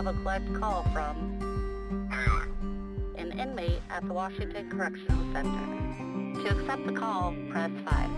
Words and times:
have 0.00 0.16
a 0.16 0.18
collect 0.24 0.48
call 0.56 0.80
from 0.96 1.12
Taylor. 2.08 2.48
an 3.20 3.36
inmate 3.38 3.84
at 3.90 4.00
the 4.08 4.14
Washington 4.14 4.70
Correctional 4.72 5.20
Center. 5.36 6.40
To 6.40 6.56
accept 6.56 6.86
the 6.88 6.96
call, 6.96 7.36
press 7.52 7.68
5. 7.84 8.08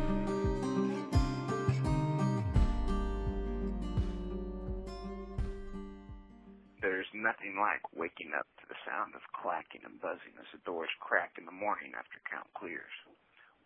There's 6.79 7.11
nothing 7.19 7.59
like 7.59 7.83
waking 7.91 8.31
up 8.39 8.47
to 8.63 8.67
the 8.71 8.79
sound 8.87 9.19
of 9.19 9.27
clacking 9.35 9.83
and 9.83 9.99
buzzing 9.99 10.39
as 10.39 10.47
the 10.55 10.63
doors 10.63 10.95
crack 11.03 11.35
in 11.35 11.47
the 11.47 11.51
morning 11.51 11.99
after 11.99 12.23
count 12.31 12.47
clears. 12.55 12.95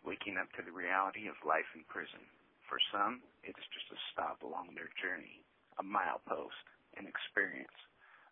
Waking 0.01 0.41
up 0.41 0.49
to 0.57 0.65
the 0.65 0.73
reality 0.73 1.29
of 1.29 1.37
life 1.45 1.69
in 1.77 1.85
prison. 1.85 2.25
For 2.65 2.81
some, 2.89 3.21
it 3.45 3.53
is 3.53 3.67
just 3.69 3.93
a 3.93 3.99
stop 4.09 4.41
along 4.41 4.73
their 4.73 4.89
journey, 4.97 5.45
a 5.77 5.85
milepost, 5.85 6.65
an 6.97 7.05
experience. 7.05 7.77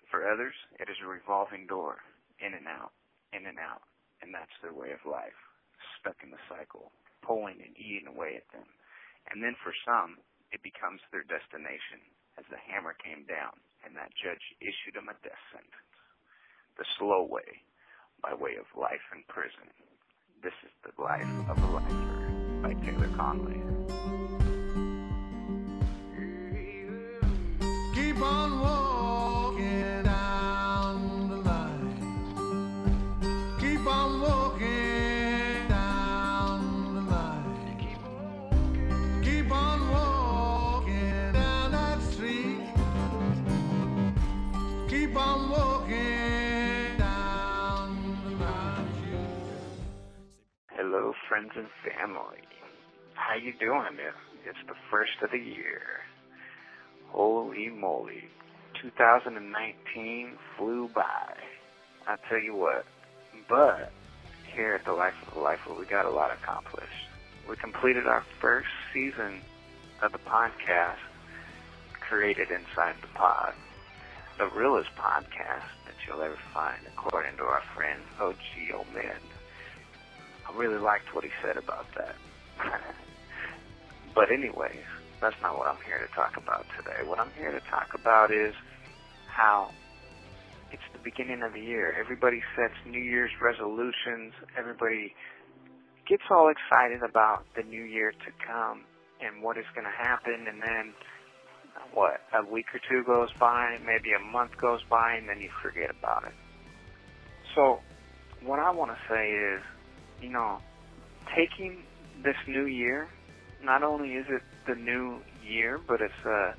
For 0.09 0.27
others, 0.27 0.55
it 0.80 0.90
is 0.90 0.98
a 1.02 1.08
revolving 1.08 1.68
door, 1.68 2.00
in 2.40 2.54
and 2.54 2.68
out, 2.68 2.94
in 3.34 3.45
and 3.45 3.59
out, 3.59 3.84
and 4.22 4.34
that's 4.34 4.54
their 4.62 4.73
way 4.73 4.91
of 4.91 5.04
life, 5.04 5.38
stuck 6.00 6.18
in 6.23 6.31
the 6.31 6.41
cycle, 6.48 6.91
pulling 7.22 7.59
and 7.62 7.76
eating 7.76 8.08
away 8.08 8.38
at 8.38 8.48
them. 8.54 8.68
And 9.31 9.41
then 9.41 9.55
for 9.59 9.73
some, 9.84 10.22
it 10.54 10.62
becomes 10.62 11.02
their 11.09 11.26
destination, 11.26 12.00
as 12.38 12.45
the 12.52 12.62
hammer 12.62 12.94
came 12.94 13.26
down 13.26 13.58
and 13.86 13.95
that 13.95 14.12
judge 14.18 14.41
issued 14.59 14.98
them 14.98 15.08
a 15.08 15.16
death 15.22 15.40
sentence. 15.54 15.94
The 16.78 16.86
slow 16.98 17.23
way, 17.30 17.62
by 18.22 18.34
way 18.34 18.58
of 18.58 18.66
life 18.73 19.06
in 19.14 19.23
prison. 19.30 19.70
This 20.42 20.58
is 20.66 20.73
the 20.81 21.02
life 21.02 21.30
of 21.50 21.58
a 21.58 21.67
lifer 21.72 22.62
by 22.62 22.73
Taylor 22.84 23.09
Conway. 23.16 23.75
Friends 51.36 51.52
and 51.58 51.67
family. 51.83 52.39
How 53.14 53.36
you 53.36 53.52
doing? 53.59 54.00
It's 54.47 54.58
the 54.67 54.75
first 54.89 55.11
of 55.22 55.31
the 55.31 55.38
year. 55.38 55.81
Holy 57.09 57.67
moly. 57.67 58.23
2019 58.81 60.31
flew 60.55 60.89
by. 60.95 61.33
I 62.08 62.16
tell 62.30 62.39
you 62.39 62.55
what. 62.55 62.86
But 63.50 63.92
here 64.55 64.75
at 64.75 64.86
the 64.86 64.94
Life 64.94 65.16
of 65.27 65.33
the 65.33 65.42
Lifer, 65.42 65.73
we 65.77 65.86
got 65.86 66.05
a 66.05 66.09
lot 66.09 66.31
accomplished. 66.31 66.88
We 67.49 67.58
completed 67.58 68.08
our 68.08 68.23
first 68.39 68.70
season 68.94 69.42
of 70.02 70.14
the 70.14 70.20
podcast 70.20 71.03
created 71.99 72.47
inside 72.49 72.95
the 73.02 73.09
pod. 73.14 73.55
The 74.38 74.47
realest 74.58 74.92
podcast 74.95 75.67
that 75.83 75.95
you'll 76.08 76.22
ever 76.22 76.38
find, 76.53 76.80
according 76.88 77.36
to 77.38 77.44
our 77.44 77.64
friend 77.75 77.99
OG 78.22 78.38
Omid. 78.72 79.34
I 80.48 80.56
really 80.56 80.80
liked 80.80 81.14
what 81.14 81.24
he 81.24 81.32
said 81.42 81.58
about 81.58 81.86
that. 81.98 82.16
but 84.16 84.32
anyways, 84.32 84.86
that's 85.22 85.36
not 85.42 85.58
what 85.58 85.68
I'm 85.68 85.82
here 85.86 86.00
to 86.00 86.14
talk 86.14 86.38
about 86.38 86.66
today. 86.78 87.08
What 87.08 87.20
I'm 87.20 87.32
here 87.38 87.52
to 87.52 87.62
talk 87.72 87.94
about 87.94 88.32
is 88.32 88.54
how 89.28 89.72
it's 90.72 90.84
the 90.94 91.00
beginning 91.04 91.42
of 91.44 91.54
the 91.54 91.61
year. 91.61 91.95
Everybody 92.00 92.42
sets 92.55 92.73
New 92.86 93.02
Year's 93.02 93.32
resolutions. 93.42 94.34
Everybody 94.58 95.14
gets 96.08 96.23
all 96.30 96.50
excited 96.50 97.02
about 97.02 97.45
the 97.55 97.64
new 97.64 97.84
year 97.84 98.11
to 98.11 98.32
come 98.45 98.84
and 99.22 99.42
what 99.42 99.58
is 99.58 99.66
going 99.73 99.86
to 99.86 99.92
happen. 99.92 100.48
And 100.48 100.61
then, 100.61 100.94
what, 101.94 102.22
a 102.34 102.44
week 102.45 102.67
or 102.73 102.80
two 102.89 103.04
goes 103.04 103.30
by, 103.39 103.78
maybe 103.86 104.11
a 104.14 104.20
month 104.20 104.58
goes 104.58 104.82
by, 104.89 105.16
and 105.16 105.30
then 105.30 105.39
you 105.39 105.50
forget 105.61 105.89
about 105.89 106.26
it. 106.26 106.34
So, 107.55 107.80
what 108.44 108.60
I 108.60 108.72
want 108.72 108.92
to 108.92 108.98
say 109.10 109.32
is, 109.32 109.61
you 110.21 110.30
know, 110.30 110.59
taking 111.36 111.83
this 112.23 112.36
new 112.48 112.65
year, 112.65 113.08
not 113.64 113.83
only 113.83 114.14
is 114.14 114.26
it 114.30 114.42
the 114.67 114.76
new 114.76 115.20
year, 115.43 115.80
but 115.87 116.02
it's 116.02 116.26
uh, 116.26 116.53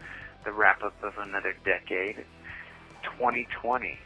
the 0.44 0.52
wrap 0.52 0.82
up 0.82 0.94
of 1.02 1.12
another 1.18 1.54
decade, 1.64 2.16
2020. 3.18 3.98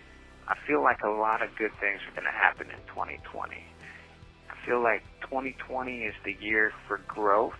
I 0.49 0.55
feel 0.67 0.83
like 0.83 1.03
a 1.03 1.09
lot 1.09 1.43
of 1.43 1.51
good 1.57 1.71
things 1.81 2.01
are 2.09 2.13
going 2.13 2.25
to 2.25 2.37
happen 2.37 2.67
in 2.71 2.81
2020. 2.89 3.55
I 3.55 4.67
feel 4.67 4.83
like 4.83 5.03
2020 5.23 6.03
is 6.03 6.15
the 6.25 6.37
year 6.41 6.73
for 6.89 7.01
growth. 7.07 7.55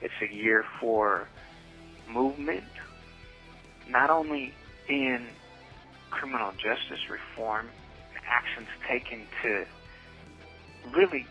It's 0.00 0.14
a 0.22 0.32
year 0.32 0.64
for 0.80 1.28
movement, 2.08 2.64
not 3.88 4.10
only 4.10 4.52
in 4.88 5.26
criminal 6.10 6.52
justice 6.52 7.02
reform, 7.10 7.68
actions 8.28 8.68
taken 8.88 9.26
to 9.42 9.64
really 10.94 11.26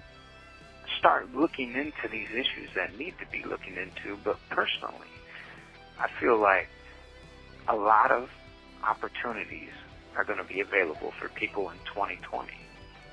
start 0.97 1.33
looking 1.33 1.73
into 1.73 2.07
these 2.11 2.29
issues 2.31 2.69
that 2.75 2.97
need 2.97 3.13
to 3.19 3.25
be 3.31 3.43
looking 3.47 3.75
into, 3.75 4.17
but 4.23 4.37
personally, 4.49 5.07
I 5.99 6.07
feel 6.19 6.39
like 6.39 6.67
a 7.67 7.75
lot 7.75 8.11
of 8.11 8.29
opportunities 8.83 9.71
are 10.15 10.23
going 10.23 10.39
to 10.39 10.45
be 10.45 10.61
available 10.61 11.11
for 11.19 11.29
people 11.29 11.69
in 11.69 11.77
2020. 11.93 12.51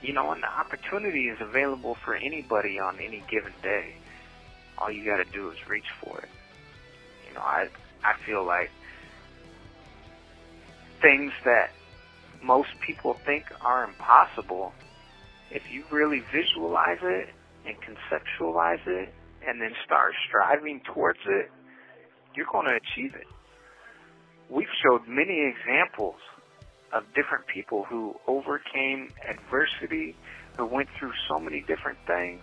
You 0.02 0.12
know, 0.12 0.32
and 0.32 0.42
the 0.42 0.48
opportunity 0.48 1.28
is 1.28 1.38
available 1.41 1.97
for 2.04 2.14
anybody 2.14 2.78
on 2.78 2.98
any 2.98 3.22
given 3.31 3.52
day. 3.62 3.94
All 4.78 4.91
you 4.91 5.04
got 5.04 5.19
to 5.19 5.31
do 5.31 5.50
is 5.50 5.56
reach 5.69 5.86
for 6.02 6.19
it. 6.19 6.28
You 7.28 7.34
know, 7.34 7.41
I 7.41 7.69
I 8.04 8.14
feel 8.26 8.44
like 8.44 8.70
things 11.00 11.32
that 11.44 11.70
most 12.42 12.70
people 12.84 13.14
think 13.25 13.44
are 13.60 13.84
impossible, 13.84 14.72
if 15.52 15.62
you 15.70 15.84
really 15.90 16.22
visualize 16.32 16.98
it 17.02 17.28
and 17.66 17.76
conceptualize 17.80 18.84
it 18.86 19.12
and 19.46 19.60
then 19.60 19.72
start 19.84 20.12
striving 20.28 20.80
towards 20.94 21.18
it, 21.26 21.50
you're 22.34 22.46
going 22.50 22.66
to 22.66 22.74
achieve 22.74 23.14
it. 23.14 23.26
We've 24.48 24.72
showed 24.82 25.06
many 25.06 25.52
examples 25.52 26.16
of 26.92 27.04
different 27.14 27.46
people 27.46 27.84
who 27.84 28.14
overcame 28.26 29.10
adversity, 29.28 30.16
who 30.56 30.66
went 30.66 30.88
through 30.98 31.12
so 31.28 31.38
many 31.38 31.60
different 31.60 31.98
things, 32.06 32.42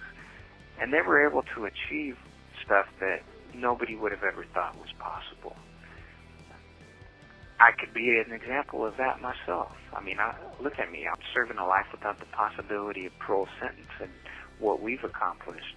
and 0.81 0.93
they 0.93 1.01
were 1.01 1.27
able 1.27 1.43
to 1.55 1.65
achieve 1.65 2.17
stuff 2.65 2.85
that 2.99 3.21
nobody 3.53 3.95
would 3.95 4.11
have 4.11 4.23
ever 4.23 4.45
thought 4.53 4.75
was 4.77 4.89
possible. 4.99 5.55
I 7.59 7.71
could 7.71 7.93
be 7.93 8.23
an 8.25 8.31
example 8.31 8.85
of 8.85 8.95
that 8.97 9.21
myself. 9.21 9.75
I 9.93 10.01
mean, 10.01 10.19
I, 10.19 10.33
look 10.61 10.79
at 10.79 10.91
me. 10.91 11.05
I'm 11.07 11.19
serving 11.33 11.57
a 11.57 11.65
life 11.67 11.87
without 11.91 12.19
the 12.19 12.25
possibility 12.27 13.05
of 13.05 13.17
parole 13.19 13.47
sentence, 13.59 13.91
and 14.01 14.09
what 14.59 14.81
we've 14.81 15.03
accomplished 15.03 15.75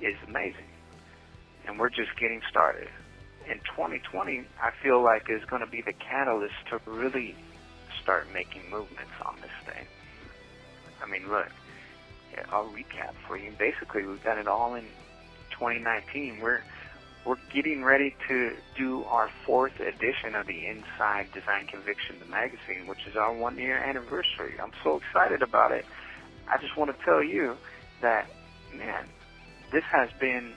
is 0.00 0.14
amazing. 0.28 0.70
And 1.66 1.78
we're 1.78 1.90
just 1.90 2.16
getting 2.20 2.40
started. 2.48 2.88
In 3.50 3.58
2020, 3.76 4.44
I 4.62 4.70
feel 4.82 5.02
like 5.02 5.28
is 5.28 5.44
going 5.46 5.64
to 5.64 5.70
be 5.70 5.82
the 5.82 5.92
catalyst 5.92 6.54
to 6.70 6.80
really 6.86 7.34
start 8.00 8.28
making 8.32 8.62
movements 8.70 9.12
on 9.24 9.36
this 9.40 9.74
thing. 9.74 9.86
I 11.02 11.06
mean, 11.06 11.28
look, 11.28 11.48
I'll 12.50 12.68
recap 12.68 13.14
for 13.26 13.36
you. 13.36 13.52
Basically, 13.58 14.04
we've 14.06 14.22
got 14.22 14.38
it 14.38 14.46
all 14.46 14.74
in 14.74 14.84
2019. 15.50 16.38
We're 16.40 16.62
we're 17.24 17.36
getting 17.52 17.82
ready 17.82 18.14
to 18.28 18.52
do 18.76 19.04
our 19.04 19.30
fourth 19.46 19.80
edition 19.80 20.34
of 20.34 20.46
the 20.46 20.66
Inside 20.66 21.28
Design 21.32 21.66
Conviction, 21.66 22.16
magazine, 22.30 22.86
which 22.86 23.06
is 23.08 23.16
our 23.16 23.32
one 23.32 23.56
year 23.56 23.78
anniversary. 23.78 24.54
I'm 24.62 24.72
so 24.82 24.96
excited 24.98 25.42
about 25.42 25.72
it. 25.72 25.86
I 26.48 26.58
just 26.58 26.76
want 26.76 26.96
to 26.96 27.04
tell 27.04 27.22
you 27.22 27.56
that, 28.02 28.28
man, 28.74 29.06
this 29.72 29.84
has 29.84 30.10
been 30.20 30.52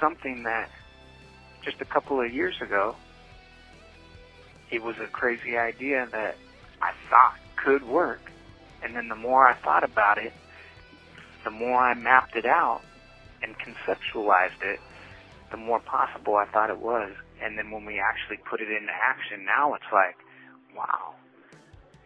something 0.00 0.44
that 0.44 0.70
just 1.62 1.80
a 1.82 1.84
couple 1.84 2.20
of 2.20 2.32
years 2.32 2.60
ago, 2.62 2.96
it 4.70 4.82
was 4.82 4.96
a 4.98 5.06
crazy 5.06 5.58
idea 5.58 6.08
that 6.12 6.36
I 6.80 6.92
thought 7.10 7.36
could 7.56 7.86
work. 7.86 8.30
And 8.82 8.96
then 8.96 9.08
the 9.08 9.16
more 9.16 9.46
I 9.46 9.54
thought 9.54 9.84
about 9.84 10.18
it, 10.18 10.32
the 11.44 11.50
more 11.50 11.78
I 11.78 11.94
mapped 11.94 12.36
it 12.36 12.46
out 12.46 12.80
and 13.42 13.54
conceptualized 13.58 14.62
it, 14.62 14.80
the 15.50 15.56
more 15.56 15.80
possible 15.80 16.36
I 16.36 16.46
thought 16.52 16.70
it 16.70 16.80
was. 16.80 17.12
And 17.42 17.56
then 17.56 17.70
when 17.70 17.84
we 17.84 18.00
actually 18.00 18.38
put 18.48 18.60
it 18.60 18.68
into 18.68 18.92
action, 18.92 19.44
now 19.44 19.74
it's 19.74 19.90
like, 19.92 20.16
wow, 20.76 21.14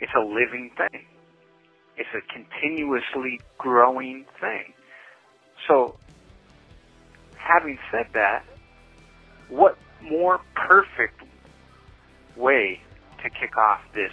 it's 0.00 0.12
a 0.16 0.20
living 0.20 0.70
thing. 0.76 1.06
It's 1.96 2.08
a 2.14 2.22
continuously 2.32 3.40
growing 3.58 4.24
thing. 4.40 4.72
So, 5.68 5.96
having 7.36 7.78
said 7.90 8.06
that, 8.14 8.44
what 9.48 9.76
more 10.02 10.40
perfect 10.54 11.22
way 12.36 12.80
to 13.22 13.30
kick 13.30 13.56
off 13.56 13.80
this 13.94 14.10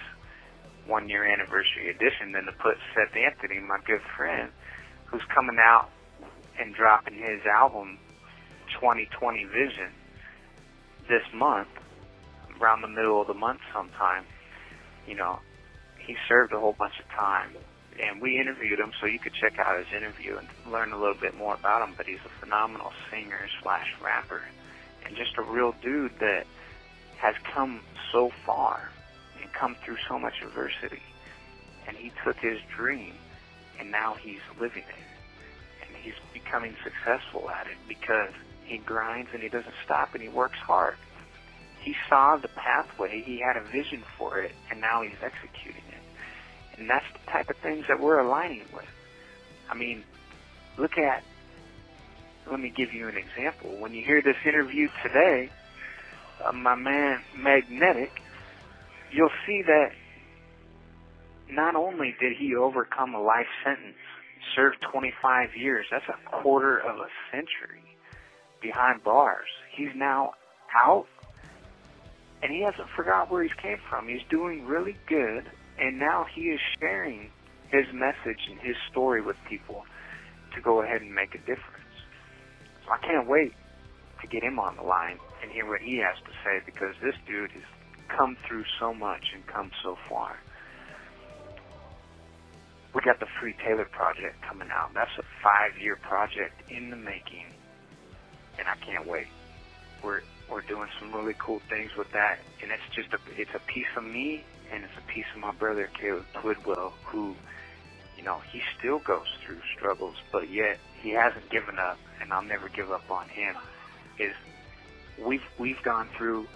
one 0.86 1.08
year 1.08 1.24
anniversary 1.24 1.90
edition 1.90 2.34
than 2.34 2.46
to 2.46 2.52
put 2.52 2.76
Seth 2.94 3.16
Anthony, 3.16 3.60
my 3.60 3.78
good 3.86 4.02
friend, 4.18 4.52
who's 5.06 5.24
coming 5.34 5.58
out 5.60 5.90
and 6.60 6.76
dropping 6.76 7.16
his 7.16 7.42
album 7.46 7.98
2020 8.74 9.45
Vision 9.45 9.92
this 11.07 11.24
month, 11.33 11.68
around 12.62 12.81
the 12.81 12.88
middle 12.88 13.21
of 13.21 13.27
the 13.27 13.33
month 13.33 13.62
sometime. 13.74 14.25
You 15.07 15.16
know, 15.16 15.39
he 15.98 16.16
served 16.27 16.54
a 16.54 16.60
whole 16.60 16.74
bunch 16.74 17.00
of 17.00 17.07
time 17.10 17.56
and 18.01 18.21
we 18.21 18.39
interviewed 18.39 18.80
him 18.80 18.92
so 19.00 19.07
you 19.07 19.19
could 19.19 19.33
check 19.33 19.60
out 19.60 19.77
his 19.77 19.88
interview 19.95 20.38
and 20.38 20.48
learn 20.71 20.94
a 20.94 20.98
little 20.98 21.19
bit 21.19 21.36
more 21.38 21.54
about 21.54 21.88
him. 21.88 21.94
But 21.98 22.06
he's 22.06 22.19
a 22.25 22.39
phenomenal 22.39 22.92
singer 23.12 23.48
slash 23.62 23.94
rapper 24.01 24.42
and 25.06 25.16
just 25.16 25.38
a 25.38 25.42
real 25.42 25.75
dude 25.81 26.18
that 26.19 26.45
has 27.18 27.36
come 27.44 27.81
so 28.12 28.31
far 28.45 28.89
and 29.42 29.51
come 29.51 29.75
through 29.83 29.98
so 30.07 30.18
much 30.18 30.42
adversity. 30.42 31.01
And 31.88 31.98
he 31.98 32.12
took 32.24 32.38
his 32.38 32.60
dream 32.75 33.13
and 33.80 33.92
now 33.92 34.13
he's 34.13 34.42
living 34.60 34.83
it. 34.83 35.86
And 35.86 35.95
he's 35.98 36.13
becoming 36.33 36.75
successful 36.83 37.50
at 37.50 37.68
it 37.68 37.77
because 37.88 38.31
he 38.69 38.77
grinds 38.77 39.30
and 39.33 39.42
he 39.42 39.50
doesn't 39.50 39.74
stop 39.83 40.13
and 40.13 40.21
he 40.21 40.30
works 40.30 40.60
hard. 40.60 40.95
He 41.81 41.95
saw 42.07 42.38
the 42.38 42.50
pathway, 42.50 43.21
he 43.21 43.39
had 43.39 43.57
a 43.57 43.62
vision 43.62 44.04
for 44.18 44.39
it, 44.39 44.51
and 44.69 44.80
now 44.80 45.01
he's 45.01 45.18
executing 45.21 45.83
it. 45.89 46.77
And 46.77 46.89
that's 46.89 47.06
the 47.13 47.31
type 47.31 47.50
of 47.50 47.57
things 47.57 47.86
that 47.88 48.00
we're 48.00 48.19
aligning 48.19 48.66
with. 48.74 48.86
I 49.69 49.75
mean, 49.75 50.04
look 50.77 50.98
at, 50.98 51.24
let 52.50 52.60
me 52.60 52.69
give 52.69 52.94
you 52.94 53.07
an 53.07 53.18
example. 53.18 53.71
When 53.77 53.94
you 53.94 54.04
hear 54.04 54.21
this 54.21 54.38
interview 54.45 54.89
today, 55.04 55.50
uh, 56.44 56.51
my 56.51 56.75
man 56.75 57.21
Magnetic, 57.36 58.21
you'll 59.12 59.31
see 59.48 59.63
that 59.63 59.92
not 61.50 61.75
only 61.75 62.16
did 62.19 62.33
he 62.38 62.56
overcome 62.56 63.16
a 63.16 63.21
life 63.21 63.48
sentence, 63.63 63.95
serve 64.56 64.74
25 64.92 65.56
years, 65.56 65.86
that's 65.89 66.07
a 66.07 66.30
quarter 66.30 66.77
of 66.77 66.98
a 66.98 67.07
century 67.31 67.88
behind 68.61 69.03
bars. 69.03 69.47
He's 69.75 69.94
now 69.95 70.33
out 70.75 71.06
and 72.41 72.51
he 72.51 72.61
hasn't 72.61 72.88
forgot 72.95 73.31
where 73.31 73.44
he 73.44 73.50
came 73.61 73.77
from. 73.89 74.07
He's 74.07 74.25
doing 74.29 74.65
really 74.65 74.97
good 75.07 75.44
and 75.77 76.00
now 76.00 76.25
he 76.33 76.41
is 76.51 76.59
sharing 76.79 77.29
his 77.71 77.85
message 77.94 78.41
and 78.50 78.59
his 78.59 78.75
story 78.91 79.21
with 79.21 79.35
people 79.47 79.83
to 80.56 80.61
go 80.61 80.81
ahead 80.81 81.01
and 81.01 81.13
make 81.13 81.35
a 81.35 81.39
difference. 81.39 81.94
So 82.85 82.91
I 82.91 82.97
can't 83.06 83.27
wait 83.27 83.53
to 84.21 84.27
get 84.27 84.44
him 84.44 84.59
on 84.59 84.75
the 84.75 84.83
line 84.83 85.17
and 85.41 85.51
hear 85.51 85.67
what 85.67 85.81
he 85.81 85.97
has 85.97 86.17
to 86.25 86.33
say 86.44 86.59
because 86.65 86.95
this 87.01 87.15
dude 87.27 87.51
has 87.51 87.63
come 88.09 88.35
through 88.47 88.65
so 88.79 88.94
much 88.94 89.23
and 89.33 89.45
come 89.47 89.71
so 89.83 89.95
far. 90.09 90.35
We 92.94 93.01
got 93.06 93.19
the 93.19 93.29
Free 93.39 93.53
Taylor 93.63 93.85
project 93.85 94.41
coming 94.41 94.69
out. 94.73 94.89
That's 94.95 95.13
a 95.19 95.25
five-year 95.45 96.01
project 96.01 96.57
in 96.73 96.89
the 96.89 96.97
making, 96.97 97.45
and 98.59 98.67
I 98.67 98.75
can't 98.85 99.07
wait. 99.07 99.27
We're 100.03 100.21
we're 100.51 100.61
doing 100.67 100.89
some 101.00 101.13
really 101.13 101.35
cool 101.39 101.61
things 101.69 101.91
with 101.97 102.11
that, 102.11 102.39
and 102.61 102.71
it's 102.71 102.89
just 102.95 103.09
a 103.13 103.19
it's 103.39 103.53
a 103.56 103.63
piece 103.71 103.89
of 103.97 104.03
me 104.03 104.44
and 104.73 104.83
it's 104.83 104.94
a 104.97 105.06
piece 105.11 105.25
of 105.35 105.41
my 105.41 105.51
brother 105.53 105.89
Caleb 106.00 106.25
Twidwell, 106.41 106.94
who, 107.11 107.35
you 108.17 108.23
know, 108.23 108.39
he 108.51 108.61
still 108.77 109.00
goes 109.00 109.25
through 109.45 109.59
struggles, 109.75 110.15
but 110.31 110.51
yet 110.51 110.79
he 111.01 111.11
hasn't 111.11 111.50
given 111.50 111.77
up, 111.79 111.97
and 112.21 112.31
I'll 112.31 112.44
never 112.45 112.69
give 112.69 112.91
up 112.91 113.09
on 113.09 113.27
him. 113.29 113.56
Is 114.19 114.35
we've 115.17 115.45
we've 115.59 115.81
gone 115.83 116.09
through, 116.17 116.47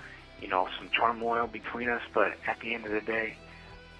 you 0.42 0.48
know, 0.48 0.68
some 0.80 0.90
turmoil 1.00 1.48
between 1.48 1.90
us, 1.90 2.02
but 2.14 2.38
at 2.48 2.60
the 2.62 2.74
end 2.74 2.86
of 2.86 2.92
the 2.92 3.02
day, 3.02 3.38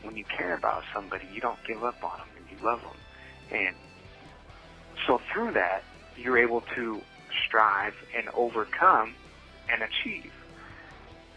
when 0.04 0.16
you 0.18 0.26
care 0.38 0.58
about 0.58 0.84
somebody, 0.94 1.26
you 1.34 1.42
don't 1.42 1.60
give 1.68 1.84
up 1.84 1.98
on 2.04 2.18
them, 2.20 2.30
and 2.38 2.46
you 2.52 2.58
love 2.66 2.82
them, 2.82 3.00
and 3.52 3.76
so 5.08 5.20
through 5.34 5.54
that, 5.54 5.84
you're 6.18 6.38
able 6.38 6.62
to 6.76 7.02
strive 7.48 7.94
and 8.16 8.30
overcome 8.30 9.14
and 9.72 9.82
achieve. 9.84 10.32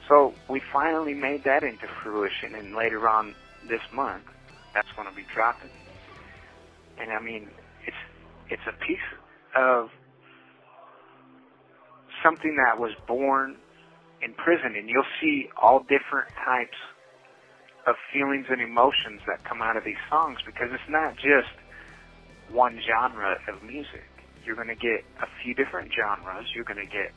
So 0.08 0.34
we 0.48 0.60
finally 0.72 1.14
made 1.14 1.44
that 1.44 1.62
into 1.62 1.86
fruition, 2.02 2.54
and 2.54 2.74
later 2.74 3.08
on 3.08 3.34
this 3.68 3.80
month, 3.92 4.24
that's 4.74 4.88
going 4.94 5.08
to 5.08 5.14
be 5.14 5.24
dropping. 5.34 5.70
And 6.98 7.12
I 7.12 7.20
mean, 7.20 7.48
it's 7.86 7.96
it's 8.48 8.62
a 8.68 8.84
piece 8.84 8.98
of 9.56 9.90
something 12.22 12.56
that 12.56 12.80
was 12.80 12.92
born 13.06 13.56
in 14.22 14.32
prison, 14.34 14.74
and 14.76 14.88
you'll 14.88 15.04
see 15.20 15.48
all 15.60 15.80
different 15.80 16.28
types 16.44 16.78
of 17.86 17.94
feelings 18.12 18.46
and 18.50 18.60
emotions 18.60 19.20
that 19.26 19.44
come 19.44 19.62
out 19.62 19.76
of 19.76 19.84
these 19.84 20.00
songs 20.10 20.38
because 20.44 20.68
it's 20.72 20.90
not 20.90 21.14
just 21.16 21.54
one 22.50 22.80
genre 22.86 23.38
of 23.48 23.62
music. 23.62 24.15
You're 24.46 24.56
going 24.56 24.68
to 24.68 24.74
get 24.74 25.02
a 25.20 25.26
few 25.42 25.54
different 25.54 25.90
genres. 25.92 26.46
You're 26.54 26.64
going 26.64 26.78
to 26.78 26.86
get 26.86 27.12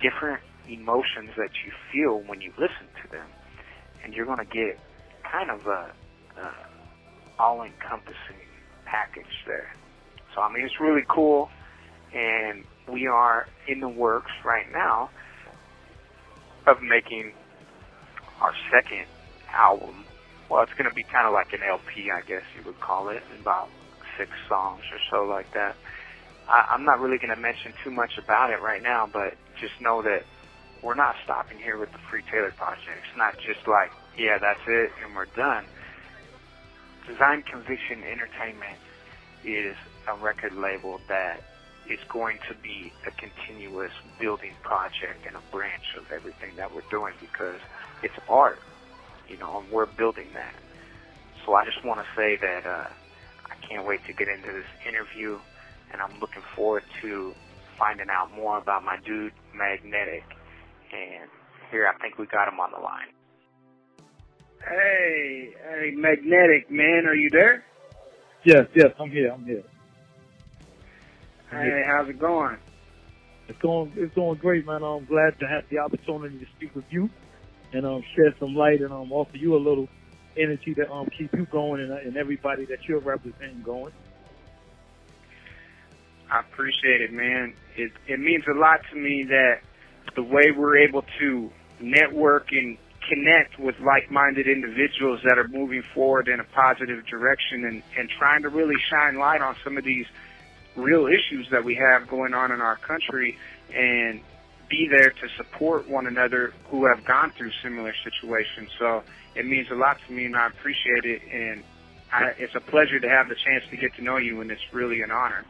different 0.00 0.40
emotions 0.68 1.30
that 1.36 1.50
you 1.64 1.72
feel 1.90 2.20
when 2.28 2.40
you 2.40 2.52
listen 2.58 2.86
to 3.02 3.10
them, 3.10 3.26
and 4.04 4.12
you're 4.14 4.26
going 4.26 4.38
to 4.38 4.44
get 4.44 4.78
kind 5.30 5.50
of 5.50 5.66
a, 5.66 5.92
a 6.38 6.52
all-encompassing 7.38 8.44
package 8.84 9.44
there. 9.46 9.74
So 10.34 10.42
I 10.42 10.52
mean, 10.52 10.64
it's 10.64 10.78
really 10.80 11.04
cool, 11.08 11.48
and 12.14 12.64
we 12.92 13.06
are 13.06 13.46
in 13.66 13.80
the 13.80 13.88
works 13.88 14.30
right 14.44 14.66
now 14.72 15.10
of 16.66 16.82
making 16.82 17.32
our 18.40 18.52
second 18.70 19.06
album. 19.52 20.04
Well, 20.50 20.62
it's 20.62 20.72
going 20.72 20.88
to 20.88 20.94
be 20.94 21.04
kind 21.04 21.26
of 21.26 21.32
like 21.32 21.52
an 21.52 21.60
LP, 21.68 22.10
I 22.10 22.20
guess 22.26 22.42
you 22.56 22.64
would 22.66 22.80
call 22.80 23.08
it, 23.08 23.22
about 23.40 23.68
six 24.18 24.30
songs 24.48 24.82
or 24.92 24.98
so 25.10 25.24
like 25.24 25.52
that. 25.54 25.76
I, 26.50 26.74
I'm 26.74 26.84
not 26.84 27.00
really 27.00 27.18
going 27.18 27.34
to 27.34 27.40
mention 27.40 27.72
too 27.84 27.90
much 27.90 28.18
about 28.18 28.50
it 28.50 28.60
right 28.60 28.82
now, 28.82 29.08
but 29.10 29.38
just 29.60 29.78
know 29.80 30.02
that 30.02 30.26
we're 30.82 30.98
not 30.98 31.14
stopping 31.24 31.58
here 31.58 31.78
with 31.78 31.92
the 31.92 32.02
Free 32.10 32.22
Taylor 32.30 32.52
project. 32.56 32.90
It's 33.06 33.16
not 33.16 33.36
just 33.38 33.66
like, 33.68 33.92
yeah, 34.18 34.38
that's 34.40 34.60
it 34.66 34.90
and 35.04 35.14
we're 35.14 35.30
done. 35.36 35.64
Design 37.06 37.42
Conviction 37.42 38.02
Entertainment 38.04 38.78
is 39.44 39.76
a 40.08 40.16
record 40.18 40.54
label 40.54 41.00
that 41.08 41.40
is 41.88 41.98
going 42.08 42.38
to 42.48 42.54
be 42.62 42.92
a 43.06 43.10
continuous 43.12 43.92
building 44.20 44.52
project 44.62 45.26
and 45.26 45.36
a 45.36 45.42
branch 45.50 45.96
of 45.98 46.10
everything 46.12 46.56
that 46.56 46.72
we're 46.74 46.86
doing 46.90 47.14
because 47.20 47.58
it's 48.02 48.14
art, 48.28 48.60
you 49.28 49.36
know, 49.38 49.60
and 49.60 49.70
we're 49.72 49.86
building 49.86 50.28
that. 50.34 50.54
So 51.44 51.54
I 51.54 51.64
just 51.64 51.84
want 51.84 52.00
to 52.00 52.06
say 52.14 52.36
that 52.36 52.66
uh, 52.66 52.88
I 53.50 53.56
can't 53.66 53.86
wait 53.86 54.00
to 54.06 54.12
get 54.12 54.28
into 54.28 54.52
this 54.52 54.70
interview, 54.86 55.38
and 55.92 56.00
I'm 56.00 56.18
looking 56.20 56.42
forward 56.54 56.84
to 57.02 57.34
finding 57.78 58.08
out 58.10 58.32
more 58.34 58.58
about 58.58 58.84
my 58.84 58.98
dude 59.04 59.32
Magnetic 59.54 60.24
and 60.92 61.30
here, 61.70 61.86
I 61.86 61.96
think 62.00 62.18
we 62.18 62.26
got 62.26 62.48
him 62.48 62.58
on 62.58 62.72
the 62.72 62.80
line. 62.80 63.06
Hey, 64.66 65.54
hey, 65.68 65.90
Magnetic, 65.94 66.70
man, 66.70 67.06
are 67.06 67.14
you 67.14 67.30
there? 67.30 67.64
Yes, 68.44 68.66
yes, 68.74 68.88
I'm 68.98 69.10
here, 69.10 69.32
I'm 69.32 69.44
here. 69.44 69.62
I'm 71.52 71.58
hey, 71.58 71.64
here. 71.64 71.84
how's 71.86 72.08
it 72.08 72.18
going? 72.18 72.56
It's 73.48 73.58
going, 73.60 73.92
it's 73.96 74.14
going 74.14 74.38
great, 74.38 74.66
man. 74.66 74.82
I'm 74.82 75.06
glad 75.06 75.38
to 75.40 75.46
have 75.46 75.64
the 75.70 75.78
opportunity 75.78 76.38
to 76.38 76.46
speak 76.56 76.74
with 76.74 76.84
you 76.90 77.08
and 77.72 77.86
um, 77.86 78.02
shed 78.14 78.34
some 78.38 78.54
light 78.54 78.80
and 78.80 78.92
um, 78.92 79.12
offer 79.12 79.36
you 79.36 79.56
a 79.56 79.58
little 79.58 79.88
energy 80.36 80.74
to 80.74 80.90
um, 80.90 81.08
keep 81.16 81.32
you 81.34 81.46
going 81.46 81.82
and, 81.82 81.92
uh, 81.92 81.96
and 81.96 82.16
everybody 82.16 82.64
that 82.66 82.78
you're 82.88 83.00
representing 83.00 83.62
going. 83.62 83.92
I 86.30 86.40
appreciate 86.40 87.00
it, 87.00 87.12
man. 87.12 87.54
It 87.76 87.92
it 88.06 88.20
means 88.20 88.44
a 88.48 88.58
lot 88.58 88.80
to 88.90 88.96
me 88.96 89.24
that 89.28 89.60
the 90.14 90.22
way 90.22 90.50
we're 90.56 90.78
able 90.78 91.04
to 91.18 91.50
network 91.80 92.52
and 92.52 92.78
connect 93.08 93.58
with 93.58 93.74
like-minded 93.80 94.46
individuals 94.46 95.20
that 95.24 95.38
are 95.38 95.48
moving 95.48 95.82
forward 95.94 96.28
in 96.28 96.38
a 96.38 96.44
positive 96.44 97.04
direction 97.06 97.64
and, 97.64 97.82
and 97.98 98.08
trying 98.18 98.42
to 98.42 98.48
really 98.48 98.76
shine 98.90 99.18
light 99.18 99.40
on 99.40 99.56
some 99.64 99.76
of 99.76 99.84
these 99.84 100.06
real 100.76 101.06
issues 101.06 101.48
that 101.50 101.64
we 101.64 101.74
have 101.74 102.06
going 102.06 102.34
on 102.34 102.52
in 102.52 102.60
our 102.60 102.76
country 102.76 103.36
and 103.74 104.20
be 104.68 104.86
there 104.88 105.10
to 105.10 105.28
support 105.36 105.88
one 105.88 106.06
another 106.06 106.52
who 106.68 106.86
have 106.86 107.04
gone 107.04 107.32
through 107.36 107.50
similar 107.62 107.92
situations. 108.04 108.70
So 108.78 109.02
it 109.34 109.46
means 109.46 109.68
a 109.70 109.74
lot 109.74 109.98
to 110.06 110.12
me 110.12 110.26
and 110.26 110.36
I 110.36 110.46
appreciate 110.46 111.04
it 111.04 111.22
and 111.32 111.64
I, 112.12 112.34
it's 112.38 112.54
a 112.54 112.60
pleasure 112.60 113.00
to 113.00 113.08
have 113.08 113.28
the 113.28 113.34
chance 113.34 113.64
to 113.70 113.76
get 113.76 113.94
to 113.96 114.02
know 114.02 114.18
you 114.18 114.40
and 114.40 114.50
it's 114.50 114.62
really 114.72 115.02
an 115.02 115.10
honor. 115.10 115.44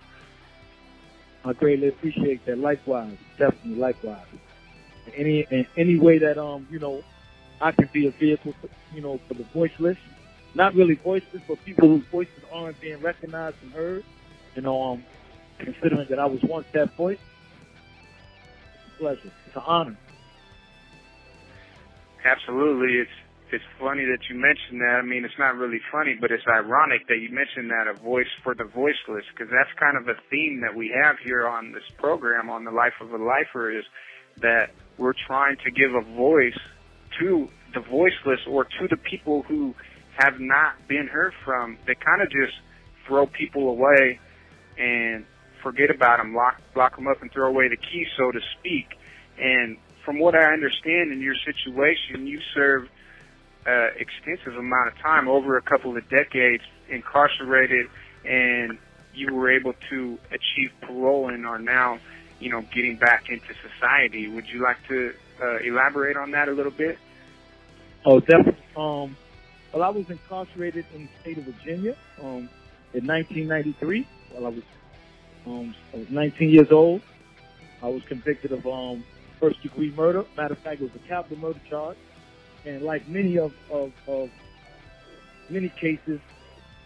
I 1.44 1.52
greatly 1.52 1.88
appreciate 1.88 2.44
that. 2.46 2.58
Likewise, 2.58 3.16
definitely 3.38 3.76
likewise 3.76 4.26
any 5.16 5.46
in 5.50 5.66
any 5.76 5.98
way 5.98 6.18
that 6.18 6.38
um 6.38 6.66
you 6.70 6.78
know 6.78 7.02
I 7.60 7.72
can 7.72 7.90
be 7.92 8.06
a 8.06 8.10
vehicle, 8.10 8.54
for, 8.60 8.68
you 8.94 9.02
know, 9.02 9.20
for 9.28 9.34
the 9.34 9.44
voiceless, 9.52 9.98
not 10.54 10.74
really 10.74 10.94
voiceless, 10.94 11.42
but 11.46 11.62
people 11.64 11.88
whose 11.88 12.04
voices 12.10 12.32
aren't 12.50 12.80
being 12.80 13.00
recognized 13.02 13.56
and 13.62 13.72
heard. 13.72 14.04
You 14.54 14.62
know, 14.62 14.82
um, 14.82 15.04
considering 15.58 16.06
that 16.08 16.18
I 16.18 16.24
was 16.26 16.40
once 16.42 16.66
that 16.72 16.96
voice, 16.96 17.18
it's 18.86 18.94
a 18.96 19.02
pleasure. 19.02 19.30
It's 19.46 19.56
an 19.56 19.62
honor. 19.66 19.96
Absolutely, 22.24 22.96
it's 22.98 23.10
it's 23.52 23.64
funny 23.78 24.04
that 24.04 24.28
you 24.28 24.36
mentioned 24.36 24.80
that. 24.80 25.00
I 25.00 25.02
mean, 25.02 25.24
it's 25.24 25.38
not 25.38 25.56
really 25.56 25.80
funny, 25.90 26.16
but 26.20 26.30
it's 26.30 26.44
ironic 26.46 27.06
that 27.08 27.18
you 27.18 27.30
mentioned 27.30 27.70
that 27.70 27.86
a 27.88 27.94
voice 27.94 28.30
for 28.42 28.54
the 28.54 28.64
voiceless, 28.64 29.24
because 29.32 29.50
that's 29.50 29.72
kind 29.78 29.96
of 29.96 30.08
a 30.08 30.18
theme 30.30 30.60
that 30.62 30.74
we 30.74 30.92
have 31.02 31.18
here 31.18 31.46
on 31.46 31.72
this 31.72 31.84
program 31.98 32.50
on 32.50 32.64
the 32.64 32.70
Life 32.70 32.94
of 33.00 33.12
a 33.12 33.16
Lifer 33.16 33.70
is 33.76 33.84
that 34.40 34.70
we're 34.98 35.14
trying 35.26 35.56
to 35.64 35.70
give 35.70 35.94
a 35.94 36.02
voice 36.16 36.58
to 37.18 37.48
the 37.74 37.80
voiceless 37.80 38.40
or 38.48 38.64
to 38.64 38.88
the 38.88 38.96
people 38.96 39.42
who 39.42 39.74
have 40.16 40.40
not 40.40 40.74
been 40.88 41.06
heard 41.06 41.32
from. 41.44 41.78
They 41.86 41.94
kind 41.94 42.22
of 42.22 42.28
just 42.30 42.54
throw 43.06 43.26
people 43.26 43.70
away 43.70 44.18
and 44.78 45.24
forget 45.62 45.90
about 45.90 46.18
them, 46.18 46.34
lock 46.34 46.60
lock 46.74 46.96
them 46.96 47.06
up, 47.06 47.20
and 47.22 47.30
throw 47.32 47.48
away 47.48 47.68
the 47.68 47.76
key, 47.76 48.06
so 48.16 48.30
to 48.30 48.40
speak. 48.58 48.98
And 49.38 49.76
from 50.04 50.18
what 50.18 50.34
I 50.34 50.52
understand 50.52 51.12
in 51.12 51.20
your 51.20 51.34
situation, 51.44 52.26
you 52.26 52.40
served 52.54 52.90
uh, 53.66 53.88
extensive 53.96 54.56
amount 54.56 54.88
of 54.88 54.98
time, 54.98 55.28
over 55.28 55.56
a 55.56 55.62
couple 55.62 55.96
of 55.96 56.08
decades, 56.08 56.62
incarcerated, 56.88 57.86
and 58.24 58.78
you 59.14 59.34
were 59.34 59.50
able 59.50 59.74
to 59.90 60.18
achieve 60.30 60.70
parole 60.82 61.28
and 61.28 61.46
are 61.46 61.58
now, 61.58 61.98
you 62.38 62.50
know, 62.50 62.62
getting 62.72 62.96
back 62.96 63.28
into 63.28 63.52
society. 63.68 64.28
Would 64.28 64.48
you 64.48 64.62
like 64.62 64.76
to 64.88 65.12
uh, 65.42 65.58
elaborate 65.58 66.16
on 66.16 66.30
that 66.32 66.48
a 66.48 66.52
little 66.52 66.72
bit? 66.72 66.98
Oh, 68.04 68.20
definitely. 68.20 68.56
Um, 68.76 69.16
well, 69.72 69.82
I 69.82 69.88
was 69.90 70.08
incarcerated 70.08 70.86
in 70.94 71.02
the 71.02 71.10
state 71.20 71.38
of 71.38 71.44
Virginia 71.44 71.96
um, 72.20 72.48
in 72.94 73.06
1993. 73.06 74.06
While 74.30 74.46
I 74.46 74.48
was, 74.48 74.62
um, 75.46 75.74
I 75.92 75.98
was 75.98 76.10
19 76.10 76.50
years 76.50 76.72
old. 76.72 77.02
I 77.82 77.88
was 77.88 78.02
convicted 78.04 78.52
of 78.52 78.66
um, 78.66 79.04
first 79.38 79.62
degree 79.62 79.90
murder. 79.90 80.24
Matter 80.36 80.54
of 80.54 80.58
fact, 80.60 80.80
it 80.80 80.84
was 80.84 80.94
a 80.94 81.08
capital 81.08 81.38
murder 81.38 81.60
charge. 81.68 81.96
And 82.66 82.82
like 82.82 83.08
many 83.08 83.38
of, 83.38 83.52
of, 83.70 83.92
of 84.06 84.30
many 85.48 85.68
cases, 85.80 86.20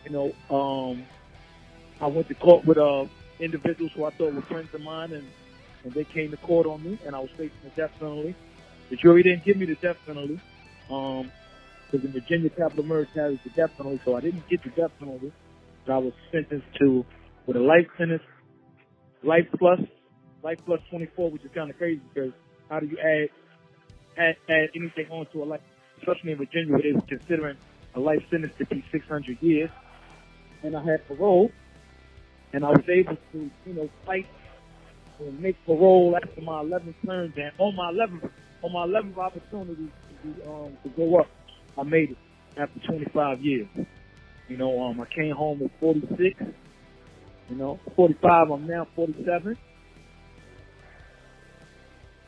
you 0.05 0.11
know, 0.11 0.33
um, 0.55 1.05
I 2.01 2.07
went 2.07 2.29
to 2.29 2.35
court 2.35 2.65
with 2.65 2.79
uh, 2.79 3.05
individuals 3.41 3.93
who 3.95 4.05
I 4.05 4.11
thought 4.11 4.35
were 4.35 4.43
friends 4.43 4.69
of 4.75 4.81
mine, 4.81 5.13
and, 5.13 5.27
and 5.85 5.93
they 5.93 6.05
came 6.05 6.31
to 6.31 6.37
court 6.39 6.67
on 6.67 6.83
me, 6.83 6.99
and 7.07 7.15
I 7.15 7.21
was 7.21 7.31
facing 7.31 7.57
the 7.63 7.71
death 7.71 7.93
penalty. 7.99 8.35
The 8.91 8.97
jury 8.97 9.23
didn't 9.23 9.45
give 9.45 9.57
me 9.57 9.67
the 9.67 9.77
death 9.77 9.97
penalty, 10.07 10.41
um, 10.91 11.31
because 11.91 12.05
in 12.05 12.13
Virginia, 12.13 12.51
capital 12.51 12.85
murder 12.85 13.09
carries 13.15 13.39
the 13.45 13.51
death 13.51 13.71
penalty, 13.77 14.01
so 14.05 14.17
I 14.17 14.21
didn't 14.21 14.49
get 14.49 14.63
the 14.63 14.71
death 14.71 14.91
penalty. 14.99 15.33
But 15.87 15.93
I 15.95 15.99
was 15.99 16.13
sentenced 16.33 16.67
to 16.81 17.05
with 17.47 17.57
a 17.57 17.61
life 17.61 17.87
sentence, 17.99 18.23
life 19.23 19.47
plus, 19.59 19.81
life 20.43 20.59
plus 20.67 20.81
24, 20.91 21.31
which 21.31 21.45
is 21.45 21.51
kind 21.55 21.71
of 21.71 21.77
crazy 21.77 22.03
because 22.13 22.33
how 22.71 22.81
do 22.81 22.87
you 22.87 22.99
add 22.99 23.29
add, 24.19 24.37
add 24.49 24.71
anything 24.75 25.07
onto 25.11 25.43
a 25.43 25.45
life, 25.45 25.61
especially 25.99 26.33
in 26.33 26.39
Virginia 26.39 26.73
where 26.73 26.83
they 26.83 26.93
were 26.93 27.01
considering 27.03 27.57
a 27.95 28.01
life 28.01 28.23
sentence 28.31 28.53
to 28.59 28.67
be 28.67 28.85
600 28.91 29.41
years. 29.43 29.71
And 30.63 30.77
I 30.77 30.83
had 30.83 31.07
parole, 31.07 31.51
and 32.53 32.65
I 32.65 32.71
was 32.71 32.89
able 32.89 33.17
to, 33.33 33.51
you 33.67 33.75
know, 33.75 33.89
fight 34.07 34.27
and 35.21 35.41
make 35.41 35.57
parole 35.67 36.17
after 36.17 36.41
my 36.41 36.63
11th 36.63 36.95
term. 37.05 37.33
And 37.37 37.53
on 37.59 37.77
my 37.77 37.93
11th, 37.93 38.31
on 38.63 38.73
my 38.73 38.87
11th 38.87 39.19
opportunity 39.19 39.91
to, 40.23 40.51
um, 40.51 40.77
to 40.83 40.89
go 40.91 41.21
up, 41.21 41.27
I 41.79 41.83
made 41.83 42.13
it 42.13 42.19
after 42.57 42.81
25 42.81 43.41
years. 43.43 43.69
You 44.49 44.57
know, 44.57 44.83
um, 44.83 45.01
I 45.01 45.07
came 45.07 45.35
home 45.35 45.63
at 45.63 45.71
46. 45.81 46.43
You 47.51 47.57
know, 47.57 47.79
45. 47.97 48.51
I'm 48.51 48.67
now 48.67 48.87
47 48.97 49.57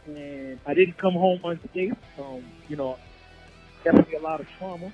and 0.07 0.59
I 0.67 0.75
didn't 0.75 0.99
come 0.99 1.15
home 1.15 1.41
unscathed. 1.45 1.97
Um, 2.19 2.45
you 2.69 2.77
know, 2.77 2.99
definitely 3.85 4.17
a 4.17 4.21
lot 4.21 4.41
of 4.41 4.47
trauma, 4.59 4.93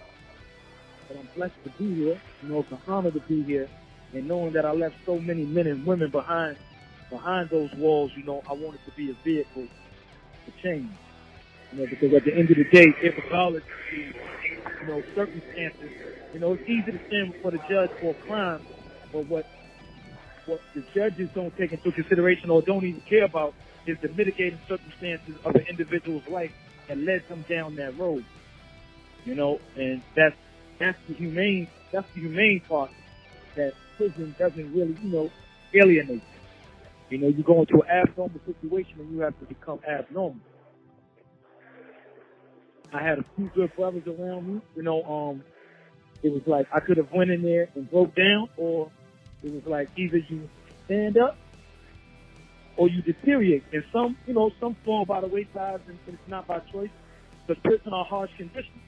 but 1.09 1.19
I'm 1.19 1.29
blessed 1.35 1.55
to 1.65 1.71
be 1.71 1.95
here. 1.95 2.21
You 2.43 2.49
know, 2.49 2.61
it's 2.61 2.73
an 2.73 2.79
honor 2.87 3.11
to 3.11 3.21
be 3.21 3.43
here, 3.43 3.69
and 4.13 4.27
knowing 4.29 4.53
that 4.55 4.65
I 4.65 4.73
left 4.73 4.97
so 5.07 5.19
many 5.19 5.45
men 5.45 5.67
and 5.67 5.87
women 5.87 6.11
behind 6.11 6.57
behind 7.11 7.51
those 7.51 7.73
walls. 7.75 8.13
You 8.17 8.25
know, 8.25 8.43
I 8.49 8.53
wanted 8.53 8.81
to 8.87 8.93
be 8.97 9.11
a 9.11 9.15
vehicle 9.25 9.67
for 10.45 10.63
change. 10.63 10.91
You 11.73 11.79
know, 11.79 11.87
because 11.89 12.13
at 12.15 12.25
the 12.25 12.35
end 12.35 12.51
of 12.51 12.57
the 12.57 12.65
day, 12.65 12.87
regardless 13.03 13.63
of 13.63 13.93
you 13.99 14.87
know 14.87 15.03
circumstances, 15.15 15.91
you 16.33 16.41
know, 16.41 16.53
it's 16.55 16.69
easy 16.69 16.93
to 16.93 17.01
stand 17.09 17.33
before 17.33 17.51
the 17.51 17.61
judge 17.69 17.91
for 18.01 18.11
a 18.11 18.27
crime, 18.27 18.61
but 19.13 19.27
what 19.27 19.47
what 20.47 20.61
the 20.75 20.83
judges 20.95 21.29
don't 21.35 21.57
take 21.57 21.73
into 21.73 21.93
consideration 21.93 22.51
or 22.51 22.63
don't 22.63 22.85
even 22.85 23.01
care 23.09 23.25
about 23.25 23.55
is 23.87 23.99
the 24.01 24.09
mitigating 24.09 24.59
circumstances 24.69 25.35
of 25.45 25.55
an 25.55 25.67
individual's 25.69 26.27
life 26.29 26.53
that 26.89 26.99
led 26.99 27.27
them 27.29 27.45
down 27.49 27.77
that 27.77 27.97
road. 27.99 28.25
You 29.25 29.35
know, 29.35 29.61
and 29.77 30.03
that's 30.15 30.37
that's 30.79 30.99
the 31.09 31.15
humane 31.15 31.69
that's 31.93 32.07
the 32.15 32.21
humane 32.21 32.61
part 32.69 32.91
that 33.55 33.75
prison 33.97 34.35
doesn't 34.39 34.75
really, 34.75 34.97
you 35.03 35.11
know, 35.11 35.31
alienate. 35.75 36.23
You 37.11 37.19
know, 37.19 37.29
you 37.29 37.43
go 37.43 37.61
into 37.61 37.83
an 37.83 37.89
abnormal 37.89 38.41
situation 38.47 39.01
and 39.01 39.13
you 39.13 39.21
have 39.21 39.39
to 39.39 39.45
become 39.45 39.81
abnormal. 39.87 40.41
I 42.93 43.03
had 43.03 43.19
a 43.19 43.25
few 43.37 43.51
good 43.55 43.75
brothers 43.77 44.07
around 44.07 44.55
me. 44.55 44.61
You 44.77 44.83
know, 44.83 45.03
um, 45.05 45.45
it 46.23 46.33
was 46.33 46.43
like 46.47 46.67
I 46.73 46.81
could 46.81 46.97
have 46.97 47.13
went 47.13 47.31
in 47.31 47.43
there 47.43 47.69
and 47.75 47.91
broke 47.91 48.15
down, 48.15 48.49
or 48.57 48.91
it 49.43 49.53
was 49.53 49.67
like 49.67 49.89
either 49.97 50.19
you 50.19 50.49
stand 50.87 51.17
up 51.17 51.37
or 52.77 52.89
you 52.89 53.03
deteriorate. 53.03 53.65
And 53.73 53.85
some, 53.93 54.17
you 54.27 54.35
know, 54.35 54.51
some 54.61 54.77
fall 54.85 55.05
by 55.05 55.21
the 55.21 55.27
wayside 55.27 55.81
and 55.87 55.99
it's 56.07 56.29
not 56.29 56.47
by 56.47 56.61
choice. 56.61 56.91
The 57.47 57.55
prison 57.57 57.93
are 57.93 58.05
harsh 58.05 58.31
conditions. 58.37 58.81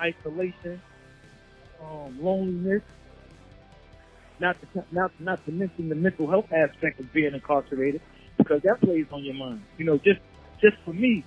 Isolation, 0.00 0.82
um, 1.80 2.18
loneliness, 2.20 2.82
not 4.40 4.56
to, 4.60 4.84
not, 4.90 5.12
not 5.20 5.44
to 5.46 5.52
mention 5.52 5.88
the 5.88 5.94
mental 5.94 6.28
health 6.28 6.52
aspect 6.52 6.98
of 6.98 7.12
being 7.12 7.32
incarcerated 7.34 8.00
because 8.36 8.62
that 8.62 8.80
plays 8.80 9.06
on 9.12 9.22
your 9.22 9.34
mind. 9.34 9.62
You 9.78 9.84
know, 9.84 9.98
just, 9.98 10.20
just 10.60 10.76
for 10.84 10.92
me, 10.92 11.24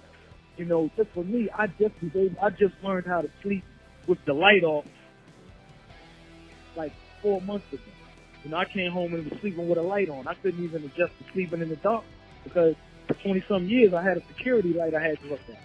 you 0.58 0.66
know, 0.66 0.90
just 0.98 1.10
for 1.12 1.24
me, 1.24 1.50
I 1.58 1.68
just 1.68 1.94
was 2.02 2.16
able, 2.16 2.36
I 2.42 2.50
just 2.50 2.74
learned 2.84 3.08
how 3.08 3.22
to 3.22 3.30
sleep 3.42 3.64
with 4.08 4.24
the 4.26 4.34
light 4.34 4.64
off 4.64 4.86
like 6.76 6.94
four 7.22 7.42
months 7.42 7.72
ago. 7.72 7.82
You 8.46 8.52
know, 8.52 8.58
I 8.58 8.66
came 8.66 8.92
home 8.92 9.16
and 9.16 9.28
was 9.28 9.40
sleeping 9.42 9.68
with 9.68 9.80
a 9.80 9.82
light 9.82 10.08
on. 10.08 10.28
I 10.28 10.36
couldn't 10.36 10.64
even 10.64 10.84
adjust 10.84 11.18
to 11.18 11.34
sleeping 11.34 11.62
in 11.62 11.70
the 11.70 11.78
dark 11.78 12.04
because 12.44 12.76
for 13.08 13.16
20 13.16 13.44
some 13.48 13.68
years 13.68 13.92
I 13.92 14.04
had 14.04 14.18
a 14.18 14.22
security 14.28 14.72
light 14.72 14.94
I 14.94 15.02
had 15.02 15.20
to 15.22 15.28
look 15.28 15.40
at. 15.50 15.60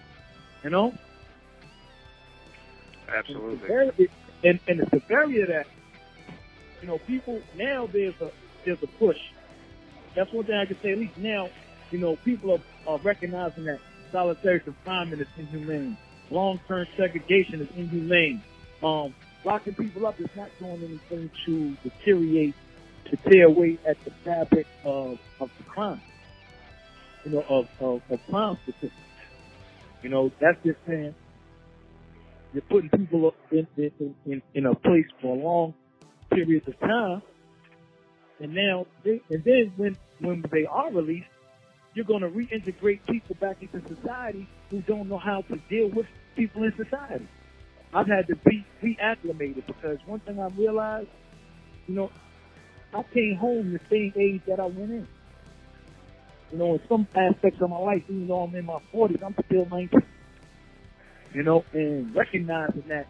You 0.63 0.71
know? 0.71 0.93
Absolutely. 3.07 3.51
And 3.51 3.59
the 3.59 3.61
severity, 3.61 4.09
and, 4.43 4.59
and 4.67 4.79
the 4.79 4.89
severity 4.89 5.41
of 5.41 5.49
that, 5.49 5.67
you 6.81 6.87
know, 6.87 6.97
people, 7.05 7.39
now 7.55 7.85
there's 7.85 8.19
a, 8.19 8.31
there's 8.65 8.81
a 8.81 8.87
push. 8.87 9.19
That's 10.15 10.33
one 10.33 10.45
thing 10.45 10.55
I 10.55 10.65
can 10.65 10.77
say, 10.81 10.93
at 10.93 10.97
least 10.97 11.17
now, 11.17 11.49
you 11.91 11.99
know, 11.99 12.15
people 12.25 12.51
are, 12.53 12.61
are 12.87 12.97
recognizing 12.99 13.65
that 13.65 13.79
solitary 14.11 14.59
confinement 14.59 15.21
is 15.21 15.27
inhumane. 15.37 15.97
Long-term 16.31 16.87
segregation 16.97 17.61
is 17.61 17.67
inhumane. 17.75 18.41
Um, 18.81 19.13
locking 19.45 19.75
people 19.75 20.07
up 20.07 20.19
is 20.19 20.29
not 20.35 20.49
doing 20.59 20.83
anything 20.83 21.29
to 21.45 21.77
deteriorate 21.83 22.55
to 23.11 23.17
tear 23.29 23.45
away 23.45 23.77
at 23.85 24.03
the 24.05 24.11
fabric 24.23 24.65
of, 24.83 25.19
of 25.39 25.51
the 25.57 25.63
crime, 25.65 26.01
you 27.25 27.31
know, 27.31 27.45
of, 27.49 27.67
of, 27.79 28.01
of 28.09 28.19
crime 28.29 28.57
statistics. 28.63 28.93
You 30.01 30.09
know, 30.09 30.31
that's 30.39 30.57
just 30.63 30.79
saying 30.87 31.13
you're 32.53 32.63
putting 32.63 32.89
people 32.89 33.35
in, 33.51 33.67
in, 33.77 34.15
in, 34.25 34.41
in 34.53 34.65
a 34.65 34.75
place 34.75 35.05
for 35.21 35.35
long 35.35 35.73
periods 36.31 36.67
of 36.67 36.79
time. 36.79 37.21
And 38.39 38.55
now, 38.55 38.87
they, 39.03 39.21
and 39.29 39.43
then 39.43 39.73
when, 39.75 39.97
when 40.19 40.43
they 40.51 40.65
are 40.65 40.91
released, 40.91 41.27
you're 41.93 42.05
going 42.05 42.21
to 42.21 42.29
reintegrate 42.29 43.05
people 43.07 43.35
back 43.39 43.57
into 43.61 43.81
society 43.95 44.47
who 44.69 44.81
don't 44.81 45.09
know 45.09 45.17
how 45.17 45.41
to 45.41 45.57
deal 45.69 45.89
with 45.89 46.07
people 46.35 46.63
in 46.63 46.73
society. 46.75 47.27
I've 47.93 48.07
had 48.07 48.27
to 48.27 48.35
be 48.37 48.65
reacclimated 48.81 49.67
because 49.67 49.97
one 50.05 50.21
thing 50.21 50.39
I 50.39 50.47
realized, 50.47 51.09
you 51.87 51.95
know, 51.95 52.09
I 52.93 53.03
came 53.13 53.35
home 53.35 53.73
the 53.73 53.79
same 53.89 54.13
age 54.15 54.41
that 54.47 54.59
I 54.59 54.65
went 54.65 54.91
in. 54.91 55.07
You 56.51 56.57
know, 56.57 56.73
in 56.73 56.81
some 56.89 57.07
aspects 57.15 57.61
of 57.61 57.69
my 57.69 57.77
life, 57.77 58.03
even 58.09 58.27
though 58.27 58.41
I'm 58.41 58.55
in 58.55 58.65
my 58.65 58.79
40s, 58.93 59.23
I'm 59.23 59.35
still 59.45 59.65
19. 59.69 60.01
You 61.33 61.43
know, 61.43 61.63
and 61.71 62.13
recognizing 62.13 62.83
that 62.89 63.07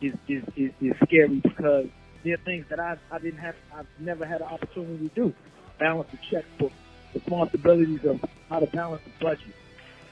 is, 0.00 0.14
is, 0.28 0.44
is, 0.56 0.70
is 0.80 0.94
scary 1.04 1.40
because 1.40 1.86
there 2.22 2.34
are 2.34 2.44
things 2.44 2.66
that 2.70 2.78
I, 2.78 2.96
I 3.10 3.18
didn't 3.18 3.40
have, 3.40 3.56
I've 3.74 3.86
never 3.98 4.24
had 4.24 4.40
an 4.40 4.46
opportunity 4.46 5.08
to 5.08 5.14
do. 5.14 5.34
Balance 5.80 6.08
the 6.12 6.18
checkbook, 6.30 6.72
responsibilities 7.12 8.04
of 8.04 8.20
how 8.48 8.60
to 8.60 8.66
balance 8.66 9.02
the 9.04 9.24
budget. 9.24 9.54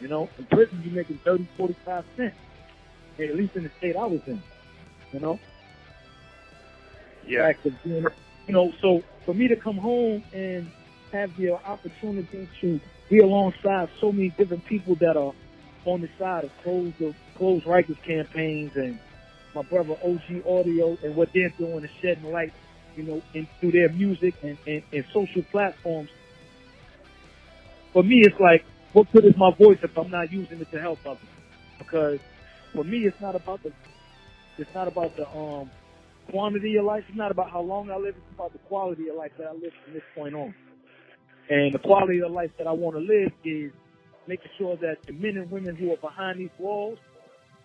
You 0.00 0.08
know, 0.08 0.28
in 0.38 0.46
prison, 0.46 0.82
you're 0.84 0.94
making 0.94 1.20
30, 1.24 1.48
45 1.56 2.04
cents. 2.16 2.36
At 3.20 3.36
least 3.36 3.54
in 3.54 3.62
the 3.62 3.70
state 3.78 3.94
I 3.96 4.04
was 4.04 4.20
in. 4.26 4.42
You 5.12 5.20
know? 5.20 5.38
Yeah. 7.26 7.46
Fact 7.46 7.66
of 7.66 7.82
being 7.84 8.04
you 8.46 8.54
know, 8.54 8.72
so 8.80 9.02
for 9.24 9.34
me 9.34 9.48
to 9.48 9.56
come 9.56 9.76
home 9.76 10.22
and 10.32 10.70
have 11.12 11.36
the 11.36 11.52
opportunity 11.52 12.48
to 12.60 12.80
be 13.08 13.18
alongside 13.20 13.88
so 14.00 14.12
many 14.12 14.30
different 14.30 14.64
people 14.64 14.96
that 14.96 15.16
are 15.16 15.32
on 15.84 16.00
the 16.00 16.08
side 16.18 16.44
of 16.44 16.50
close 16.62 16.92
the 16.98 17.14
close 17.36 17.62
Rikers 17.64 18.02
campaigns 18.02 18.72
and 18.74 18.98
my 19.54 19.62
brother 19.62 19.96
OG 20.02 20.46
Audio 20.46 20.96
and 21.02 21.14
what 21.14 21.32
they're 21.32 21.50
doing 21.50 21.84
is 21.84 21.90
shedding 22.02 22.32
light, 22.32 22.52
you 22.96 23.04
know, 23.04 23.22
in, 23.34 23.46
through 23.60 23.72
their 23.72 23.88
music 23.88 24.34
and, 24.42 24.58
and, 24.66 24.82
and 24.92 25.04
social 25.12 25.42
platforms. 25.50 26.10
For 27.92 28.02
me, 28.02 28.22
it's 28.24 28.38
like, 28.40 28.64
what 28.92 29.10
good 29.12 29.24
is 29.24 29.36
my 29.36 29.52
voice 29.54 29.78
if 29.82 29.96
I'm 29.96 30.10
not 30.10 30.32
using 30.32 30.60
it 30.60 30.70
to 30.72 30.80
help 30.80 30.98
others? 31.06 31.20
Because 31.78 32.18
for 32.74 32.82
me, 32.82 33.06
it's 33.06 33.20
not 33.20 33.36
about 33.36 33.62
the, 33.62 33.72
it's 34.58 34.74
not 34.74 34.88
about 34.88 35.16
the 35.16 35.28
um 35.28 35.70
quantity 36.30 36.76
of 36.76 36.84
life. 36.84 37.04
It's 37.08 37.16
not 37.16 37.30
about 37.30 37.50
how 37.50 37.60
long 37.60 37.90
I 37.90 37.96
live. 37.96 38.14
It's 38.16 38.34
about 38.34 38.52
the 38.52 38.58
quality 38.60 39.08
of 39.08 39.16
life 39.16 39.32
that 39.38 39.46
I 39.46 39.52
live 39.52 39.72
from 39.84 39.94
this 39.94 40.02
point 40.14 40.34
on. 40.34 40.54
And 41.48 41.74
the 41.74 41.78
quality 41.78 42.22
of 42.22 42.32
life 42.32 42.50
that 42.58 42.66
I 42.66 42.72
want 42.72 42.96
to 42.96 43.00
live 43.00 43.32
is 43.44 43.72
making 44.26 44.50
sure 44.56 44.76
that 44.76 45.02
the 45.06 45.12
men 45.12 45.36
and 45.36 45.50
women 45.50 45.76
who 45.76 45.92
are 45.92 45.96
behind 45.98 46.40
these 46.40 46.50
walls 46.58 46.98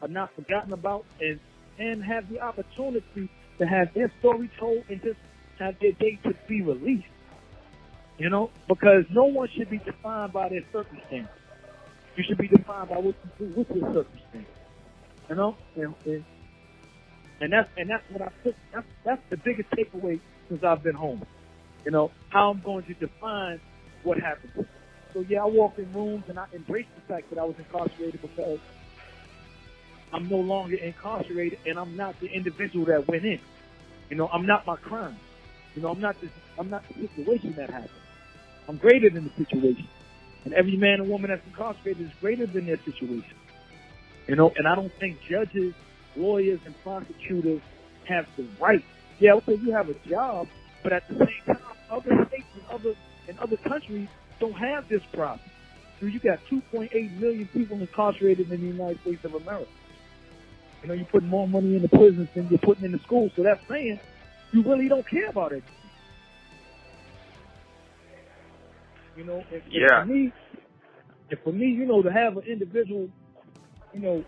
are 0.02 0.08
not 0.08 0.34
forgotten 0.36 0.74
about 0.74 1.06
and 1.22 1.40
and 1.78 2.04
have 2.04 2.30
the 2.30 2.42
opportunity 2.42 3.30
to 3.58 3.66
have 3.66 3.94
their 3.94 4.12
story 4.20 4.50
told 4.60 4.84
and 4.90 5.02
just 5.02 5.20
have 5.60 5.80
their 5.80 5.94
day 5.94 6.20
to 6.24 6.34
be 6.48 6.62
released. 6.62 7.06
You 8.18 8.30
know, 8.30 8.50
because 8.68 9.06
no 9.12 9.26
one 9.26 9.48
should 9.56 9.70
be 9.70 9.78
defined 9.78 10.34
by 10.34 10.50
their 10.50 10.64
circumstance. 10.74 11.30
You 12.18 12.24
should 12.28 12.38
be 12.38 12.50
defined 12.50 12.90
by 12.90 12.98
what 12.98 13.16
you 13.40 13.48
do 13.48 13.54
with 13.56 13.70
your 13.70 13.94
circumstance. 13.94 14.48
You 15.30 15.36
know, 15.36 15.56
and, 15.76 15.96
and, 16.06 16.26
and 17.42 17.54
that's 17.54 17.70
and 17.78 17.90
that's 17.90 18.04
what 18.12 18.22
I 18.22 18.32
took. 18.44 18.56
That's 18.74 18.88
that's 19.04 19.22
the 19.30 19.38
biggest 19.38 19.70
takeaway 19.72 20.20
since 20.48 20.64
I've 20.64 20.84
been 20.84 20.96
home. 20.96 21.26
You 21.86 21.92
know, 21.92 22.12
how 22.30 22.50
I'm 22.52 22.62
going 22.62 22.84
to 22.86 22.94
define 22.94 23.60
what 24.04 24.20
happened. 24.20 24.68
So 25.14 25.26
yeah, 25.28 25.44
I 25.44 25.46
walk 25.46 25.78
in 25.80 25.92
rooms 25.94 26.26
and 26.28 26.38
I 26.38 26.46
embrace 26.54 26.86
the 26.96 27.02
fact 27.14 27.30
that 27.30 27.40
I 27.40 27.44
was 27.44 27.56
incarcerated 27.58 28.22
because 28.22 28.60
I'm 30.14 30.28
no 30.28 30.38
longer 30.38 30.76
incarcerated 30.76 31.60
and 31.66 31.80
I'm 31.80 31.96
not 31.96 32.20
the 32.20 32.28
individual 32.28 32.86
that 32.86 33.08
went 33.08 33.26
in. 33.26 33.40
You 34.10 34.18
know, 34.18 34.28
I'm 34.28 34.46
not 34.46 34.66
my 34.66 34.76
crime. 34.76 35.18
You 35.76 35.82
know, 35.84 35.90
I'm 35.90 36.00
not 36.02 36.20
the, 36.20 36.30
I'm 36.58 36.70
not 36.70 36.84
the 36.88 37.08
situation 37.08 37.54
that 37.58 37.70
happened. 37.70 37.90
I'm 38.68 38.78
greater 38.78 39.10
than 39.10 39.26
the 39.26 39.46
situation. 39.46 39.88
And 40.46 40.54
every 40.54 40.78
man 40.78 41.02
and 41.02 41.10
woman 41.10 41.30
that's 41.30 41.46
incarcerated 41.46 42.02
is 42.02 42.12
greater 42.20 42.46
than 42.46 42.66
their 42.66 42.80
situation. 42.84 43.36
You 44.28 44.36
know, 44.36 44.52
and 44.58 44.68
I 44.68 44.76
don't 44.76 44.92
think 45.00 45.20
judges, 45.28 45.74
lawyers, 46.16 46.60
and 46.66 46.76
prosecutors 46.84 47.62
have 48.08 48.26
the 48.38 48.48
right. 48.60 48.84
Yeah, 49.20 49.34
okay, 49.36 49.56
you 49.56 49.74
have 49.74 49.90
a 49.90 49.96
job, 50.10 50.48
but 50.84 50.94
at 50.94 51.08
the 51.10 51.16
same 51.16 51.46
time, 51.56 51.64
other 51.92 52.26
states 52.28 52.48
and 52.56 52.64
other 52.72 52.96
and 53.28 53.38
other 53.40 53.58
countries 53.58 54.08
don't 54.40 54.54
have 54.54 54.88
this 54.90 55.02
problem. 55.14 55.42
So 56.00 56.06
you 56.08 56.20
got 56.20 56.40
2.8 56.52 57.20
million 57.20 57.48
people 57.54 57.80
incarcerated 57.80 58.52
in 58.52 58.62
the 58.62 58.68
United 58.68 59.02
States 59.02 59.24
of 59.26 59.36
America. 59.36 59.70
You 60.82 60.88
know, 60.88 60.94
you're 60.94 61.06
putting 61.08 61.30
more 61.30 61.48
money 61.48 61.76
in 61.76 61.82
the 61.82 61.90
prisons 61.90 62.30
than 62.36 62.48
you're 62.50 62.60
putting 62.60 62.86
in 62.86 62.92
the 62.94 63.00
schools. 63.00 63.32
So 63.36 63.44
that's 63.44 63.62
saying 63.70 64.00
you 64.54 64.64
really 64.64 64.88
don't 64.88 65.08
care 65.10 65.30
about 65.30 65.52
it. 65.52 65.64
You 69.16 69.26
know, 69.26 69.44
and 69.52 69.62
Yeah. 69.70 70.02
for 70.02 70.06
me, 70.06 70.32
and 71.30 71.40
for 71.42 71.52
me, 71.52 71.68
you 71.68 71.86
know, 71.86 72.02
to 72.02 72.12
have 72.12 72.38
an 72.38 72.44
individual, 72.44 73.10
you 73.94 74.00
know, 74.00 74.24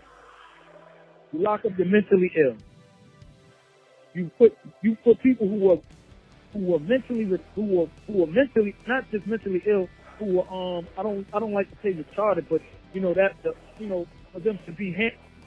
you 1.32 1.40
lock 1.40 1.64
up 1.64 1.76
the 1.76 1.84
mentally 1.84 2.30
ill. 2.36 2.56
You 4.14 4.30
put 4.38 4.56
you 4.82 4.96
put 5.02 5.20
people 5.22 5.48
who 5.48 5.70
are 5.72 5.78
who 6.52 6.74
are 6.74 6.78
mentally 6.80 7.24
who 7.54 7.82
are 7.82 7.86
who 8.06 8.24
are 8.24 8.26
mentally 8.26 8.74
not 8.86 9.10
just 9.10 9.26
mentally 9.26 9.62
ill, 9.66 9.88
who 10.18 10.40
are 10.40 10.78
um 10.78 10.86
I 10.98 11.02
don't 11.02 11.26
I 11.32 11.38
don't 11.38 11.52
like 11.52 11.70
to 11.70 11.76
say 11.82 11.94
retarded, 11.94 12.48
but 12.48 12.60
you 12.92 13.00
know 13.00 13.14
that 13.14 13.36
the 13.42 13.54
you 13.78 13.86
know 13.88 14.06
for 14.32 14.40
them 14.40 14.58
to 14.66 14.72
be 14.72 14.94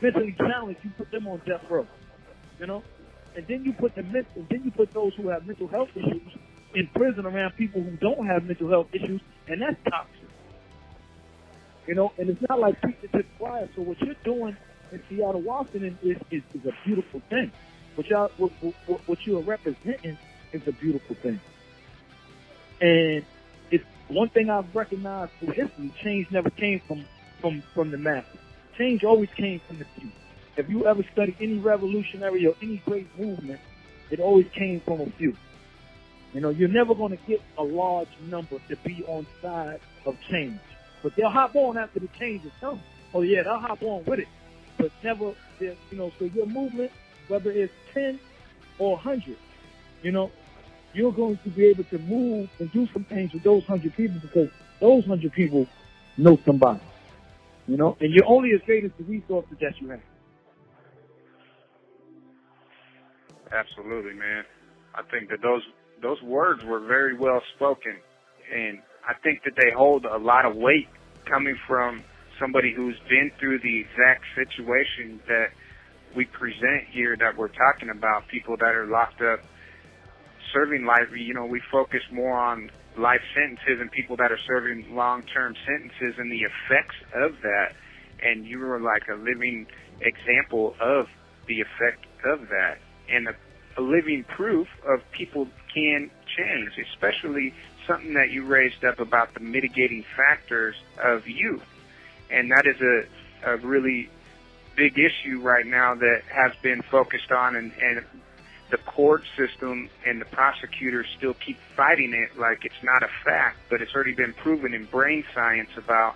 mentally 0.01 0.35
challenged, 0.37 0.79
you 0.83 0.91
put 0.97 1.11
them 1.11 1.27
on 1.27 1.41
death 1.45 1.63
row. 1.69 1.87
You 2.59 2.67
know, 2.67 2.83
and 3.35 3.45
then 3.47 3.63
you 3.65 3.73
put 3.73 3.95
the 3.95 4.01
and 4.01 4.47
then 4.49 4.61
you 4.63 4.71
put 4.71 4.93
those 4.93 5.13
who 5.15 5.29
have 5.29 5.45
mental 5.45 5.67
health 5.67 5.89
issues 5.95 6.31
in 6.73 6.87
prison 6.95 7.25
around 7.25 7.53
people 7.55 7.81
who 7.81 7.91
don't 7.97 8.25
have 8.25 8.43
mental 8.43 8.69
health 8.69 8.87
issues, 8.93 9.21
and 9.47 9.61
that's 9.61 9.77
toxic. 9.89 10.29
You 11.87 11.95
know, 11.95 12.11
and 12.17 12.29
it's 12.29 12.41
not 12.49 12.59
like 12.59 12.81
preaching 12.81 13.09
to 13.11 13.17
the 13.19 13.23
choir. 13.37 13.69
So 13.75 13.83
what 13.83 13.99
you're 14.01 14.15
doing 14.23 14.57
in 14.95 15.17
Seattle, 15.17 15.41
Washington 15.41 15.97
is, 16.01 16.17
is, 16.31 16.41
is 16.53 16.65
a 16.65 16.73
beautiful 16.85 17.21
thing. 17.29 17.51
What 17.95 18.07
y'all, 18.07 18.31
what, 18.37 18.51
what, 18.61 19.07
what 19.07 19.25
you 19.25 19.37
are 19.37 19.41
representing 19.41 20.17
is 20.53 20.67
a 20.67 20.71
beautiful 20.71 21.15
thing. 21.21 21.39
And 22.81 23.23
it's 23.71 23.83
one 24.07 24.29
thing 24.29 24.49
I've 24.49 24.73
recognized 24.75 25.31
through 25.39 25.53
history, 25.53 25.93
change 26.01 26.27
never 26.31 26.49
came 26.49 26.81
from, 26.87 27.05
from, 27.41 27.63
from 27.73 27.91
the 27.91 27.97
masses. 27.97 28.39
Change 28.77 29.03
always 29.03 29.29
came 29.35 29.61
from 29.67 29.79
the 29.79 29.85
few. 29.97 30.11
If 30.57 30.69
you 30.69 30.85
ever 30.85 31.03
study 31.13 31.35
any 31.39 31.57
revolutionary 31.59 32.45
or 32.47 32.55
any 32.61 32.77
great 32.85 33.07
movement, 33.19 33.59
it 34.09 34.19
always 34.19 34.47
came 34.53 34.81
from 34.81 35.01
a 35.01 35.09
few. 35.17 35.35
You 36.33 36.41
know, 36.41 36.49
you're 36.49 36.69
never 36.69 36.93
going 36.93 37.17
to 37.17 37.23
get 37.27 37.41
a 37.57 37.63
large 37.63 38.09
number 38.27 38.57
to 38.69 38.75
be 38.83 39.03
on 39.07 39.25
side 39.41 39.79
of 40.05 40.15
change. 40.29 40.59
But 41.01 41.15
they'll 41.15 41.29
hop 41.29 41.55
on 41.55 41.77
after 41.77 41.99
the 41.99 42.09
change 42.19 42.45
is 42.45 42.51
done. 42.59 42.81
Oh 43.13 43.21
yeah, 43.21 43.43
they'll 43.43 43.59
hop 43.59 43.81
on 43.81 44.03
with 44.05 44.19
it. 44.19 44.27
But 44.85 44.91
never, 45.03 45.33
you 45.59 45.75
know, 45.93 46.11
so 46.19 46.25
your 46.25 46.45
movement, 46.45 46.91
whether 47.27 47.49
it's 47.49 47.73
10 47.95 48.19
or 48.77 48.91
100, 48.91 49.35
you 50.03 50.11
know, 50.11 50.29
you're 50.93 51.11
going 51.11 51.39
to 51.43 51.49
be 51.49 51.65
able 51.65 51.85
to 51.85 51.97
move 51.97 52.51
and 52.59 52.71
do 52.71 52.87
some 52.93 53.03
things 53.05 53.33
with 53.33 53.41
those 53.41 53.67
100 53.67 53.95
people 53.95 54.19
because 54.21 54.47
those 54.79 55.07
100 55.07 55.33
people 55.33 55.65
know 56.19 56.37
somebody. 56.45 56.81
You 57.67 57.77
know, 57.77 57.97
and 57.99 58.13
you're 58.13 58.27
only 58.27 58.51
as 58.53 58.61
great 58.67 58.85
as 58.85 58.91
the 58.99 59.05
resources 59.05 59.57
that 59.59 59.81
you 59.81 59.89
have. 59.89 60.01
Absolutely, 63.51 64.13
man. 64.13 64.43
I 64.93 65.01
think 65.09 65.31
that 65.31 65.41
those 65.41 65.63
those 65.99 66.21
words 66.21 66.63
were 66.63 66.81
very 66.81 67.17
well 67.17 67.41
spoken, 67.55 67.95
and 68.53 68.77
I 69.03 69.15
think 69.23 69.41
that 69.45 69.55
they 69.55 69.71
hold 69.71 70.05
a 70.05 70.17
lot 70.17 70.45
of 70.45 70.55
weight 70.55 70.87
coming 71.25 71.57
from 71.65 72.03
somebody 72.39 72.73
who's 72.73 72.97
been 73.09 73.31
through 73.39 73.59
the 73.59 73.79
exact 73.79 74.23
situation 74.35 75.21
that 75.27 75.47
we 76.15 76.25
present 76.25 76.87
here 76.91 77.15
that 77.17 77.37
we're 77.37 77.49
talking 77.49 77.89
about. 77.89 78.27
People 78.27 78.57
that 78.57 78.75
are 78.75 78.87
locked 78.87 79.21
up, 79.21 79.39
serving 80.53 80.85
life. 80.85 81.07
You 81.15 81.33
know, 81.33 81.45
we 81.45 81.61
focus 81.71 82.01
more 82.11 82.37
on 82.37 82.71
life 82.97 83.21
sentences 83.33 83.81
and 83.81 83.91
people 83.91 84.15
that 84.17 84.31
are 84.31 84.39
serving 84.47 84.95
long-term 84.95 85.55
sentences 85.65 86.15
and 86.17 86.31
the 86.31 86.41
effects 86.43 86.95
of 87.13 87.41
that. 87.43 87.75
And 88.23 88.45
you 88.45 88.59
were 88.59 88.79
like 88.79 89.03
a 89.09 89.15
living 89.15 89.67
example 90.01 90.75
of 90.79 91.07
the 91.47 91.61
effect 91.61 92.05
of 92.25 92.47
that 92.49 92.79
and 93.09 93.27
a, 93.27 93.35
a 93.77 93.81
living 93.81 94.25
proof 94.35 94.67
of 94.87 94.99
people 95.11 95.47
can 95.73 96.09
change, 96.37 96.71
especially 96.93 97.53
something 97.87 98.13
that 98.13 98.31
you 98.31 98.45
raised 98.45 98.83
up 98.83 98.99
about 98.99 99.33
the 99.33 99.39
mitigating 99.39 100.03
factors 100.15 100.75
of 101.03 101.27
youth. 101.27 101.61
And 102.35 102.51
that 102.51 102.67
is 102.67 102.81
a, 102.81 103.53
a 103.53 103.57
really 103.57 104.09
big 104.75 104.99
issue 104.99 105.39
right 105.39 105.65
now 105.65 105.95
that 105.95 106.21
has 106.29 106.51
been 106.61 106.81
focused 106.81 107.31
on 107.31 107.55
and, 107.55 107.71
and 107.81 108.03
the 108.71 108.77
court 108.77 109.23
system 109.37 109.89
and 110.05 110.19
the 110.19 110.25
prosecutors 110.25 111.05
still 111.17 111.33
keep 111.33 111.57
fighting 111.77 112.13
it 112.13 112.37
like 112.37 112.65
it's 112.65 112.83
not 112.83 113.03
a 113.03 113.09
fact, 113.23 113.57
but 113.69 113.81
it's 113.81 113.95
already 113.95 114.13
been 114.13 114.33
proven 114.33 114.73
in 114.73 114.85
brain 114.85 115.23
science 115.33 115.69
about, 115.77 116.15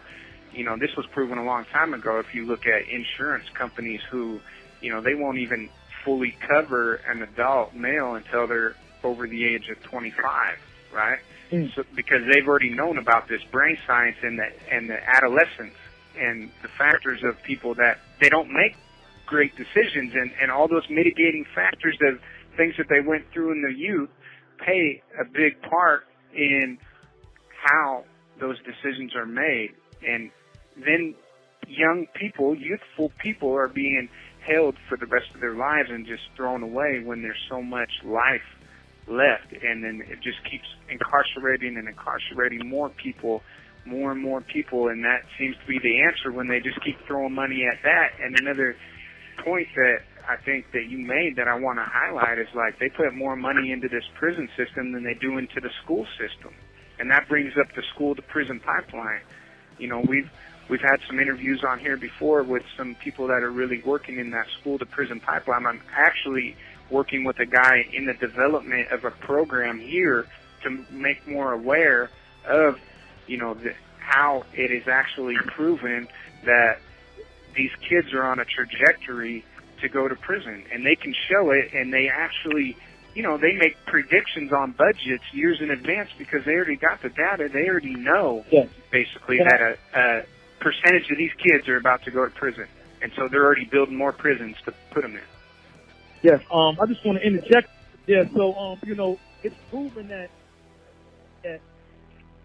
you 0.51 0.65
know, 0.65 0.77
this 0.77 0.95
was 0.97 1.05
proven 1.08 1.38
a 1.38 1.45
long 1.45 1.63
time 1.71 1.93
ago 1.93 2.19
if 2.19 2.34
you 2.36 2.45
look 2.45 2.65
at 2.65 2.89
insurance 2.89 3.45
companies 3.53 4.01
who, 4.10 4.41
you 4.82 4.91
know, 4.91 4.99
they 4.99 5.15
won't 5.15 5.38
even 5.38 5.69
fully 6.03 6.36
cover 6.49 6.95
an 7.08 7.21
adult 7.21 7.73
male 7.73 8.15
until 8.15 8.47
they're 8.47 8.75
over 9.03 9.27
the 9.27 9.45
age 9.45 9.69
of 9.69 9.82
25, 9.84 10.58
right? 10.93 11.19
Mm. 11.51 11.73
So, 11.75 11.84
because 11.95 12.21
they've 12.32 12.47
already 12.47 12.69
known 12.69 12.97
about 12.97 13.27
this 13.27 13.43
brain 13.51 13.77
science 13.88 14.17
and 14.21 14.39
the, 14.39 14.47
and 14.71 14.89
the 14.89 14.97
adolescence 15.08 15.75
and 16.19 16.51
the 16.62 16.67
factors 16.77 17.21
of 17.23 17.41
people 17.43 17.73
that 17.75 17.99
they 18.19 18.29
don't 18.29 18.51
make 18.51 18.75
great 19.25 19.55
decisions 19.55 20.13
and, 20.13 20.32
and 20.41 20.51
all 20.51 20.67
those 20.67 20.88
mitigating 20.89 21.45
factors 21.53 21.97
of 22.01 22.19
things 22.58 22.73
that 22.77 22.88
they 22.89 22.99
went 22.99 23.23
through 23.32 23.51
in 23.51 23.62
their 23.62 23.71
youth 23.71 24.10
play 24.58 25.01
a 25.19 25.23
big 25.23 25.62
part 25.62 26.03
in 26.36 26.77
how 27.63 28.03
those 28.39 28.58
decisions 28.60 29.15
are 29.15 29.25
made. 29.25 29.69
And 30.05 30.32
then 30.75 31.15
young 31.67 32.08
people, 32.15 32.55
youthful 32.55 33.12
people 33.21 33.53
are 33.53 33.67
being 33.67 34.10
held 34.45 34.75
for 34.88 34.97
the 34.97 35.05
rest 35.05 35.27
of 35.36 35.41
their 35.41 35.55
lives 35.55 35.89
and 35.91 36.05
just 36.05 36.23
thrown 36.36 36.63
away 36.63 37.01
when 37.03 37.21
there's 37.21 37.41
so 37.49 37.62
much 37.62 37.89
life 38.03 38.41
left. 39.08 39.51
And 39.51 39.84
then 39.84 40.01
it 40.08 40.19
just 40.23 40.38
keeps 40.49 40.65
incarcerating 40.89 41.77
and 41.77 41.88
incarcerating 41.88 42.67
more 42.67 42.89
people, 42.89 43.41
more 43.89 44.12
and 44.12 44.21
more 44.21 44.41
people. 44.41 44.88
And 44.88 45.04
that 45.04 45.21
seems 45.38 45.56
to 45.58 45.67
be 45.67 45.80
the 45.80 46.04
answer 46.04 46.32
when 46.32 46.47
they 46.47 46.60
just 46.60 46.82
keep 46.84 46.97
throwing 47.08 47.34
money 47.34 47.65
at 47.65 47.82
that. 47.84 48.12
And 48.23 48.39
another 48.39 48.75
point 49.43 49.67
that 49.75 49.99
I 50.28 50.38
think 50.38 50.71
that 50.73 50.86
you 50.88 50.99
made 50.99 51.36
that 51.38 51.47
I 51.47 51.56
want 51.56 51.80
to 51.80 51.86
highlight 51.86 52.38
is 52.38 52.47
like 52.54 52.80
they 52.80 52.89
put 52.89 53.13
more 53.15 53.36
money 53.36 53.71
into 53.71 53.88
this 53.88 54.04
prison 54.17 54.49
system 54.56 54.91
than 54.91 55.04
they 55.04 55.15
do 55.15 55.38
into 55.38 55.60
the 55.60 55.69
school 55.84 56.06
system. 56.17 56.54
And 56.99 57.10
that 57.12 57.28
brings 57.28 57.54
up 57.60 57.73
the 57.75 57.84
school 57.93 58.15
to 58.15 58.21
prison 58.21 58.60
pipeline. 58.60 59.21
You 59.78 59.88
know, 59.88 60.02
we've 60.02 60.30
we've 60.69 60.82
had 60.82 60.99
some 61.08 61.19
interviews 61.19 61.63
on 61.67 61.80
here 61.80 61.97
before 61.97 62.43
with 62.43 62.63
some 62.78 62.95
people 62.95 63.28
that 63.28 63.41
are 63.41 63.52
really 63.52 63.82
working 63.84 64.19
in 64.19 64.32
that 64.32 64.45
school 64.60 64.78
to 64.78 64.86
prison 64.86 65.19
pipeline. 65.19 65.65
I'm 65.65 65.82
actually 65.95 66.56
working 66.91 67.23
with 67.23 67.39
a 67.39 67.45
guy 67.45 67.88
in 67.93 68.06
the 68.06 68.13
development 68.13 68.91
of 68.91 69.06
a 69.06 69.12
program 69.12 69.80
here 69.80 70.28
to 70.63 70.86
make 70.91 71.28
more 71.28 71.54
aware 71.54 72.10
of, 72.47 72.78
you 73.29 73.37
know, 73.37 73.53
the, 73.53 73.71
how 73.99 74.43
it 74.53 74.71
is 74.71 74.87
actually 74.87 75.35
proven 75.55 76.07
that 76.45 76.81
these 77.55 77.71
kids 77.87 78.13
are 78.13 78.23
on 78.25 78.39
a 78.39 78.45
trajectory 78.45 79.45
to 79.81 79.89
go 79.89 80.07
to 80.07 80.15
prison 80.15 80.65
and 80.73 80.85
they 80.85 80.95
can 80.95 81.13
show 81.29 81.51
it 81.51 81.71
and 81.73 81.93
they 81.93 82.09
actually 82.11 82.75
you 83.15 83.23
know 83.23 83.37
they 83.37 83.53
make 83.53 83.75
predictions 83.87 84.51
on 84.51 84.71
budgets 84.73 85.23
years 85.31 85.61
in 85.61 85.69
advance 85.71 86.09
because 86.17 86.43
they 86.45 86.51
already 86.51 86.75
got 86.75 87.01
the 87.01 87.09
data 87.09 87.47
they 87.51 87.67
already 87.69 87.95
know 87.95 88.43
Yes. 88.51 88.67
basically 88.91 89.37
Yeah. 89.37 89.47
that 89.49 89.61
a, 89.61 89.71
a 89.99 90.23
percentage 90.59 91.09
of 91.09 91.17
these 91.17 91.31
kids 91.41 91.67
are 91.69 91.77
about 91.77 92.03
to 92.03 92.11
go 92.11 92.25
to 92.25 92.31
prison 92.31 92.67
and 93.01 93.11
so 93.15 93.27
they're 93.29 93.45
already 93.45 93.65
building 93.65 93.95
more 93.95 94.11
prisons 94.11 94.55
to 94.65 94.73
put 94.91 95.01
them 95.01 95.15
in 95.15 95.21
Yes. 96.21 96.41
Um, 96.51 96.77
I 96.81 96.85
just 96.87 97.05
want 97.05 97.17
to 97.19 97.25
interject. 97.25 97.69
Yeah. 98.05 98.23
So, 98.35 98.53
um, 98.55 98.79
you 98.83 98.95
know, 98.95 99.17
it's 99.43 99.55
proven 99.69 100.09
that 100.09 100.29
that 101.43 101.61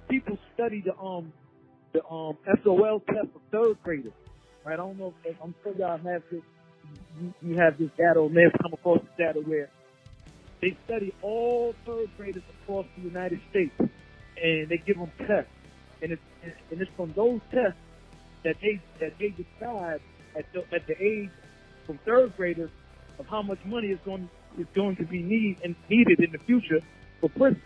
people 0.09 0.39
study 0.55 0.83
the 0.85 0.97
um 0.99 1.33
the 1.93 2.05
um 2.07 2.37
SOL 2.63 3.01
test 3.07 3.29
for 3.33 3.41
third 3.51 3.83
graders. 3.83 4.13
Right. 4.65 4.75
I 4.75 4.77
don't 4.77 4.99
know. 4.99 5.15
If, 5.25 5.37
I'm 5.43 5.55
sure 5.63 5.75
y'all 5.77 5.99
have 5.99 6.23
this. 6.31 6.43
You, 7.21 7.35
you 7.43 7.57
have 7.57 7.79
this 7.79 7.91
data 7.97 8.21
or 8.21 8.29
may 8.29 8.43
have 8.43 8.61
come 8.61 8.73
across 8.73 9.01
this 9.01 9.11
data 9.17 9.41
where 9.41 9.71
they 10.61 10.77
study 10.87 11.13
all 11.23 11.75
third 11.87 12.11
graders 12.17 12.43
across 12.63 12.87
the 12.97 13.03
United 13.03 13.41
States, 13.51 13.75
and 13.79 14.69
they 14.69 14.79
give 14.79 14.97
them 14.97 15.11
tests, 15.19 15.51
and 16.03 16.13
it's 16.13 16.23
and 16.71 16.81
it's 16.81 16.91
from 16.97 17.13
those 17.13 17.41
tests 17.51 17.79
that 18.45 18.57
they 18.61 18.81
that 19.01 19.13
they 19.19 19.31
decide 19.31 20.01
at 20.37 20.45
the 20.53 20.65
at 20.75 20.87
the 20.87 20.95
age 21.03 21.31
from 21.87 21.99
third 22.05 22.37
graders 22.37 22.71
of 23.19 23.27
how 23.27 23.43
much 23.43 23.59
money 23.65 23.89
is 23.89 23.99
going 24.05 24.29
is 24.59 24.67
going 24.75 24.97
to 24.97 25.05
be 25.05 25.23
need 25.23 25.59
and 25.65 25.75
needed 25.89 26.21
in 26.21 26.33
the 26.33 26.39
future 26.39 26.81
for 27.21 27.29
prison. 27.31 27.61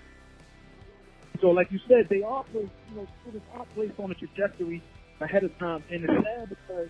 So, 1.40 1.48
like 1.48 1.70
you 1.70 1.78
said, 1.88 2.08
they 2.10 2.20
placed, 2.52 2.72
you 2.90 2.96
know, 2.96 3.06
students 3.22 3.46
are 3.54 3.66
placed 3.74 3.98
on 3.98 4.10
a 4.10 4.14
trajectory 4.14 4.82
ahead 5.20 5.44
of 5.44 5.56
time, 5.58 5.84
and 5.90 6.04
it's 6.04 6.12
sad 6.12 6.48
because 6.48 6.88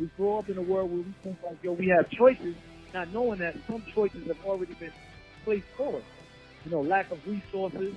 we 0.00 0.10
grow 0.16 0.38
up 0.38 0.48
in 0.48 0.58
a 0.58 0.62
world 0.62 0.90
where 0.90 1.02
we 1.02 1.14
think 1.22 1.38
like, 1.44 1.58
yo, 1.62 1.72
we 1.72 1.88
have 1.96 2.10
choices, 2.10 2.56
not 2.92 3.12
knowing 3.12 3.38
that 3.40 3.54
some 3.68 3.84
choices 3.94 4.26
have 4.26 4.38
already 4.44 4.74
been 4.74 4.92
placed 5.44 5.66
for 5.76 5.96
us. 5.96 6.02
You 6.64 6.72
know, 6.72 6.80
lack 6.80 7.10
of 7.12 7.18
resources, 7.26 7.94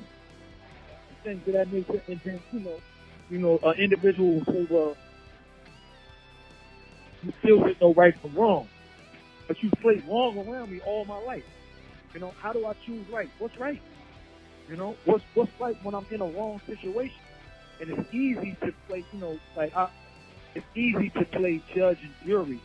things 1.23 1.41
of 1.47 1.53
that 1.53 1.71
nature, 1.71 2.01
and 2.07 2.21
then 2.23 2.41
you 2.51 2.59
know, 2.59 2.79
you 3.29 3.39
know, 3.39 3.59
an 3.63 3.75
individual 3.79 4.35
will 4.35 4.45
say, 4.45 4.67
well, 4.69 4.97
you 7.23 7.33
still 7.43 7.59
didn't 7.59 7.81
know 7.81 7.93
right 7.93 8.13
from 8.21 8.35
wrong 8.35 8.67
but 9.47 9.57
you 9.63 9.71
played 9.81 10.03
wrong 10.07 10.37
around 10.37 10.71
me 10.71 10.81
all 10.85 11.05
my 11.05 11.19
life. 11.19 11.43
You 12.13 12.19
know, 12.19 12.33
how 12.41 12.53
do 12.53 12.65
I 12.65 12.73
choose 12.85 13.05
right? 13.11 13.29
What's 13.39 13.57
right? 13.59 13.81
You 14.69 14.77
know, 14.77 14.95
what's 15.05 15.23
what's 15.33 15.51
right 15.59 15.75
when 15.83 15.95
I'm 15.95 16.05
in 16.11 16.21
a 16.21 16.25
wrong 16.25 16.61
situation? 16.67 17.15
And 17.79 17.89
it's 17.91 18.13
easy 18.13 18.57
to 18.61 18.71
play, 18.87 19.05
you 19.13 19.19
know, 19.19 19.39
like 19.55 19.75
I, 19.75 19.89
it's 20.55 20.65
easy 20.75 21.09
to 21.11 21.25
play 21.25 21.61
judge 21.75 21.99
and 22.01 22.13
jury, 22.25 22.59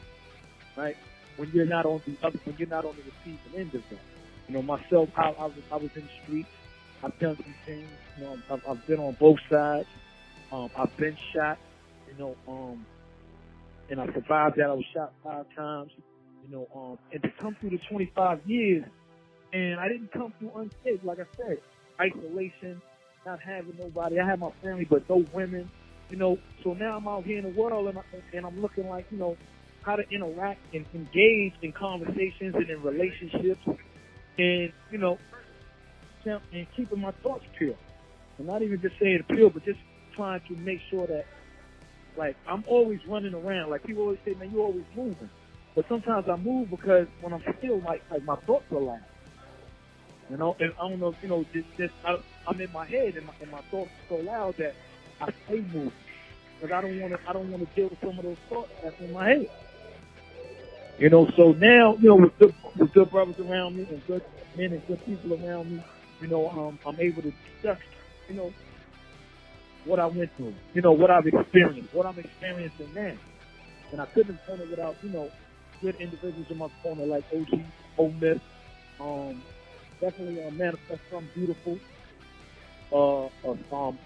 right? 0.76 0.96
When 1.36 1.50
you're 1.52 1.66
not 1.66 1.86
on 1.86 2.02
the 2.06 2.16
other, 2.26 2.38
when 2.44 2.56
you're 2.58 2.68
not 2.68 2.84
on 2.84 2.96
the 2.96 3.02
receiving 3.02 3.60
end 3.60 3.74
of 3.74 3.82
that. 3.90 4.00
You 4.48 4.54
know, 4.54 4.62
myself, 4.62 5.10
I, 5.16 5.30
I 5.38 5.44
was 5.46 5.62
I 5.70 5.76
was 5.76 5.90
in 5.94 6.02
the 6.02 6.08
streets. 6.24 6.48
I've 7.02 7.18
done 7.18 7.36
some 7.36 7.54
things. 7.66 7.88
You 8.18 8.24
know, 8.24 8.38
I've, 8.50 8.62
I've 8.68 8.86
been 8.86 8.98
on 9.00 9.16
both 9.20 9.38
sides. 9.50 9.88
Um, 10.52 10.70
I've 10.76 10.96
been 10.96 11.16
shot. 11.34 11.58
You 12.10 12.18
know, 12.18 12.36
um, 12.48 12.86
and 13.90 14.00
I 14.00 14.06
survived 14.06 14.56
that. 14.56 14.70
I 14.70 14.74
was 14.74 14.84
shot 14.94 15.12
five 15.22 15.46
times 15.56 15.90
you 16.44 16.56
know, 16.56 16.68
um, 16.74 16.98
and 17.12 17.22
to 17.22 17.28
come 17.40 17.56
through 17.60 17.70
the 17.70 17.80
25 17.90 18.40
years, 18.46 18.84
and 19.52 19.78
I 19.78 19.88
didn't 19.88 20.12
come 20.12 20.32
through 20.38 20.52
unscathed, 20.56 21.04
like 21.04 21.18
I 21.18 21.26
said, 21.36 21.58
isolation, 22.02 22.80
not 23.26 23.40
having 23.40 23.76
nobody. 23.78 24.18
I 24.20 24.26
had 24.26 24.40
my 24.40 24.50
family, 24.62 24.86
but 24.88 25.08
no 25.08 25.24
women, 25.32 25.70
you 26.10 26.16
know. 26.16 26.38
So 26.64 26.74
now 26.74 26.96
I'm 26.96 27.08
out 27.08 27.24
here 27.24 27.38
in 27.38 27.44
the 27.44 27.60
world, 27.60 27.88
and, 27.88 27.98
I, 27.98 28.02
and 28.36 28.46
I'm 28.46 28.60
looking 28.60 28.88
like, 28.88 29.06
you 29.10 29.18
know, 29.18 29.36
how 29.82 29.96
to 29.96 30.02
interact 30.10 30.60
and 30.74 30.86
engage 30.94 31.54
in 31.62 31.72
conversations 31.72 32.54
and 32.54 32.68
in 32.68 32.82
relationships, 32.82 33.60
and 34.38 34.72
you 34.90 34.98
know, 34.98 35.18
and 36.24 36.66
keeping 36.76 37.00
my 37.00 37.12
thoughts 37.22 37.44
pure, 37.58 37.76
and 38.38 38.46
not 38.46 38.62
even 38.62 38.80
just 38.80 38.94
saying 39.00 39.24
pure, 39.28 39.50
but 39.50 39.64
just 39.64 39.80
trying 40.16 40.40
to 40.48 40.56
make 40.56 40.80
sure 40.90 41.06
that, 41.06 41.24
like, 42.16 42.36
I'm 42.48 42.64
always 42.68 43.00
running 43.08 43.34
around. 43.34 43.70
Like 43.70 43.84
people 43.84 44.04
always 44.04 44.18
say, 44.24 44.34
man, 44.34 44.50
you're 44.52 44.64
always 44.64 44.84
moving. 44.96 45.30
But 45.74 45.86
sometimes 45.88 46.26
I 46.30 46.36
move 46.36 46.70
because 46.70 47.06
when 47.22 47.32
I'm 47.32 47.42
still 47.58 47.80
like 47.80 48.02
like 48.10 48.24
my 48.24 48.36
thoughts 48.46 48.66
are 48.72 48.80
loud. 48.80 49.00
You 50.30 50.38
know, 50.38 50.56
and 50.60 50.72
I 50.80 50.88
don't 50.88 51.00
know 51.00 51.14
you 51.22 51.28
know 51.28 51.44
just 51.52 51.68
just 51.78 51.94
I, 52.06 52.16
I'm 52.48 52.60
in 52.60 52.72
my 52.72 52.86
head 52.86 53.16
and 53.16 53.26
my, 53.26 53.34
and 53.40 53.50
my 53.50 53.60
thoughts 53.70 53.90
are 54.10 54.16
so 54.16 54.22
loud 54.22 54.56
that 54.58 54.74
I 55.20 55.28
stay 55.46 55.60
moving 55.60 55.92
because 56.60 56.74
I 56.74 56.80
don't 56.82 57.00
want 57.00 57.14
to 57.14 57.20
I 57.28 57.32
don't 57.32 57.50
want 57.50 57.68
to 57.68 57.74
deal 57.74 57.90
with 57.90 58.00
some 58.00 58.18
of 58.18 58.24
those 58.24 58.38
thoughts 58.48 58.70
that's 58.82 58.98
in 59.00 59.12
my 59.12 59.28
head. 59.28 59.48
You 60.98 61.10
know, 61.10 61.26
so 61.36 61.52
now 61.52 61.96
you 62.00 62.08
know 62.08 62.16
with 62.16 62.38
good 62.38 62.54
with 62.78 62.92
good 62.94 63.10
brothers 63.10 63.36
around 63.40 63.76
me 63.76 63.86
and 63.90 64.02
good 64.06 64.22
men 64.56 64.72
and 64.72 64.86
good 64.86 65.04
people 65.04 65.34
around 65.34 65.72
me, 65.72 65.84
you 66.20 66.28
know, 66.28 66.48
um, 66.50 66.78
I'm 66.86 67.00
able 67.00 67.22
to 67.22 67.32
discuss, 67.32 67.78
you 68.28 68.36
know, 68.36 68.52
what 69.84 70.00
I 70.00 70.06
went 70.06 70.30
through, 70.36 70.54
you 70.74 70.82
know, 70.82 70.92
what 70.92 71.10
I've 71.10 71.26
experienced, 71.26 71.94
what 71.94 72.06
I'm 72.06 72.18
experiencing 72.18 72.94
now, 72.94 73.14
and 73.92 74.00
I 74.00 74.06
couldn't 74.06 74.36
have 74.36 74.46
done 74.46 74.60
it 74.66 74.70
without 74.70 74.96
you 75.02 75.10
know 75.10 75.30
good 75.82 75.96
individuals 75.96 76.46
in 76.50 76.58
my 76.58 76.68
corner 76.82 77.06
like 77.06 77.24
OG, 77.34 77.60
Ole 77.98 78.12
Miss, 78.20 78.38
um, 79.00 79.42
definitely 80.02 80.42
uh, 80.44 80.50
manifest 80.50 81.00
something 81.10 81.30
beautiful. 81.34 81.78
Uh, 82.92 83.26
uh, 83.48 83.88
um, 83.88 83.98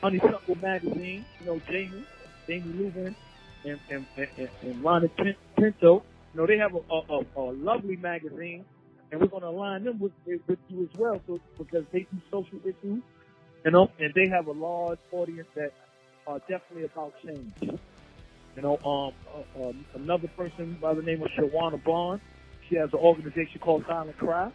Honeysuckle 0.00 0.56
magazine, 0.56 1.24
you 1.40 1.46
know, 1.46 1.60
Jamie, 1.70 2.04
Jamie 2.48 2.72
Lubin, 2.78 3.14
and 3.64 3.78
and 3.90 4.06
and, 4.16 4.48
and 4.62 4.82
Ronnie 4.82 5.10
Pinto. 5.56 6.02
You 6.34 6.40
know, 6.40 6.46
they 6.46 6.58
have 6.58 6.74
a, 6.74 6.78
a, 6.78 7.18
a, 7.18 7.22
a 7.36 7.52
lovely 7.52 7.96
magazine, 7.96 8.64
and 9.10 9.20
we're 9.20 9.26
going 9.26 9.42
to 9.42 9.48
align 9.48 9.84
them 9.84 9.98
with 9.98 10.12
with 10.26 10.58
you 10.68 10.82
as 10.82 10.98
well, 10.98 11.20
so 11.26 11.38
because 11.58 11.84
they 11.92 12.00
do 12.00 12.18
social 12.30 12.58
issues, 12.64 13.02
you 13.64 13.70
know, 13.70 13.90
and 13.98 14.14
they 14.14 14.28
have 14.28 14.46
a 14.46 14.52
large 14.52 14.98
audience 15.12 15.48
that 15.54 15.72
are 16.26 16.38
definitely 16.40 16.84
about 16.84 17.12
change. 17.24 17.52
You 18.56 18.62
know, 18.62 18.76
um, 18.84 19.12
uh, 19.34 19.68
uh, 19.68 19.72
another 19.94 20.28
person 20.28 20.78
by 20.80 20.94
the 20.94 21.02
name 21.02 21.22
of 21.22 21.28
Shawana 21.38 21.82
Bond. 21.84 22.20
She 22.68 22.76
has 22.76 22.92
an 22.92 22.98
organization 22.98 23.60
called 23.60 23.84
Silent 23.88 24.16
Cry, 24.18 24.50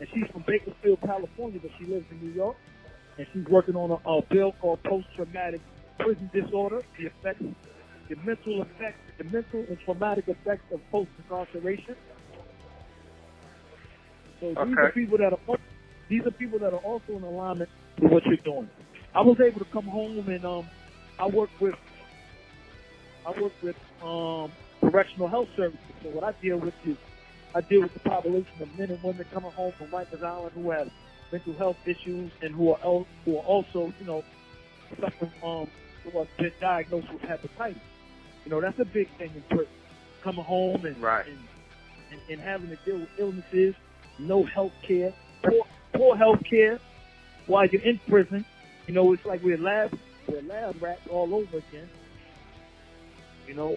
and 0.00 0.08
she's 0.12 0.26
from 0.32 0.44
Bakersfield, 0.46 1.00
California, 1.04 1.60
but 1.60 1.70
she 1.78 1.84
lives 1.86 2.06
in 2.10 2.20
New 2.20 2.32
York, 2.32 2.56
and 3.18 3.26
she's 3.32 3.44
working 3.46 3.76
on 3.76 3.90
a, 3.90 4.08
a 4.08 4.22
bill 4.30 4.52
called 4.60 4.82
post-traumatic 4.84 5.60
prison 5.98 6.30
disorder, 6.32 6.82
the 6.98 7.06
effects, 7.06 7.44
the 8.08 8.16
mental 8.16 8.62
effects, 8.62 8.98
the 9.18 9.24
mental 9.24 9.64
and 9.68 9.78
traumatic 9.84 10.28
effects 10.28 10.64
of 10.72 10.80
post-incarceration. 10.90 11.96
So 14.40 14.48
these 14.48 14.76
are 14.76 14.92
people 14.92 15.18
that 15.18 15.32
are 15.32 15.56
these 16.08 16.26
are 16.26 16.30
people 16.32 16.58
that 16.58 16.72
are 16.74 16.80
also 16.80 17.16
in 17.16 17.22
alignment 17.22 17.70
with 18.00 18.12
what 18.12 18.26
you're 18.26 18.36
doing. 18.38 18.68
I 19.14 19.22
was 19.22 19.38
able 19.40 19.60
to 19.60 19.70
come 19.72 19.84
home 19.84 20.28
and 20.28 20.44
um, 20.44 20.68
I 21.18 21.26
work 21.28 21.50
with 21.60 21.74
I 23.26 23.40
work 23.40 23.52
with 23.62 23.76
um, 24.02 24.52
correctional 24.80 25.28
health 25.28 25.48
services. 25.56 25.80
So 26.02 26.10
what 26.10 26.24
I 26.24 26.32
deal 26.42 26.58
with 26.58 26.74
is 26.84 26.96
I 27.54 27.60
deal 27.60 27.82
with 27.82 27.94
the 27.94 28.00
population 28.00 28.52
of 28.60 28.78
men 28.78 28.90
and 28.90 29.02
women 29.02 29.24
coming 29.32 29.52
home 29.52 29.72
from 29.78 29.88
Rikers 29.88 30.22
Island 30.22 30.52
who 30.54 30.70
have 30.70 30.90
mental 31.32 31.54
health 31.54 31.76
issues 31.86 32.30
and 32.42 32.54
who 32.54 32.70
are 32.72 32.78
el- 32.84 33.06
who 33.24 33.36
are 33.38 33.42
also 33.44 33.92
you 34.00 34.06
know 34.06 34.24
suffering 35.00 35.32
um 35.44 35.68
who 36.04 36.18
have 36.18 36.28
been 36.38 36.52
diagnosed 36.60 37.12
with 37.12 37.22
hepatitis. 37.22 37.76
You 38.44 38.50
know 38.50 38.60
that's 38.60 38.78
a 38.78 38.84
big 38.84 39.08
thing 39.18 39.30
in 39.34 39.42
prison. 39.48 39.72
Coming 40.22 40.44
home 40.44 40.84
and 40.84 40.96
Right. 41.00 41.26
and, 41.26 41.38
and, 42.12 42.20
and 42.30 42.40
having 42.40 42.68
to 42.70 42.76
deal 42.84 42.98
with 42.98 43.08
illnesses, 43.18 43.74
no 44.18 44.42
health 44.44 44.72
care, 44.86 45.12
poor 45.42 45.64
poor 45.92 46.16
health 46.16 46.42
care 46.48 46.78
while 47.46 47.66
you're 47.66 47.82
in 47.82 48.00
prison. 48.08 48.44
You 48.86 48.94
know 48.94 49.12
it's 49.12 49.24
like 49.24 49.42
we're 49.42 49.58
lab 49.58 49.96
we're 50.28 50.42
lab 50.42 50.82
rats 50.82 51.00
all 51.10 51.34
over 51.34 51.58
again. 51.58 51.88
You 53.46 53.54
know, 53.54 53.76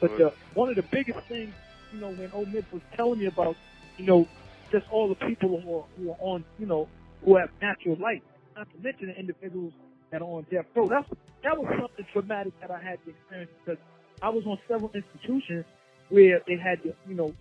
but 0.00 0.10
the, 0.18 0.32
one 0.54 0.70
of 0.70 0.76
the 0.76 0.82
biggest 0.90 1.18
things, 1.28 1.52
you 1.92 2.00
know, 2.00 2.10
when 2.10 2.30
Ole 2.32 2.46
Miss 2.46 2.64
was 2.72 2.82
telling 2.96 3.18
me 3.18 3.26
about, 3.26 3.56
you 3.98 4.06
know, 4.06 4.26
just 4.70 4.86
all 4.90 5.08
the 5.08 5.14
people 5.26 5.60
who 5.60 5.76
are, 5.78 5.84
who 5.96 6.10
are 6.10 6.16
on, 6.20 6.44
you 6.58 6.66
know, 6.66 6.88
who 7.24 7.36
have 7.36 7.50
natural 7.60 7.96
life, 7.96 8.22
not 8.56 8.68
to 8.72 8.82
mention 8.82 9.08
the 9.08 9.18
individuals 9.18 9.72
that 10.10 10.22
are 10.22 10.26
on 10.28 10.46
death 10.50 10.66
row. 10.74 10.88
That's, 10.88 11.08
that 11.44 11.58
was 11.58 11.66
something 11.80 12.06
traumatic 12.12 12.52
that 12.60 12.70
I 12.70 12.82
had 12.82 13.02
to 13.04 13.10
experience 13.10 13.50
because 13.64 13.82
I 14.22 14.28
was 14.30 14.44
on 14.46 14.58
several 14.68 14.90
institutions 14.94 15.64
where 16.08 16.40
they 16.46 16.56
had 16.56 16.82
to, 16.82 16.94
you 17.08 17.14
know, 17.14 17.34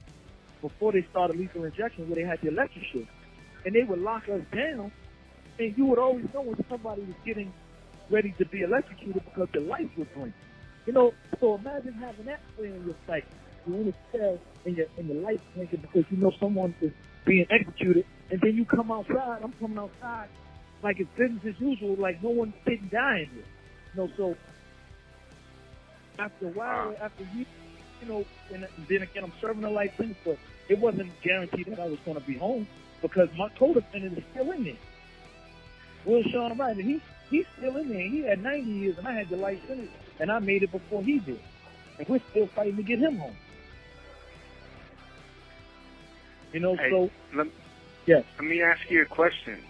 before 0.62 0.92
they 0.92 1.06
started 1.10 1.38
lethal 1.38 1.64
injection, 1.64 2.08
where 2.10 2.16
they 2.16 2.28
had 2.28 2.40
the 2.42 2.50
electric 2.50 2.86
electroshock. 2.86 3.08
And 3.66 3.76
they 3.76 3.84
would 3.84 4.00
lock 4.00 4.24
us 4.30 4.42
down, 4.54 4.92
and 5.60 5.78
you 5.78 5.86
would 5.86 6.00
always 6.00 6.26
know 6.34 6.42
when 6.42 6.64
somebody 6.70 7.02
was 7.02 7.16
getting 7.26 7.54
ready 8.10 8.34
to 8.40 8.46
be 8.46 8.62
electrocuted 8.62 9.24
because 9.24 9.48
the 9.54 9.60
lights 9.60 9.96
were 9.98 10.06
blinking. 10.16 10.34
You 10.86 10.94
know, 10.94 11.14
so 11.40 11.56
imagine 11.56 11.94
having 11.94 12.26
that 12.26 12.42
playing 12.58 12.76
in 12.76 12.86
your 12.86 12.96
sight. 13.06 13.26
You're 13.68 13.82
in 13.82 13.88
a 13.90 14.18
cell 14.18 14.40
and 14.66 14.78
your 14.78 14.88
and 14.98 15.10
the 15.10 15.16
lights 15.16 15.44
blinking 15.56 15.82
because 15.82 16.06
you 16.10 16.18
know 16.18 16.32
someone 16.40 16.74
is 16.82 16.92
being 17.26 17.46
executed, 17.50 18.06
and 18.30 18.42
then 18.42 18.56
you 18.56 18.66
come 18.66 18.92
outside. 18.92 19.40
I'm 19.44 19.54
coming 19.54 19.78
outside 19.78 20.30
like 20.84 21.00
it's 21.00 21.10
business 21.18 21.56
as 21.56 21.62
usual, 21.62 21.96
like 21.96 22.22
no 22.24 22.30
one 22.30 22.54
didn't 22.66 22.92
die 22.92 23.20
in 23.20 23.30
here. 23.34 23.44
You 23.94 24.02
know, 24.02 24.10
so 24.18 24.36
after 26.20 26.48
a 26.48 26.52
while, 26.52 26.96
after 27.02 27.24
you, 27.36 27.46
you 28.02 28.08
know, 28.08 28.26
and 28.54 28.66
then 28.90 29.02
again, 29.02 29.24
I'm 29.24 29.34
serving 29.42 29.64
a 29.64 29.70
life 29.70 29.92
sentence, 29.98 30.18
but 30.26 30.38
it 30.70 30.80
wasn't 30.80 31.12
guaranteed 31.24 31.68
that 31.68 31.80
I 31.80 31.88
was 31.88 32.00
going 32.06 32.20
to 32.20 32.26
be 32.26 32.38
home 32.38 32.68
because 33.02 33.30
my 33.38 33.50
co-defendant 33.58 34.18
is 34.18 34.24
still 34.32 34.52
in 34.52 34.64
there. 34.64 34.78
Will 36.06 36.24
Sean 36.32 36.60
and 36.60 36.82
he 36.82 37.02
he's 37.30 37.46
still 37.58 37.78
in 37.78 37.90
there. 37.90 38.10
He 38.10 38.22
had 38.22 38.42
90 38.42 38.72
years, 38.72 38.98
and 38.98 39.08
I 39.08 39.14
had 39.14 39.30
the 39.30 39.38
life 39.38 39.60
sentence, 39.68 39.92
and 40.20 40.32
I 40.32 40.40
made 40.40 40.64
it 40.64 40.72
before 40.72 41.04
he 41.04 41.20
did, 41.20 41.40
and 42.00 42.08
we're 42.08 42.22
still 42.32 42.48
fighting 42.56 42.78
to 42.78 42.84
get 42.84 43.00
him 43.00 43.18
home. 43.18 43.36
You 46.54 46.60
know, 46.60 46.76
Hey, 46.76 46.90
so 46.90 47.10
let, 47.36 47.48
yes, 48.08 48.24
let 48.40 48.48
me 48.48 48.62
ask 48.62 48.80
you 48.90 49.02
a 49.04 49.06
question. 49.06 49.64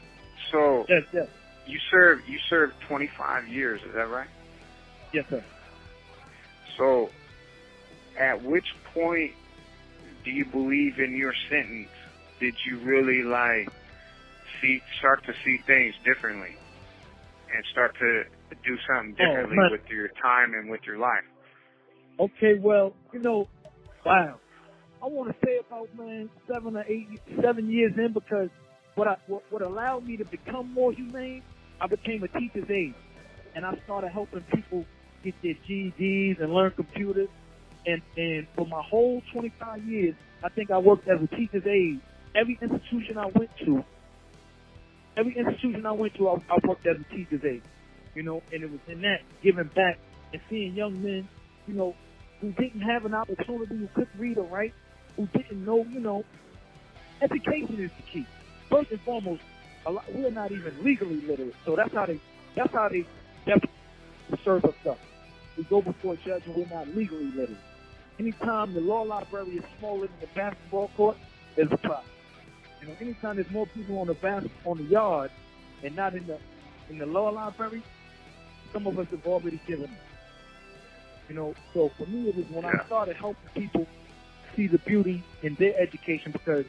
So 0.52 0.86
yes, 0.90 1.04
yes, 1.14 1.28
you 1.68 1.78
served 1.92 2.24
you 2.28 2.38
served 2.50 2.74
25 2.88 3.48
years, 3.48 3.82
is 3.88 3.94
that 3.94 4.10
right? 4.10 4.30
yes, 5.14 5.26
sir. 5.30 5.44
So, 6.78 7.10
at 8.20 8.44
which 8.44 8.66
point 8.94 9.32
do 10.26 10.32
you 10.32 10.46
believe 10.46 11.00
in 11.00 11.16
your 11.18 11.34
sentence? 11.50 11.90
Did 12.40 12.56
you 12.66 12.80
really 12.80 13.24
like 13.24 13.72
see 14.62 14.80
start 15.00 15.24
to 15.26 15.34
see 15.46 15.58
things 15.68 15.94
differently 16.04 16.56
and 17.54 17.64
start 17.72 17.94
to 18.00 18.24
do 18.66 18.78
something 18.88 19.16
Oh, 19.20 19.26
differently 19.26 19.58
man. 19.58 19.72
with 19.72 19.82
your 19.90 20.08
time 20.22 20.54
and 20.54 20.70
with 20.70 20.82
your 20.86 20.98
life? 20.98 21.26
Okay, 22.20 22.60
well, 22.60 22.94
you 23.14 23.20
know, 23.20 23.48
wow. 24.06 24.40
I 25.04 25.08
want 25.08 25.30
to 25.30 25.36
say 25.46 25.58
about 25.58 25.90
man 25.98 26.30
seven 26.48 26.78
or 26.78 26.86
eight, 26.88 27.08
seven 27.42 27.72
years 27.72 27.94
in 27.98 28.14
because 28.14 28.50
what 28.94 29.08
I 29.08 29.18
what, 29.26 29.44
what 29.50 29.64
allowed 29.64 30.06
me 30.06 30.18
to 30.18 30.26
become 30.26 30.72
more 30.74 30.92
humane, 30.92 31.42
I 31.80 31.88
became 31.88 32.24
a 32.24 32.28
teacher's 32.28 32.70
aide, 32.70 32.94
and 33.56 33.66
I 33.66 33.76
started 33.84 34.10
helping 34.10 34.42
people 34.54 34.86
get 35.24 35.34
their 35.42 35.56
GEDs 35.68 36.40
and 36.40 36.54
learn 36.54 36.72
computers. 36.72 37.30
And 37.88 38.02
and 38.16 38.48
for 38.56 38.68
my 38.68 38.82
whole 38.84 39.24
25 39.34 39.84
years, 39.86 40.14
I 40.44 40.50
think 40.50 40.70
I 40.70 40.78
worked 40.78 41.08
as 41.08 41.20
a 41.20 41.28
teacher's 41.36 41.66
aide. 41.66 42.00
Every 42.36 42.60
institution 42.62 43.18
I 43.18 43.26
went 43.26 43.50
to, 43.66 43.84
every 45.18 45.36
institution 45.36 45.84
I 45.86 45.94
went 45.94 46.14
to, 46.16 46.30
I, 46.30 46.34
I 46.48 46.58
worked 46.68 46.86
as 46.86 46.98
a 46.98 47.16
teacher's 47.16 47.44
aide. 47.44 47.64
You 48.14 48.22
know, 48.22 48.44
and 48.54 48.62
it 48.62 48.70
was 48.70 48.82
in 48.88 49.02
that 49.02 49.22
giving 49.42 49.70
back 49.74 49.98
and 50.32 50.42
seeing 50.48 50.76
young 50.76 51.02
men, 51.02 51.28
you 51.66 51.74
know, 51.74 51.96
who 52.40 52.52
didn't 52.52 52.82
have 52.82 53.06
an 53.06 53.16
opportunity, 53.16 53.78
who 53.78 53.88
couldn't 53.96 54.20
read 54.20 54.38
or 54.38 54.46
write, 54.46 54.74
who 55.16 55.28
didn't 55.34 55.66
know, 55.66 55.86
you 55.90 56.00
know, 56.00 56.24
education 57.22 57.80
is 57.80 57.92
the 57.98 58.04
key. 58.12 58.26
First 58.70 58.92
and 58.92 59.00
foremost, 59.02 59.42
a 59.86 59.92
lot, 59.92 60.06
we're 60.14 60.30
not 60.32 60.52
even 60.52 60.74
legally 60.84 61.22
literate, 61.22 61.56
so 61.66 61.76
that's 61.76 61.94
how 61.94 62.06
they, 62.06 62.20
that's 62.56 62.72
how 62.74 62.90
they 62.90 63.06
definitely 63.46 63.70
serve 64.44 64.64
us 64.66 64.74
up. 64.90 65.00
We 65.58 65.64
go 65.66 65.82
before 65.82 66.14
a 66.14 66.18
judge 66.18 66.44
and 66.46 66.56
we're 66.56 66.68
not 66.68 66.88
legally 66.96 67.26
literate. 67.26 67.58
Anytime 68.20 68.74
the 68.74 68.82
law 68.82 69.02
library 69.02 69.58
is 69.58 69.64
smaller 69.80 70.08
than 70.08 70.16
the 70.22 70.28
basketball 70.36 70.90
court, 70.96 71.18
there's 71.56 71.72
a 71.72 71.78
problem. 71.78 72.06
You 72.82 72.88
know, 72.88 72.96
anytime 73.02 73.36
there's 73.36 73.50
more 73.52 73.68
people 73.68 74.00
on 74.00 74.08
the 74.08 74.14
bas- 74.14 74.48
on 74.66 74.78
the 74.78 74.84
yard 74.86 75.32
and 75.84 75.96
not 75.96 76.16
in 76.16 76.26
the 76.28 76.38
in 76.90 76.98
the 76.98 77.06
law 77.06 77.30
library, 77.30 77.84
some 78.74 78.88
of 78.88 78.98
us 79.00 79.08
have 79.12 79.26
already 79.26 79.60
given 79.68 79.86
up. 79.86 79.90
You 81.30 81.36
know, 81.36 81.56
so 81.74 81.90
for 81.98 82.06
me, 82.08 82.30
it 82.30 82.36
was 82.36 82.46
when 82.50 82.64
Yeah. 82.64 82.82
I 82.82 82.86
started 82.86 83.16
helping 83.16 83.50
people 83.54 83.88
see 84.56 84.68
the 84.68 84.80
beauty 84.80 85.24
in 85.44 85.56
their 85.60 85.80
education 85.80 86.32
because 86.32 86.66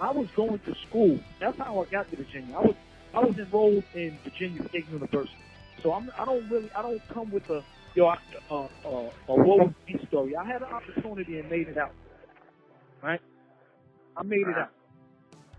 I 0.00 0.10
was 0.10 0.26
going 0.36 0.58
to 0.58 0.74
school. 0.88 1.18
That's 1.40 1.58
how 1.58 1.80
I 1.80 1.90
got 1.90 2.10
to 2.10 2.16
Virginia. 2.16 2.56
I 2.56 2.60
was 2.60 2.74
I 3.14 3.20
was 3.20 3.36
enrolled 3.38 3.84
in 3.94 4.18
Virginia 4.24 4.66
State 4.68 4.88
University. 4.90 5.36
So 5.82 5.92
I'm 5.92 6.10
I 6.18 6.24
don't 6.24 6.48
really 6.50 6.70
I 6.76 6.82
don't 6.82 7.00
come 7.12 7.30
with 7.30 7.48
a 7.50 7.62
yo 7.94 8.06
I- 8.06 8.18
uh, 8.50 8.64
uh, 8.84 9.10
a 9.28 9.34
woe 9.34 9.72
me 9.86 10.00
story. 10.08 10.36
I 10.36 10.44
had 10.44 10.62
an 10.62 10.68
opportunity 10.68 11.38
and 11.38 11.50
made 11.50 11.68
it 11.68 11.78
out. 11.78 11.92
Right? 13.02 13.20
I 14.16 14.22
made 14.22 14.46
it 14.46 14.56
out. 14.56 14.70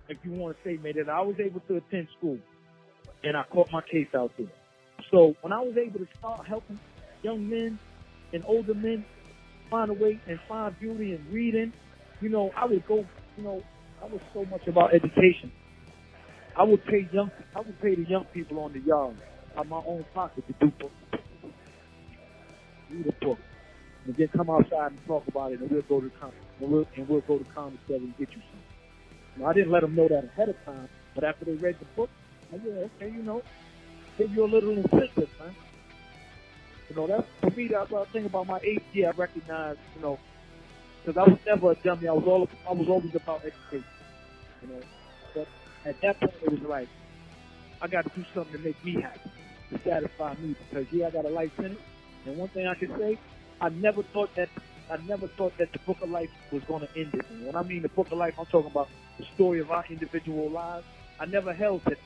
If 0.09 0.17
you 0.23 0.31
want 0.31 0.57
to 0.57 0.63
say 0.63 0.77
made 0.81 0.97
it. 0.97 1.09
I 1.09 1.21
was 1.21 1.35
able 1.39 1.61
to 1.61 1.77
attend 1.77 2.07
school, 2.17 2.37
and 3.23 3.37
I 3.37 3.43
caught 3.51 3.71
my 3.71 3.81
case 3.81 4.09
out 4.15 4.31
there. 4.37 4.47
So 5.11 5.35
when 5.41 5.53
I 5.53 5.61
was 5.61 5.75
able 5.77 5.99
to 5.99 6.07
start 6.19 6.45
helping 6.47 6.79
young 7.21 7.49
men 7.49 7.79
and 8.33 8.43
older 8.45 8.73
men 8.73 9.05
find 9.69 9.89
a 9.89 9.93
way 9.93 10.19
and 10.27 10.39
find 10.47 10.77
beauty 10.79 11.13
in 11.13 11.25
reading, 11.31 11.73
you 12.21 12.29
know, 12.29 12.51
I 12.55 12.65
would 12.65 12.85
go, 12.87 13.05
you 13.37 13.43
know, 13.43 13.61
I 14.01 14.05
was 14.05 14.21
so 14.33 14.45
much 14.45 14.67
about 14.67 14.93
education. 14.93 15.51
I 16.57 16.63
would 16.63 16.83
pay 16.85 17.07
young, 17.11 17.31
I 17.55 17.59
would 17.59 17.79
pay 17.81 17.95
the 17.95 18.03
young 18.03 18.25
people 18.33 18.59
on 18.59 18.73
the 18.73 18.79
yard 18.79 19.15
out 19.57 19.65
of 19.65 19.69
my 19.69 19.81
own 19.85 20.05
pocket 20.13 20.45
to 20.47 20.53
do 20.59 20.71
books, 20.79 20.93
read 22.91 23.07
a 23.07 23.25
book, 23.25 23.39
and 24.05 24.15
then 24.15 24.27
come 24.35 24.49
outside 24.49 24.91
and 24.91 24.99
talk 25.07 25.27
about 25.27 25.51
it, 25.51 25.61
and 25.61 25.71
we'll 25.71 25.81
go 25.83 25.99
to 25.99 26.09
the 26.09 26.25
and 26.61 26.71
we'll 26.71 26.85
and 26.95 27.09
we'll 27.09 27.21
go 27.21 27.37
to 27.37 27.45
commissary 27.55 27.97
and 27.97 28.17
get 28.17 28.29
you 28.31 28.41
some. 28.51 29.41
Now, 29.41 29.49
I 29.49 29.53
didn't 29.53 29.71
let 29.71 29.81
them 29.81 29.95
know 29.95 30.07
that 30.07 30.25
ahead 30.25 30.49
of 30.49 30.55
time, 30.65 30.87
but 31.15 31.23
after 31.23 31.45
they 31.45 31.53
read 31.53 31.77
the 31.79 31.85
book, 31.95 32.09
I 32.53 32.57
said, 32.57 32.91
okay, 32.97 33.11
you 33.11 33.23
know, 33.23 33.41
give 34.17 34.31
you 34.31 34.45
a 34.45 34.45
little 34.45 34.71
incentive, 34.71 35.29
man. 35.39 35.55
You 36.93 37.01
know, 37.01 37.07
that's 37.07 37.27
for 37.41 37.49
me. 37.57 37.67
That's 37.69 37.89
what 37.89 38.07
I 38.07 38.11
think 38.11 38.27
about 38.27 38.45
my 38.45 38.59
eighth 38.63 38.83
year. 38.93 39.07
I 39.07 39.11
recognize, 39.11 39.77
you 39.95 40.01
know, 40.01 40.19
because 41.03 41.17
I 41.17 41.29
was 41.29 41.39
never 41.45 41.71
a 41.71 41.75
dummy. 41.75 42.07
I 42.07 42.13
was 42.13 42.23
all 42.25 42.47
I 42.69 42.73
was 42.73 42.87
always 42.87 43.15
about 43.15 43.43
education. 43.43 43.83
You 44.61 44.67
know, 44.67 44.81
but 45.33 45.47
at 45.85 45.99
that 46.01 46.19
point 46.19 46.33
it 46.43 46.51
was 46.51 46.61
like 46.61 46.87
I 47.81 47.87
got 47.87 48.03
to 48.03 48.11
do 48.15 48.23
something 48.35 48.53
to 48.53 48.59
make 48.59 48.83
me 48.85 49.01
happy, 49.01 49.31
to 49.71 49.79
satisfy 49.83 50.35
me. 50.35 50.55
Because 50.69 50.91
yeah, 50.93 51.07
I 51.07 51.09
got 51.09 51.25
a 51.25 51.29
life 51.29 51.51
sentence, 51.55 51.79
and 52.27 52.37
one 52.37 52.49
thing 52.49 52.67
I 52.67 52.75
can 52.75 52.95
say, 52.99 53.17
I 53.59 53.69
never 53.69 54.03
thought 54.03 54.29
that 54.35 54.49
I 54.91 54.97
never 54.97 55.27
thought 55.27 55.57
that 55.57 55.73
the 55.73 55.79
book 55.79 55.97
of 56.01 56.11
life 56.11 56.29
was 56.51 56.63
going 56.65 56.81
to 56.87 56.89
end 56.95 57.15
it. 57.15 57.25
And 57.31 57.47
when 57.47 57.55
I 57.55 57.63
mean 57.63 57.81
the 57.81 57.89
book 57.89 58.11
of 58.11 58.19
life, 58.19 58.35
I'm 58.37 58.45
talking 58.45 58.69
about 58.69 58.89
the 59.17 59.25
story 59.33 59.61
of 59.61 59.71
our 59.71 59.83
individual 59.89 60.47
lives. 60.51 60.85
I 61.19 61.25
never 61.25 61.53
held 61.53 61.83
that 61.85 61.97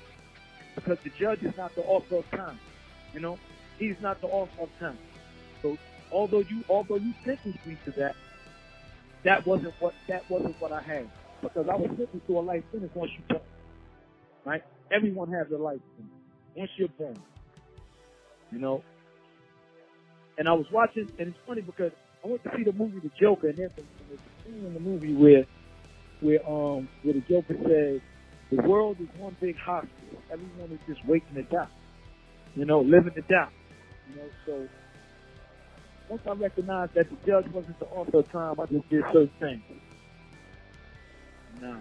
because 0.76 0.98
the 1.04 1.10
judge 1.10 1.44
is 1.44 1.58
not 1.58 1.76
the 1.76 1.82
author 1.82 2.18
of 2.18 2.32
time. 2.32 2.58
You 3.14 3.20
know, 3.20 3.38
he's 3.78 3.96
not 4.02 4.22
the 4.22 4.28
author 4.28 4.62
of 4.62 4.70
time. 4.80 4.98
So 5.62 5.78
although 6.12 6.40
you 6.40 6.64
although 6.70 6.98
you 6.98 7.14
sentenced 7.26 7.66
me 7.66 7.78
to 7.86 7.92
that, 7.92 8.16
that 9.24 9.46
wasn't 9.46 9.74
what 9.80 9.94
that 10.08 10.30
wasn't 10.30 10.60
what 10.62 10.72
I 10.72 10.82
had 10.82 11.10
because 11.42 11.68
I 11.70 11.76
was 11.76 11.90
sentenced 11.90 12.28
to 12.28 12.40
a 12.40 12.42
life 12.42 12.64
sentence 12.72 12.92
once 12.96 13.12
you 13.18 13.24
born. 13.30 13.42
Right? 14.46 14.64
Everyone 14.92 15.32
has 15.32 15.52
a 15.52 15.58
life 15.58 15.80
sentence 15.96 16.22
once 16.56 16.72
you're 16.78 16.90
born. 16.90 17.18
You 18.52 18.60
know. 18.60 18.84
And 20.38 20.48
I 20.48 20.54
was 20.54 20.68
watching, 20.72 21.10
and 21.18 21.30
it's 21.30 21.38
funny 21.48 21.62
because 21.62 21.92
I 22.24 22.28
went 22.28 22.44
to 22.44 22.52
see 22.56 22.64
the 22.64 22.72
movie 22.72 23.00
The 23.00 23.12
Joker, 23.20 23.50
and 23.50 23.58
there's 23.58 23.72
a, 23.72 23.82
there's 24.08 24.20
a 24.20 24.44
scene 24.44 24.66
in 24.66 24.74
the 24.74 24.80
movie 24.80 25.14
where 25.14 25.46
where 26.20 26.48
um 26.48 26.88
where 27.04 27.14
the 27.14 27.22
Joker 27.22 27.56
says 27.68 28.02
the 28.52 28.62
world 28.68 28.98
is 29.00 29.08
one 29.20 29.36
big 29.40 29.58
hospital. 29.58 30.22
Everyone 30.32 30.72
is 30.72 30.80
just 30.88 31.06
waiting 31.08 31.36
to 31.36 31.44
die. 31.44 31.68
You 32.56 32.66
know, 32.66 32.82
living 32.82 33.14
to 33.14 33.22
die. 33.22 33.50
You 34.10 34.16
know, 34.22 34.30
so 34.46 34.68
once 36.10 36.22
I 36.28 36.32
recognized 36.34 36.94
that 36.94 37.10
the 37.10 37.18
judge 37.26 37.48
wasn't 37.52 37.80
the 37.80 37.86
author 37.88 38.20
of 38.20 38.32
time, 38.32 38.60
I 38.60 38.66
just 38.66 38.90
did 38.90 39.04
certain 39.12 39.32
things. 39.40 39.62
Nah. 41.62 41.78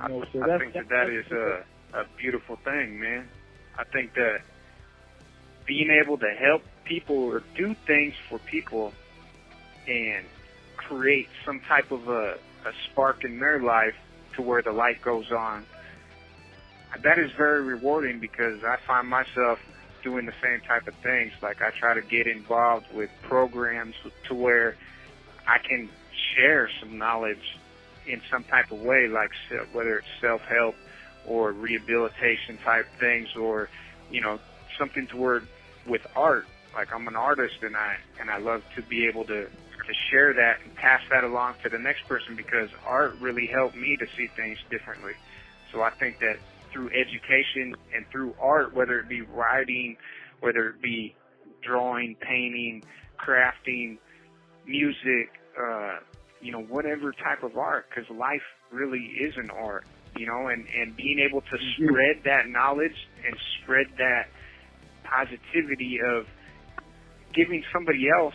I, 0.00 0.08
You 0.08 0.14
know, 0.20 0.24
so 0.32 0.42
I 0.42 0.46
that's- 0.46 0.60
think 0.60 0.74
that 0.74 0.88
that 0.88 1.10
is 1.10 1.30
a, 1.30 1.64
a 1.94 2.04
beautiful 2.18 2.56
thing, 2.64 2.98
man. 3.00 3.28
I 3.78 3.84
think 3.84 4.14
that 4.14 4.40
being 5.66 5.90
able 5.90 6.16
to 6.18 6.30
help 6.30 6.62
people 6.84 7.16
or 7.16 7.42
do 7.56 7.74
things 7.86 8.14
for 8.28 8.38
people 8.38 8.92
and 9.88 10.24
create 10.76 11.28
some 11.44 11.60
type 11.60 11.90
of 11.90 12.08
a, 12.08 12.38
a 12.64 12.72
spark 12.90 13.24
in 13.24 13.38
their 13.38 13.60
life 13.60 13.94
to 14.36 14.42
where 14.42 14.62
the 14.62 14.72
light 14.72 15.00
goes 15.02 15.30
on, 15.32 15.64
that 17.02 17.18
is 17.18 17.30
very 17.32 17.62
rewarding 17.62 18.18
because 18.20 18.62
I 18.64 18.76
find 18.86 19.08
myself 19.08 19.58
doing 20.06 20.24
the 20.24 20.32
same 20.40 20.60
type 20.60 20.86
of 20.86 20.94
things. 21.02 21.32
Like 21.42 21.60
I 21.60 21.70
try 21.70 21.92
to 21.94 22.00
get 22.00 22.28
involved 22.28 22.86
with 22.94 23.10
programs 23.22 23.96
to 24.28 24.34
where 24.36 24.76
I 25.48 25.58
can 25.58 25.88
share 26.36 26.70
some 26.80 26.96
knowledge 26.96 27.58
in 28.06 28.22
some 28.30 28.44
type 28.44 28.70
of 28.70 28.80
way, 28.82 29.08
like 29.08 29.32
whether 29.72 29.98
it's 29.98 30.06
self-help 30.20 30.76
or 31.26 31.50
rehabilitation 31.50 32.56
type 32.58 32.86
things, 33.00 33.34
or 33.34 33.68
you 34.08 34.20
know 34.20 34.38
something 34.78 35.08
toward 35.08 35.48
with 35.88 36.06
art. 36.14 36.46
Like 36.72 36.94
I'm 36.94 37.08
an 37.08 37.16
artist, 37.16 37.56
and 37.62 37.76
I 37.76 37.96
and 38.20 38.30
I 38.30 38.38
love 38.38 38.62
to 38.76 38.82
be 38.82 39.08
able 39.08 39.24
to 39.24 39.46
to 39.46 39.94
share 40.08 40.32
that 40.34 40.60
and 40.62 40.72
pass 40.76 41.00
that 41.10 41.24
along 41.24 41.54
to 41.64 41.68
the 41.68 41.78
next 41.78 42.06
person 42.06 42.36
because 42.36 42.70
art 42.86 43.16
really 43.20 43.46
helped 43.46 43.74
me 43.74 43.96
to 43.96 44.06
see 44.16 44.28
things 44.36 44.58
differently. 44.70 45.14
So 45.72 45.82
I 45.82 45.90
think 45.90 46.20
that 46.20 46.38
through 46.76 46.90
education 46.90 47.74
and 47.94 48.06
through 48.12 48.34
art, 48.38 48.74
whether 48.74 48.98
it 49.00 49.08
be 49.08 49.22
writing, 49.22 49.96
whether 50.40 50.68
it 50.68 50.82
be 50.82 51.14
drawing, 51.62 52.14
painting, 52.20 52.84
crafting, 53.18 53.96
music, 54.66 55.30
uh, 55.58 55.96
you 56.42 56.52
know, 56.52 56.60
whatever 56.60 57.12
type 57.12 57.42
of 57.42 57.56
art, 57.56 57.86
because 57.88 58.08
life 58.10 58.42
really 58.70 59.00
is 59.18 59.34
an 59.38 59.48
art, 59.50 59.86
you 60.16 60.26
know, 60.26 60.48
and, 60.48 60.66
and 60.78 60.94
being 60.96 61.18
able 61.18 61.40
to 61.40 61.56
Mhm. 61.56 61.88
spread 61.88 62.22
that 62.24 62.46
knowledge 62.46 63.08
and 63.24 63.34
spread 63.62 63.86
that 63.96 64.28
positivity 65.02 65.98
of 66.04 66.26
giving 67.32 67.64
somebody 67.72 68.06
else 68.10 68.34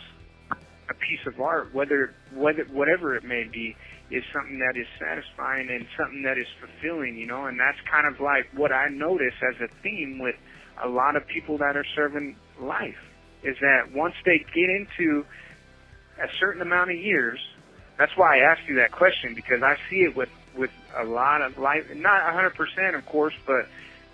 a 0.90 0.94
piece 0.96 1.26
of 1.28 1.40
art, 1.40 1.74
whether, 1.76 2.16
whether, 2.34 2.64
whatever 2.66 3.16
it 3.16 3.24
may 3.24 3.44
be, 3.44 3.76
is 4.12 4.24
something 4.34 4.60
that 4.60 4.78
is 4.78 4.88
satisfying 5.00 5.70
and 5.70 5.88
something 5.98 6.24
that 6.24 6.38
is 6.38 6.48
fulfilling, 6.60 7.16
you 7.16 7.26
know, 7.26 7.46
and 7.46 7.60
that's 7.60 7.80
kind 7.90 8.06
of 8.06 8.20
like 8.20 8.46
what 8.54 8.72
I 8.72 8.90
notice 8.90 9.34
as 9.42 9.56
a 9.62 9.68
theme 9.82 10.20
with 10.20 10.36
a 10.84 10.90
lot 10.90 11.16
of 11.16 11.26
people 11.28 11.58
that 11.60 11.78
are 11.78 11.86
serving 11.96 12.36
life 12.60 13.00
is 13.44 13.56
that 13.62 13.92
once 13.94 14.16
they 14.26 14.40
get 14.54 14.70
into 14.70 15.26
a 16.22 16.28
certain 16.40 16.62
amount 16.62 16.92
of 16.92 16.98
years, 16.98 17.40
that's 17.98 18.12
why 18.16 18.38
I 18.38 18.52
asked 18.52 18.68
you 18.68 18.76
that 18.76 18.92
question 18.92 19.34
because 19.34 19.64
I 19.64 19.78
see 19.90 20.04
it 20.04 20.16
with 20.16 20.30
with 20.56 20.72
a 20.98 21.06
lot 21.06 21.42
of 21.42 21.58
life, 21.58 21.86
not 21.96 22.20
a 22.22 22.38
100% 22.38 22.98
of 22.98 23.06
course, 23.06 23.34
but 23.46 23.68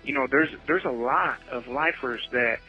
you 0.04 0.14
know, 0.14 0.26
there's 0.30 0.50
there's 0.66 0.84
a 0.84 0.90
lot 0.90 1.38
of 1.50 1.66
lifers 1.66 2.20
that 2.32 2.60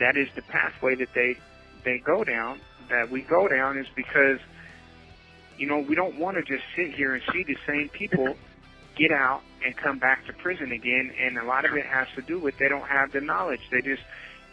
that 0.00 0.16
is 0.16 0.28
the 0.34 0.42
pathway 0.42 0.96
that 0.96 1.14
they 1.14 1.36
they 1.84 1.98
go 1.98 2.24
down, 2.24 2.60
that 2.88 3.10
we 3.10 3.22
go 3.22 3.46
down 3.46 3.78
is 3.78 3.86
because 3.94 4.40
you 5.56 5.66
know, 5.66 5.78
we 5.78 5.94
don't 5.94 6.18
want 6.18 6.36
to 6.36 6.42
just 6.42 6.64
sit 6.76 6.94
here 6.94 7.14
and 7.14 7.22
see 7.32 7.44
the 7.44 7.56
same 7.66 7.88
people 7.90 8.36
get 8.96 9.10
out 9.10 9.42
and 9.64 9.76
come 9.76 9.98
back 9.98 10.24
to 10.26 10.32
prison 10.32 10.70
again 10.70 11.12
and 11.20 11.36
a 11.38 11.44
lot 11.44 11.64
of 11.64 11.74
it 11.74 11.84
has 11.84 12.06
to 12.14 12.22
do 12.22 12.38
with 12.38 12.56
they 12.58 12.68
don't 12.68 12.86
have 12.86 13.10
the 13.12 13.20
knowledge. 13.20 13.60
They 13.70 13.80
just 13.80 14.02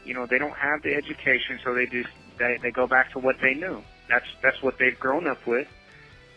you 0.04 0.16
know, 0.16 0.26
they 0.26 0.40
don't 0.40 0.58
have 0.58 0.82
the 0.82 0.96
education 0.96 1.60
so 1.64 1.76
they 1.76 1.86
just 1.86 2.10
they, 2.40 2.58
they 2.62 2.72
go 2.72 2.88
back 2.88 3.12
to 3.12 3.20
what 3.20 3.36
they 3.42 3.54
knew. 3.54 3.84
That's 4.10 4.26
that's 4.42 4.62
what 4.64 4.78
they've 4.80 5.00
grown 5.00 5.28
up 5.28 5.46
with. 5.46 5.68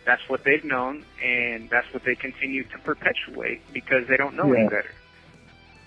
That's 0.05 0.23
what 0.29 0.45
they've 0.45 0.65
known 0.65 1.05
and 1.23 1.71
that's 1.71 1.87
what 1.95 2.05
they 2.05 2.15
continue 2.15 2.65
to 2.65 2.79
perpetuate 2.79 3.63
because 3.73 4.07
they 4.09 4.17
don't 4.17 4.37
know 4.37 4.53
any 4.53 4.65
better. 4.65 4.91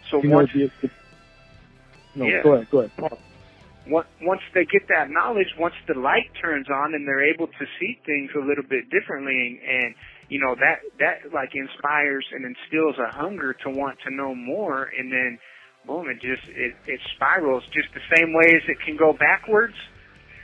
So 0.09 0.23
You 0.23 0.29
know, 0.29 0.45
the, 0.45 0.71
the, 0.81 0.89
no, 2.15 2.25
Yeah. 2.25 2.41
go 2.41 2.53
ahead, 2.53 2.69
go 2.71 2.79
ahead. 2.79 2.91
Once 3.89 4.41
they 4.53 4.65
get 4.65 4.87
that 4.89 5.09
knowledge, 5.09 5.47
once 5.59 5.75
the 5.87 5.97
light 5.99 6.27
turns 6.41 6.67
on 6.69 6.93
and 6.93 7.07
they're 7.07 7.23
able 7.23 7.47
to 7.47 7.65
see 7.79 7.99
things 8.05 8.29
a 8.35 8.43
little 8.43 8.65
bit 8.67 8.89
differently 8.89 9.35
and, 9.35 9.59
and 9.63 9.95
you 10.29 10.39
know, 10.39 10.55
that, 10.59 10.83
that 10.99 11.31
like 11.33 11.55
inspires 11.55 12.25
and 12.35 12.43
instills 12.43 12.95
a 12.99 13.11
hunger 13.11 13.55
to 13.63 13.69
want 13.69 13.97
to 14.03 14.13
know 14.13 14.35
more 14.35 14.91
and 14.97 15.11
then 15.11 15.39
boom, 15.87 16.11
it 16.11 16.19
just, 16.19 16.43
it, 16.51 16.75
it 16.85 16.99
spirals 17.15 17.63
just 17.71 17.87
the 17.95 18.03
same 18.11 18.35
way 18.35 18.51
as 18.51 18.63
it 18.67 18.77
can 18.85 18.97
go 18.99 19.15
backwards 19.15 19.73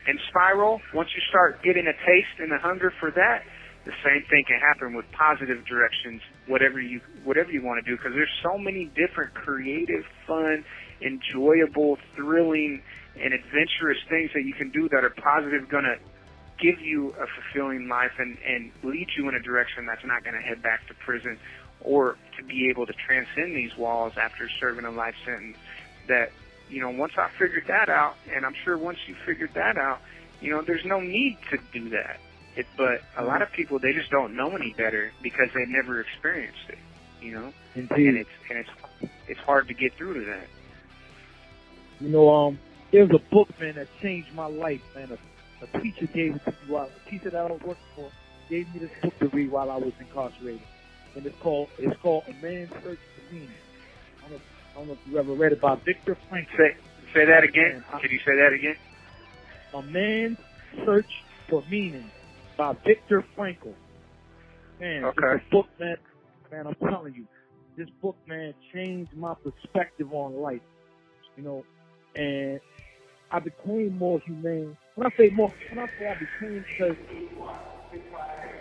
and 0.07 0.17
spiral. 0.29 0.79
Once 0.95 1.09
you 1.11 1.21
start 1.29 1.59
getting 1.63 1.83
a 1.83 1.97
taste 2.07 2.39
and 2.39 2.51
a 2.53 2.59
hunger 2.63 2.93
for 2.99 3.11
that, 3.11 3.43
the 3.83 3.91
same 3.99 4.23
thing 4.31 4.43
can 4.47 4.59
happen 4.63 4.95
with 4.95 5.03
positive 5.11 5.59
directions, 5.67 6.21
whatever 6.47 6.79
you, 6.79 7.01
whatever 7.27 7.51
you 7.51 7.61
want 7.61 7.83
to 7.83 7.85
do, 7.89 7.97
because 7.97 8.15
there's 8.15 8.31
so 8.39 8.57
many 8.57 8.87
different 8.95 9.35
creative, 9.35 10.07
fun, 10.25 10.63
enjoyable, 11.03 11.97
thrilling, 12.15 12.81
and 13.19 13.33
adventurous 13.33 13.97
things 14.09 14.31
that 14.33 14.43
you 14.43 14.53
can 14.53 14.69
do 14.69 14.89
that 14.89 15.03
are 15.03 15.09
positive 15.09 15.69
going 15.69 15.83
to 15.83 15.97
give 16.59 16.79
you 16.79 17.09
a 17.19 17.25
fulfilling 17.27 17.87
life 17.87 18.13
and, 18.19 18.37
and 18.45 18.71
lead 18.83 19.07
you 19.17 19.27
in 19.27 19.35
a 19.35 19.41
direction 19.41 19.85
that's 19.85 20.05
not 20.05 20.23
going 20.23 20.35
to 20.35 20.41
head 20.41 20.61
back 20.61 20.87
to 20.87 20.93
prison 20.93 21.37
or 21.81 22.15
to 22.37 22.43
be 22.43 22.69
able 22.69 22.85
to 22.85 22.93
transcend 22.93 23.55
these 23.55 23.75
walls 23.77 24.13
after 24.17 24.47
serving 24.59 24.85
a 24.85 24.91
life 24.91 25.15
sentence 25.25 25.57
that 26.07 26.31
you 26.69 26.79
know 26.79 26.89
once 26.89 27.13
I 27.17 27.29
figured 27.37 27.65
that 27.67 27.89
out 27.89 28.15
and 28.33 28.45
I'm 28.45 28.55
sure 28.63 28.77
once 28.77 28.97
you 29.07 29.15
figured 29.25 29.53
that 29.55 29.77
out 29.77 29.99
you 30.41 30.51
know 30.51 30.61
there's 30.61 30.85
no 30.85 30.99
need 30.99 31.37
to 31.51 31.57
do 31.73 31.89
that. 31.89 32.19
It, 32.55 32.67
but 32.77 33.01
a 33.17 33.23
lot 33.23 33.41
of 33.41 33.51
people 33.51 33.79
they 33.79 33.93
just 33.93 34.11
don't 34.11 34.35
know 34.35 34.55
any 34.55 34.73
better 34.73 35.11
because 35.21 35.49
they 35.53 35.65
never 35.65 35.99
experienced 35.99 36.69
it 36.69 36.77
you 37.23 37.31
know? 37.31 37.53
And 37.75 37.89
it's 37.91 38.29
and 38.49 38.59
it's 38.59 39.11
it's 39.27 39.39
hard 39.39 39.67
to 39.69 39.73
get 39.73 39.93
through 39.93 40.13
to 40.15 40.25
that. 40.25 40.47
You 41.99 42.09
know, 42.09 42.29
um, 42.29 42.59
there 42.93 43.05
was 43.05 43.19
a 43.21 43.33
book, 43.33 43.49
man, 43.59 43.75
that 43.75 43.87
changed 44.01 44.33
my 44.33 44.45
life, 44.45 44.81
man. 44.95 45.09
A, 45.11 45.65
a 45.65 45.81
teacher 45.81 46.05
gave 46.07 46.35
it 46.35 46.45
to 46.45 46.51
me 46.51 46.57
while 46.67 46.89
a 47.05 47.09
teacher 47.09 47.29
that 47.31 47.39
I 47.39 47.51
was 47.51 47.61
working 47.61 47.83
for 47.95 48.09
gave 48.49 48.73
me 48.73 48.79
this 48.79 48.91
book 49.01 49.17
to 49.19 49.27
read 49.29 49.51
while 49.51 49.69
I 49.71 49.77
was 49.77 49.93
incarcerated, 49.99 50.61
and 51.15 51.25
it's 51.25 51.37
called 51.41 51.67
it's 51.79 51.99
called 52.01 52.23
A 52.27 52.33
Man's 52.45 52.71
Search 52.83 52.99
for 52.99 53.33
Meaning. 53.33 53.49
I 54.25 54.29
don't 54.29 54.31
know, 54.31 54.41
I 54.71 54.77
don't 54.77 54.87
know 54.87 54.93
if 54.93 55.11
you 55.11 55.17
ever 55.17 55.33
read 55.33 55.51
it 55.51 55.59
by 55.61 55.75
Viktor 55.75 56.17
Frankl. 56.31 56.47
say 56.57 56.75
say 57.13 57.25
that 57.25 57.43
again 57.43 57.83
Can 57.99 58.09
you 58.11 58.19
say 58.19 58.35
that 58.37 58.53
again 58.53 58.75
A 59.73 59.81
Man's 59.81 60.37
Search 60.85 61.11
for 61.49 61.63
Meaning 61.69 62.09
by 62.57 62.73
Viktor 62.85 63.25
Frankl. 63.37 63.73
Man, 64.79 65.05
Okay. 65.05 65.35
it's 65.35 65.45
a 65.47 65.49
book, 65.51 65.67
man. 65.79 65.97
Man, 66.51 66.67
I'm 66.67 66.75
telling 66.89 67.15
you, 67.15 67.25
this 67.77 67.89
book, 68.01 68.15
man, 68.27 68.53
changed 68.73 69.15
my 69.15 69.33
perspective 69.35 70.13
on 70.13 70.35
life. 70.35 70.61
You 71.37 71.43
know, 71.43 71.65
and 72.15 72.59
I 73.33 73.39
became 73.39 73.97
more 73.97 74.19
humane. 74.19 74.77
When 74.93 75.07
I 75.07 75.17
say 75.17 75.31
more, 75.31 75.51
when 75.71 75.79
I 75.79 75.87
say 75.97 76.07
I 76.07 76.13
became, 76.13 76.63
because 76.69 76.95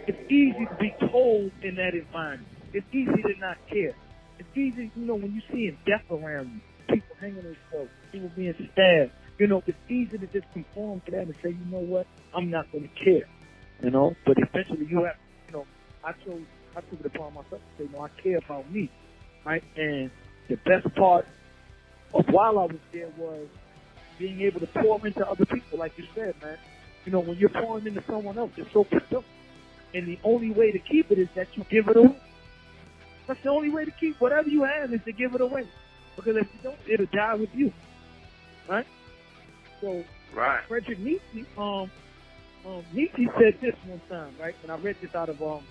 it's 0.07 0.33
easy 0.33 0.65
to 0.65 0.75
be 0.81 0.95
told 0.99 1.53
in 1.63 1.77
that 1.77 1.93
environment. 1.93 2.49
It's 2.73 2.87
easy 2.91 3.23
to 3.23 3.39
not 3.39 3.59
care. 3.69 3.95
It's 4.39 4.49
easy, 4.57 4.91
you 4.97 5.05
know, 5.05 5.17
when 5.17 5.35
you 5.35 5.43
see 5.53 5.77
death 5.87 6.05
around 6.11 6.51
you, 6.55 6.95
people 6.97 7.15
hanging 7.21 7.37
themselves, 7.37 7.91
people 8.11 8.31
being 8.35 8.55
stabbed. 8.73 9.13
You 9.39 9.47
know, 9.47 9.63
it's 9.67 9.77
easy 9.91 10.17
to 10.17 10.27
just 10.29 10.51
conform 10.55 11.03
to 11.05 11.11
that 11.11 11.21
and 11.21 11.35
say, 11.43 11.51
you 11.51 11.65
know 11.71 11.79
what, 11.79 12.07
I'm 12.35 12.49
not 12.49 12.73
going 12.73 12.89
to 12.89 13.05
care. 13.05 13.29
You 13.83 13.91
know, 13.91 14.17
but 14.25 14.39
eventually 14.39 14.87
you 14.87 15.05
have, 15.05 15.17
you 15.49 15.53
know, 15.53 15.67
I 16.03 16.13
chose, 16.25 16.41
I 16.75 16.81
took 16.81 17.01
it 17.01 17.07
upon 17.15 17.35
myself 17.35 17.61
to 17.77 17.85
say, 17.85 17.91
no, 17.93 18.05
I 18.05 18.09
care 18.23 18.39
about 18.39 18.73
me, 18.73 18.91
right? 19.45 19.63
And 19.77 20.11
the 20.49 20.57
best 20.57 20.95
part 20.95 21.27
of 22.15 22.27
while 22.31 22.59
I 22.59 22.65
was 22.65 22.81
there 22.93 23.11
was 23.19 23.47
being 24.18 24.40
able 24.42 24.61
to 24.61 24.66
pour 24.66 25.05
into 25.07 25.29
other 25.29 25.46
people, 25.46 25.79
like 25.79 25.96
you 25.98 26.05
said, 26.14 26.35
man. 26.42 26.59
You 27.05 27.12
know, 27.12 27.20
when 27.20 27.37
you're 27.37 27.48
pouring 27.48 27.87
into 27.87 28.03
someone 28.07 28.38
else, 28.38 28.53
it's 28.57 28.72
so 28.72 28.85
fulfilling. 28.85 29.25
And 29.94 30.07
the 30.07 30.18
only 30.25 30.51
way 30.51 30.70
to 30.72 30.79
keep 30.79 31.11
it 31.11 31.18
is 31.18 31.29
that 31.35 31.48
you 31.57 31.64
give 31.68 31.88
it 31.88 31.96
away. 31.96 32.16
That's 33.27 33.42
the 33.42 33.51
only 33.51 33.70
way 33.70 33.85
to 33.85 33.90
keep 33.90 34.20
whatever 34.20 34.48
you 34.48 34.62
have 34.64 34.92
is 34.92 35.03
to 35.05 35.12
give 35.12 35.35
it 35.35 35.40
away. 35.40 35.66
Because 36.16 36.37
if 36.37 36.46
you 36.55 36.61
don't, 36.62 36.79
it'll 36.87 37.07
die 37.07 37.35
with 37.35 37.55
you. 37.55 37.72
Right? 38.68 38.87
So 39.81 40.05
right 40.35 40.62
Frederick 40.68 40.98
Nietzsche, 41.01 41.44
um, 41.59 41.90
um, 42.64 42.85
Nietzsche 42.92 43.29
said 43.38 43.61
this 43.61 43.75
one 43.87 44.01
time, 44.09 44.35
right? 44.40 44.55
And 44.62 44.70
I 44.70 44.77
read 44.77 44.96
this 45.01 45.14
out 45.14 45.29
of 45.29 45.42
um, 45.42 45.62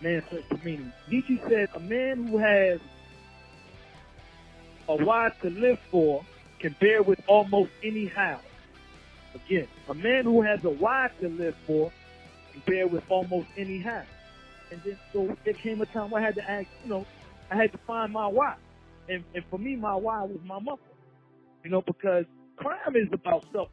Man's 0.00 0.24
Search 0.30 0.44
for 0.48 0.58
Meaning. 0.64 0.92
Nietzsche 1.10 1.40
said, 1.48 1.68
"A 1.74 1.80
man 1.80 2.26
who 2.26 2.38
has 2.38 2.80
a 4.88 4.96
why 4.96 5.30
to 5.42 5.50
live 5.50 5.78
for 5.90 6.24
can 6.62 6.74
bear 6.80 7.02
with 7.02 7.20
almost 7.26 7.70
any 7.82 8.06
how." 8.06 8.40
Again, 9.34 9.68
a 9.88 9.94
man 9.94 10.24
who 10.24 10.42
has 10.42 10.64
a 10.64 10.70
wife 10.70 11.12
to 11.20 11.28
live 11.28 11.56
for 11.66 11.92
can 12.52 12.62
bear 12.66 12.86
with 12.86 13.04
almost 13.08 13.48
any 13.56 13.80
how. 13.80 14.02
And 14.70 14.80
then, 14.84 14.98
so 15.12 15.36
there 15.44 15.54
came 15.54 15.80
a 15.80 15.86
time 15.86 16.10
where 16.10 16.22
I 16.22 16.24
had 16.24 16.34
to 16.36 16.50
ask, 16.50 16.66
you 16.84 16.90
know, 16.90 17.06
I 17.50 17.56
had 17.56 17.72
to 17.72 17.78
find 17.78 18.12
my 18.12 18.26
why. 18.26 18.54
And, 19.08 19.24
and 19.34 19.44
for 19.50 19.58
me, 19.58 19.76
my 19.76 19.94
why 19.94 20.22
was 20.22 20.38
my 20.44 20.58
mother. 20.58 20.80
You 21.64 21.70
know, 21.70 21.82
because 21.82 22.24
crime 22.56 22.96
is 22.96 23.08
about 23.12 23.44
self 23.52 23.68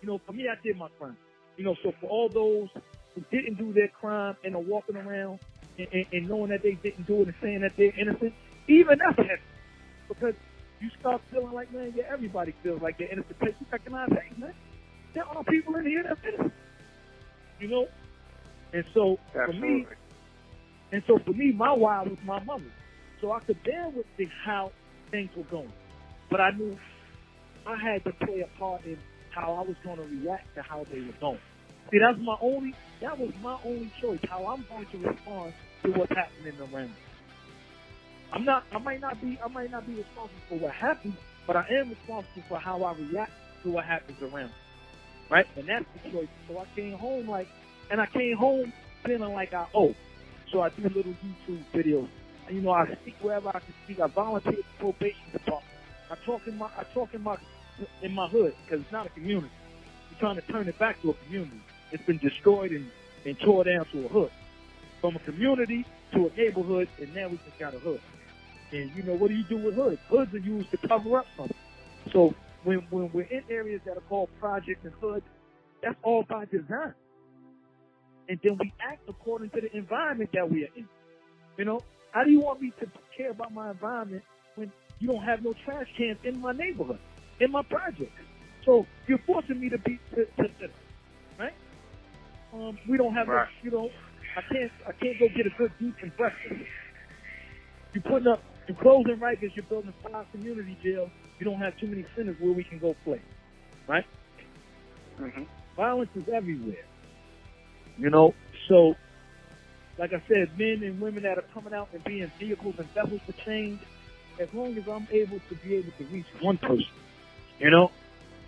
you 0.00 0.08
know, 0.08 0.20
for 0.26 0.32
me, 0.32 0.48
I 0.48 0.54
did 0.62 0.76
my 0.76 0.88
crime. 0.98 1.16
You 1.56 1.64
know, 1.64 1.76
so 1.82 1.92
for 2.00 2.08
all 2.08 2.28
those 2.28 2.68
who 3.14 3.24
didn't 3.30 3.58
do 3.58 3.72
their 3.72 3.88
crime 3.88 4.36
and 4.44 4.54
are 4.54 4.60
walking 4.60 4.96
around 4.96 5.40
and, 5.78 5.88
and, 5.92 6.06
and 6.12 6.28
knowing 6.28 6.50
that 6.50 6.62
they 6.62 6.72
didn't 6.72 7.06
do 7.06 7.22
it 7.22 7.28
and 7.28 7.34
saying 7.42 7.60
that 7.60 7.76
they're 7.76 7.98
innocent, 7.98 8.32
even 8.68 8.98
that's 8.98 9.16
heavy. 9.16 9.42
Because 10.08 10.34
you 10.80 10.90
start 10.98 11.20
feeling 11.30 11.52
like, 11.52 11.72
man, 11.72 11.92
yeah, 11.94 12.04
everybody 12.10 12.54
feels 12.62 12.80
like 12.80 12.98
they're 12.98 13.12
innocent. 13.12 13.38
Because 13.38 13.54
you 13.60 13.66
recognize, 13.70 14.08
hey, 14.10 14.32
man, 14.38 14.54
there 15.14 15.24
are 15.24 15.44
people 15.44 15.76
in 15.76 15.86
here 15.86 16.04
that's 16.06 16.20
innocent. 16.26 16.52
You 17.60 17.68
know? 17.68 17.86
And 18.72 18.84
so 18.94 19.18
for 19.32 19.52
me, 19.52 19.86
and 20.92 21.02
so 21.06 21.18
for 21.24 21.32
me, 21.32 21.52
my 21.52 21.72
why 21.72 22.02
was 22.02 22.18
my 22.24 22.42
mother. 22.42 22.72
So 23.20 23.32
I 23.32 23.40
could 23.40 23.62
bear 23.62 23.88
with 23.94 24.06
the, 24.16 24.26
how 24.44 24.72
things 25.10 25.30
were 25.36 25.44
going. 25.44 25.72
But 26.30 26.40
I 26.40 26.50
knew 26.52 26.78
I 27.66 27.76
had 27.76 28.04
to 28.04 28.12
play 28.24 28.40
a 28.40 28.58
part 28.58 28.84
in 28.84 28.96
how 29.30 29.52
I 29.54 29.60
was 29.60 29.76
going 29.84 29.96
to 29.96 30.04
react 30.04 30.54
to 30.54 30.62
how 30.62 30.84
they 30.90 31.00
were 31.00 31.14
going. 31.20 31.38
See, 31.90 31.98
that's 31.98 32.18
my 32.20 32.36
only, 32.40 32.74
that 33.00 33.18
was 33.18 33.32
my 33.42 33.58
only 33.64 33.92
choice, 34.00 34.20
how 34.28 34.46
I'm 34.46 34.64
going 34.68 34.86
to 34.86 35.08
respond 35.08 35.52
to 35.84 35.90
what's 35.92 36.12
happening 36.14 36.58
around 36.60 36.90
me. 36.90 37.09
I'm 38.32 38.44
not, 38.44 38.64
I 38.72 38.78
might 38.78 39.00
not 39.00 39.20
be, 39.20 39.38
I 39.44 39.48
might 39.48 39.70
not 39.70 39.86
be 39.86 39.94
responsible 39.94 40.40
for 40.48 40.58
what 40.58 40.72
happens, 40.72 41.14
but 41.46 41.56
I 41.56 41.66
am 41.70 41.90
responsible 41.90 42.42
for 42.48 42.58
how 42.58 42.82
I 42.82 42.94
react 42.94 43.32
to 43.64 43.70
what 43.70 43.84
happens 43.84 44.20
around 44.22 44.48
me. 44.48 44.54
Right? 45.30 45.46
And 45.56 45.68
that's 45.68 45.84
the 45.94 46.10
choice. 46.10 46.28
So 46.48 46.58
I 46.58 46.64
came 46.76 46.98
home 46.98 47.28
like, 47.28 47.48
and 47.90 48.00
I 48.00 48.06
came 48.06 48.36
home 48.36 48.72
feeling 49.04 49.32
like 49.32 49.54
I 49.54 49.66
owe. 49.74 49.94
So 50.52 50.60
I 50.60 50.70
do 50.70 50.82
little 50.82 51.14
YouTube 51.14 51.62
videos 51.72 52.08
you 52.50 52.60
know, 52.60 52.72
I 52.72 52.86
speak 53.02 53.16
wherever 53.20 53.48
I 53.48 53.60
can 53.60 53.74
speak. 53.84 54.00
I 54.00 54.08
volunteer 54.08 54.52
at 54.52 54.58
the 54.58 54.64
probation 54.78 55.32
department. 55.32 55.64
I 56.10 56.16
talk 56.26 56.46
in 56.46 56.58
my, 56.58 56.66
I 56.76 56.84
talk 56.92 57.14
in 57.14 57.22
my, 57.22 57.36
in 58.02 58.12
my 58.12 58.28
hood 58.28 58.54
because 58.64 58.80
it's 58.82 58.92
not 58.92 59.06
a 59.06 59.10
community. 59.10 59.52
We're 60.10 60.18
trying 60.18 60.36
to 60.36 60.42
turn 60.52 60.68
it 60.68 60.78
back 60.78 61.00
to 61.02 61.10
a 61.10 61.14
community. 61.24 61.60
It's 61.92 62.04
been 62.04 62.18
destroyed 62.18 62.72
and, 62.72 62.90
and 63.24 63.38
tore 63.40 63.64
down 63.64 63.86
to 63.92 64.04
a 64.04 64.08
hood. 64.08 64.30
From 65.00 65.16
a 65.16 65.18
community 65.20 65.86
to 66.12 66.26
a 66.26 66.36
neighborhood, 66.36 66.88
and 67.00 67.14
now 67.14 67.28
we 67.28 67.38
just 67.38 67.58
got 67.58 67.74
a 67.74 67.78
hood. 67.78 68.00
And 68.72 68.94
you 68.96 69.02
know, 69.04 69.14
what 69.14 69.28
do 69.30 69.34
you 69.36 69.44
do 69.48 69.58
with 69.58 69.74
hoods? 69.76 70.02
Hoods 70.10 70.34
are 70.34 70.38
used 70.38 70.70
to 70.72 70.78
cover 70.88 71.18
up 71.18 71.28
something. 71.36 71.56
So 72.12 72.34
when 72.64 72.86
when 72.90 73.10
we're 73.12 73.28
in 73.30 73.44
areas 73.50 73.82
that 73.86 73.96
are 73.98 74.02
called 74.02 74.30
projects 74.40 74.82
and 74.84 74.94
hoods, 75.00 75.26
that's 75.82 75.98
all 76.04 76.24
by 76.28 76.46
design. 76.46 76.94
And 78.28 78.40
then 78.44 78.58
we 78.60 78.74
act 78.80 79.02
according 79.08 79.50
to 79.52 79.60
the 79.62 79.76
environment 79.76 80.30
that 80.34 80.50
we 80.50 80.64
are 80.64 80.70
in. 80.76 80.88
You 81.58 81.66
know, 81.66 81.84
how 82.12 82.24
do 82.24 82.30
you 82.30 82.40
want 82.40 82.62
me 82.62 82.72
to 82.80 82.86
care 83.16 83.30
about 83.32 83.52
my 83.52 83.72
environment 83.72 84.24
when 84.56 84.72
you 85.00 85.08
don't 85.08 85.24
have 85.24 85.42
no 85.42 85.54
trash 85.64 85.88
cans 85.98 86.18
in 86.24 86.40
my 86.40 86.52
neighborhood, 86.52 87.00
in 87.40 87.52
my 87.52 87.62
project? 87.68 88.12
So 88.66 88.86
you're 89.08 89.22
forcing 89.26 89.60
me 89.60 89.70
to 89.70 89.78
be 89.78 90.00
to, 90.10 90.26
to, 90.26 90.48
to 90.48 90.68
right? 91.38 91.52
Um, 92.52 92.78
we 92.88 92.98
don't 92.98 93.14
have, 93.14 93.28
Right. 93.28 93.32
no, 93.32 93.48
you 93.62 93.70
know, 93.70 93.90
I 94.36 94.42
can't 94.42 94.72
I 94.88 94.92
can't 95.02 95.18
go 95.18 95.28
get 95.28 95.46
a 95.46 95.50
good 95.58 95.72
decent 95.80 96.16
breakfast. 96.16 96.62
You're 97.94 98.02
putting 98.04 98.28
up, 98.28 98.44
you're 98.70 98.82
closing 98.82 99.18
right 99.20 99.38
because 99.40 99.54
you're 99.56 99.66
building 99.66 99.92
five 100.12 100.26
community 100.32 100.78
jails. 100.82 101.10
You 101.38 101.46
don't 101.46 101.60
have 101.60 101.76
too 101.78 101.88
many 101.88 102.06
centers 102.16 102.36
where 102.40 102.52
we 102.52 102.64
can 102.64 102.78
go 102.78 102.94
play, 103.04 103.22
right? 103.88 104.04
hmm 105.18 105.42
Violence 105.76 106.10
is 106.14 106.24
everywhere. 106.32 106.84
You 107.98 108.10
know, 108.10 108.34
so 108.68 108.94
like 109.98 110.12
I 110.12 110.22
said, 110.28 110.58
men 110.58 110.82
and 110.84 111.00
women 111.00 111.24
that 111.24 111.38
are 111.38 111.44
coming 111.52 111.74
out 111.74 111.88
and 111.92 112.04
being 112.04 112.30
vehicles 112.38 112.76
and 112.78 112.88
vessels 112.94 113.20
for 113.26 113.32
change, 113.44 113.80
as 114.40 114.48
long 114.54 114.76
as 114.76 114.84
I'm 114.90 115.08
able 115.12 115.40
to 115.48 115.54
be 115.56 115.74
able 115.76 115.92
to 115.98 116.04
reach 116.06 116.26
one 116.40 116.58
person, 116.58 116.86
you 117.58 117.70
know, 117.70 117.90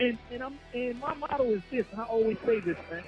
and 0.01 0.18
and 0.33 0.43
I'm 0.43 0.59
and 0.75 1.01
my 1.01 1.14
motto 1.14 1.51
is 1.53 1.62
this, 1.70 1.85
and 1.93 2.01
I 2.01 2.05
always 2.05 2.39
say 2.47 2.61
this, 2.61 2.77
man. 2.91 3.03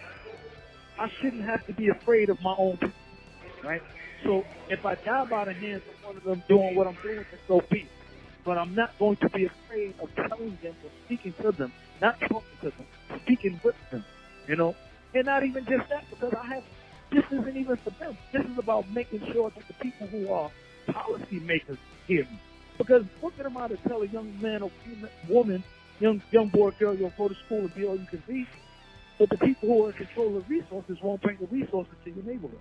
I 0.99 1.09
shouldn't 1.21 1.45
have 1.45 1.67
to 1.67 1.75
be 1.75 1.89
afraid 1.89 2.31
of 2.31 2.41
my 2.43 2.55
own 2.59 2.73
people, 2.75 2.91
right? 3.65 3.83
So 4.25 4.45
if 4.68 4.85
I 4.85 4.95
die 5.05 5.25
by 5.31 5.45
the 5.47 5.53
hands 5.53 5.83
of 5.89 6.07
one 6.07 6.16
of 6.16 6.25
them 6.25 6.43
doing 6.49 6.75
what 6.75 6.87
I'm 6.87 6.99
doing, 7.03 7.25
then 7.31 7.41
so 7.47 7.61
be. 7.70 7.81
it. 7.81 7.89
But 8.45 8.59
I'm 8.59 8.75
not 8.75 8.99
going 8.99 9.16
to 9.18 9.29
be 9.31 9.47
afraid 9.47 9.95
of 10.03 10.09
telling 10.14 10.59
them 10.62 10.77
or 10.85 10.91
speaking 11.07 11.35
to 11.43 11.53
them, 11.53 11.72
not 12.01 12.18
talking 12.20 12.59
to 12.62 12.70
them, 12.70 12.87
speaking 13.22 13.61
with 13.64 13.75
them, 13.91 14.05
you 14.49 14.57
know. 14.57 14.75
And 15.14 15.27
not 15.27 15.45
even 15.45 15.64
just 15.64 15.89
that, 15.91 16.05
because 16.11 16.35
I 16.35 16.55
have. 16.55 16.64
This 17.12 17.25
isn't 17.31 17.57
even 17.57 17.77
for 17.77 17.91
them. 17.91 18.18
This 18.33 18.43
is 18.45 18.59
about 18.59 18.91
making 18.91 19.20
sure 19.33 19.51
that 19.51 19.62
the 19.68 19.75
people 19.75 20.09
who 20.09 20.33
are 20.33 20.51
policy 20.93 21.39
makers 21.41 21.79
hear 22.09 22.25
me. 22.25 22.41
Because 22.77 23.05
what 23.20 23.37
good 23.37 23.47
am 23.47 23.57
I 23.57 23.68
to 23.68 23.77
tell 23.89 24.03
a 24.03 24.07
young 24.07 24.41
man 24.41 24.62
or 24.62 24.70
woman, 25.29 25.62
young 26.01 26.20
young 26.33 26.49
boy, 26.49 26.68
or 26.68 26.72
girl, 26.72 26.97
you'll 26.97 27.12
go 27.16 27.29
to 27.29 27.35
school 27.47 27.61
and 27.61 27.75
be 27.75 27.85
all 27.87 27.97
you 27.97 28.07
can 28.07 28.22
be, 28.27 28.47
but 29.18 29.31
the 29.31 29.39
people 29.39 29.68
who 29.68 29.85
are 29.85 29.91
in 29.91 29.97
control 29.97 30.37
of 30.37 30.49
resources 30.51 30.99
won't 31.03 31.22
bring 31.22 31.39
the 31.39 31.47
resources 31.47 31.95
to 32.05 32.11
your 32.11 32.25
neighborhood. 32.25 32.59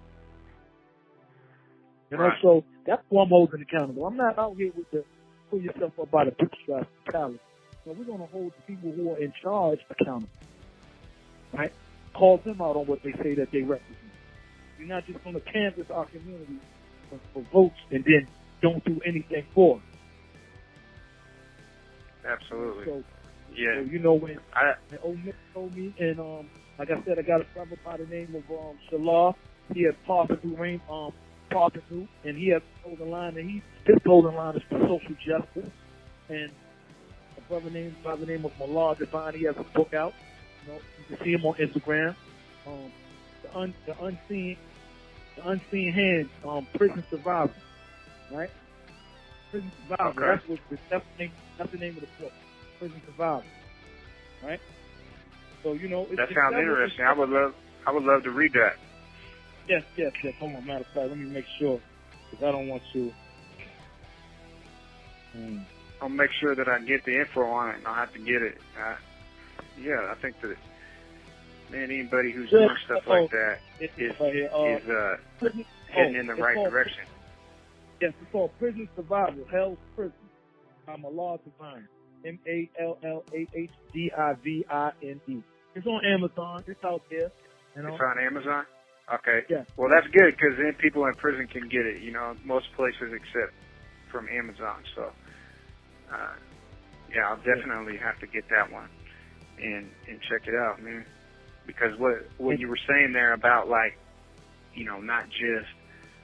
You 2.14 2.20
know, 2.20 2.26
Right. 2.26 2.38
so 2.44 2.64
that's 2.86 3.02
who 3.10 3.20
I'm 3.20 3.30
holding 3.30 3.62
accountable. 3.64 4.06
I'm 4.06 4.16
not 4.16 4.38
out 4.38 4.56
here 4.56 4.72
with 4.78 4.90
the 4.92 5.04
pull 5.50 5.60
yourself 5.60 5.94
up 6.00 6.12
by 6.12 6.26
the 6.26 6.32
bootstraps 6.32 6.88
mentality. 7.08 7.40
No, 7.88 7.94
we're 7.94 8.06
going 8.06 8.20
to 8.20 8.28
hold 8.28 8.54
the 8.56 8.62
people 8.76 8.92
who 8.92 9.14
are 9.14 9.18
in 9.18 9.34
charge 9.42 9.80
accountable. 9.90 10.30
Right? 11.52 11.74
Call 12.14 12.38
them 12.38 12.62
out 12.62 12.76
on 12.76 12.86
what 12.86 13.02
they 13.02 13.14
say 13.24 13.34
that 13.34 13.50
they 13.52 13.64
represent. 13.64 13.98
You're 14.78 14.90
not 14.90 15.08
just 15.08 15.24
going 15.24 15.34
to 15.34 15.42
canvass 15.42 15.90
our 15.90 16.06
community 16.06 16.60
for, 17.10 17.20
for 17.34 17.42
votes 17.52 17.80
and 17.90 18.04
then 18.06 18.28
don't 18.62 18.86
do 18.86 19.02
anything 19.08 19.48
for 19.56 19.78
it. 19.78 19.84
Absolutely. 22.28 22.86
So, 22.86 23.04
Yeah. 23.56 23.76
so 23.76 23.90
you 23.90 23.98
know 23.98 24.14
when 24.14 24.38
I 24.54 24.74
old 25.02 25.18
Nick 25.26 25.36
told 25.52 25.76
me, 25.76 25.96
and 26.00 26.20
um, 26.20 26.48
like 26.78 26.92
I 26.92 27.04
said, 27.06 27.18
I 27.18 27.24
got 27.24 27.42
a 27.42 27.46
brother 27.56 27.76
by 27.84 27.98
the 27.98 28.06
name 28.06 28.36
of 28.36 28.44
um 28.52 28.78
Shalar. 28.92 29.34
He 29.74 29.82
had 29.84 29.96
Parpadu 30.08 30.60
Rain, 30.60 30.80
um, 30.92 31.12
Parpadu, 31.54 32.08
and 32.24 32.38
he 32.38 32.50
has 32.50 32.62
clothing 32.84 33.12
line, 33.12 33.38
and 33.38 33.50
he 33.50 33.62
his 33.86 33.98
clothing 34.04 34.36
line 34.36 34.56
is 34.56 34.64
for 34.70 34.80
social 34.80 35.16
justice. 35.26 35.70
And 36.30 36.52
a 37.38 37.42
brother 37.42 37.70
named 37.70 37.96
by 38.04 38.16
the 38.16 38.26
name 38.26 38.46
of 38.46 38.52
Mallah 38.60 38.96
Divine, 38.96 39.36
he 39.36 39.46
has 39.46 39.56
a 39.58 39.64
book 39.76 39.94
out. 39.94 40.14
You 40.66 40.74
know, 40.74 40.80
you 41.00 41.16
can 41.16 41.26
see 41.26 41.32
him 41.34 41.46
on 41.46 41.56
Instagram. 41.56 42.16
Um, 42.66 42.92
the, 43.42 43.58
un, 43.58 43.74
the 43.86 44.04
unseen, 44.04 44.58
the 45.36 45.48
unseen 45.50 45.92
hand, 45.92 46.30
um, 46.48 46.68
prison 46.76 47.04
survivor, 47.10 47.54
right? 48.32 48.50
Prison 49.52 49.72
survivor. 49.82 50.10
Okay. 50.10 50.26
That's 50.26 50.48
what 50.48 50.60
that's 50.90 51.06
the 51.18 51.24
name. 51.24 51.32
That's 51.58 51.72
the 51.72 51.78
name 51.78 51.96
of 51.96 52.02
the 52.02 52.24
book. 52.24 52.32
Prison 52.80 53.02
survivor, 53.06 53.44
right? 54.44 54.60
So 55.62 55.74
you 55.74 55.90
know, 55.90 56.08
it's, 56.10 56.18
that 56.18 56.30
sounds 56.34 56.56
interesting. 56.58 57.06
I 57.06 57.14
would 57.14 57.30
love 57.30 57.54
I 57.86 57.92
would 57.92 58.04
love 58.04 58.24
to 58.24 58.32
read 58.32 58.54
that. 58.54 58.78
Yes, 59.68 59.84
yes, 59.98 60.12
yes. 60.24 60.34
Hold 60.40 60.56
on, 60.56 60.66
matter 60.66 60.82
of 60.82 60.88
fact, 60.88 61.10
let 61.10 61.18
me 61.18 61.26
make 61.26 61.46
sure 61.60 61.80
because 62.30 62.46
I 62.46 62.52
don't 62.52 62.68
want 62.68 62.84
to. 62.94 63.12
Hmm. 65.34 65.58
I'll 66.02 66.10
make 66.10 66.32
sure 66.42 66.56
that 66.56 66.68
I 66.68 66.80
get 66.80 67.06
the 67.06 67.20
info 67.20 67.44
on 67.44 67.70
it, 67.70 67.78
and 67.78 67.88
I'll 67.88 67.96
have 67.96 68.14
to 68.14 68.20
get 68.20 68.42
it. 68.42 68.58
Uh, 68.78 68.96
yeah, 69.80 70.12
I 70.12 70.16
think 70.22 70.36
that 70.42 70.56
man, 71.72 71.92
anybody 71.92 72.32
who's 72.32 72.50
doing 72.50 72.70
stuff 72.86 73.04
like 73.08 73.30
that 73.32 73.58
It's 73.80 73.94
is. 73.98 74.12
Uh, 74.20 74.26
is 74.26 74.90
uh, 74.90 75.16
heading 75.90 76.16
oh, 76.16 76.20
in 76.20 76.28
the 76.28 76.36
right 76.36 76.70
direction. 76.70 77.04
Yes, 78.02 78.14
it's 78.22 78.32
called 78.32 78.52
Prison 78.60 78.90
Survival, 78.96 79.46
Hell's 79.50 79.78
Prison. 79.96 80.14
I'm 80.88 81.04
a 81.04 81.10
law 81.10 81.38
divine. 81.38 81.88
M 82.26 82.40
A 82.48 82.70
L 82.82 82.98
L 83.04 83.24
A 83.34 83.48
H 83.54 83.70
D 83.94 84.12
I 84.18 84.34
V 84.44 84.66
I 84.70 84.92
N 85.02 85.22
E. 85.28 85.42
It's 85.76 85.88
on 85.88 86.06
Amazon. 86.06 86.64
It's 86.68 86.84
out 86.84 87.02
there. 87.10 87.32
You 87.76 87.84
know. 87.84 87.94
It's 87.94 88.02
on 88.02 88.20
Amazon. 88.20 88.66
Okay. 89.12 89.44
Yeah. 89.50 89.64
Well, 89.76 89.90
that's 89.92 90.08
good 90.14 90.32
because 90.32 90.56
then 90.58 90.74
people 90.80 91.06
in 91.06 91.14
prison 91.16 91.48
can 91.48 91.68
get 91.68 91.86
it. 91.86 92.02
You 92.02 92.12
know, 92.12 92.36
most 92.46 92.68
places 92.76 93.12
except 93.12 93.52
from 94.12 94.28
Amazon. 94.30 94.84
So, 94.96 95.12
uh, 96.14 96.36
yeah, 97.12 97.28
I'll 97.28 97.44
definitely 97.44 97.98
have 97.98 98.20
to 98.20 98.28
get 98.28 98.48
that 98.50 98.72
one 98.72 98.90
and 99.60 99.92
and 100.08 100.20
check 100.30 100.48
it 100.48 100.56
out, 100.56 100.82
man. 100.82 101.06
Because 101.68 101.98
what 102.00 102.14
what 102.38 102.60
you 102.60 102.68
were 102.68 102.80
saying 102.88 103.12
there 103.14 103.34
about 103.34 103.68
like, 103.68 103.98
you 104.74 104.86
know, 104.86 105.00
not 105.00 105.26
just 105.30 105.72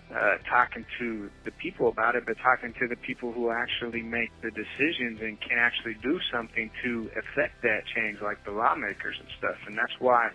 uh, 0.10 0.42
talking 0.50 0.86
to 1.00 1.30
the 1.46 1.52
people 1.62 1.90
about 1.90 2.16
it, 2.16 2.24
but 2.26 2.36
talking 2.42 2.74
to 2.80 2.88
the 2.88 2.98
people 3.06 3.32
who 3.32 3.52
actually 3.52 4.02
make 4.02 4.32
the 4.42 4.50
decisions 4.52 5.20
and 5.22 5.38
can 5.42 5.58
actually 5.60 5.94
do 6.02 6.20
something 6.34 6.70
to 6.84 7.10
affect 7.14 7.62
that 7.62 7.86
change, 7.96 8.18
like 8.22 8.42
the 8.44 8.52
lawmakers 8.52 9.16
and 9.20 9.30
stuff. 9.38 9.58
And 9.68 9.78
that's 9.78 9.94
why, 10.00 10.30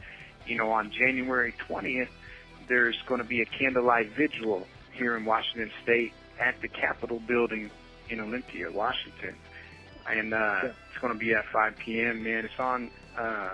you 0.46 0.56
know, 0.56 0.70
on 0.70 0.92
January 0.94 1.54
20th, 1.68 2.12
there's 2.68 3.00
going 3.06 3.20
to 3.20 3.26
be 3.26 3.40
a 3.42 3.46
candlelight 3.46 4.10
vigil 4.10 4.66
here 4.92 5.16
in 5.16 5.24
Washington 5.24 5.70
State 5.82 6.12
at 6.40 6.60
the 6.60 6.68
Capitol 6.68 7.20
building 7.26 7.70
in 8.10 8.20
Olympia, 8.20 8.70
Washington. 8.70 9.34
And 10.08 10.34
uh, 10.34 10.36
Yeah. 10.36 10.70
it's 10.90 11.00
going 11.00 11.12
to 11.12 11.18
be 11.18 11.32
at 11.34 11.44
5 11.52 11.76
p.m., 11.78 12.22
man. 12.22 12.44
It's 12.44 12.58
on, 12.58 12.90
uh, 13.18 13.50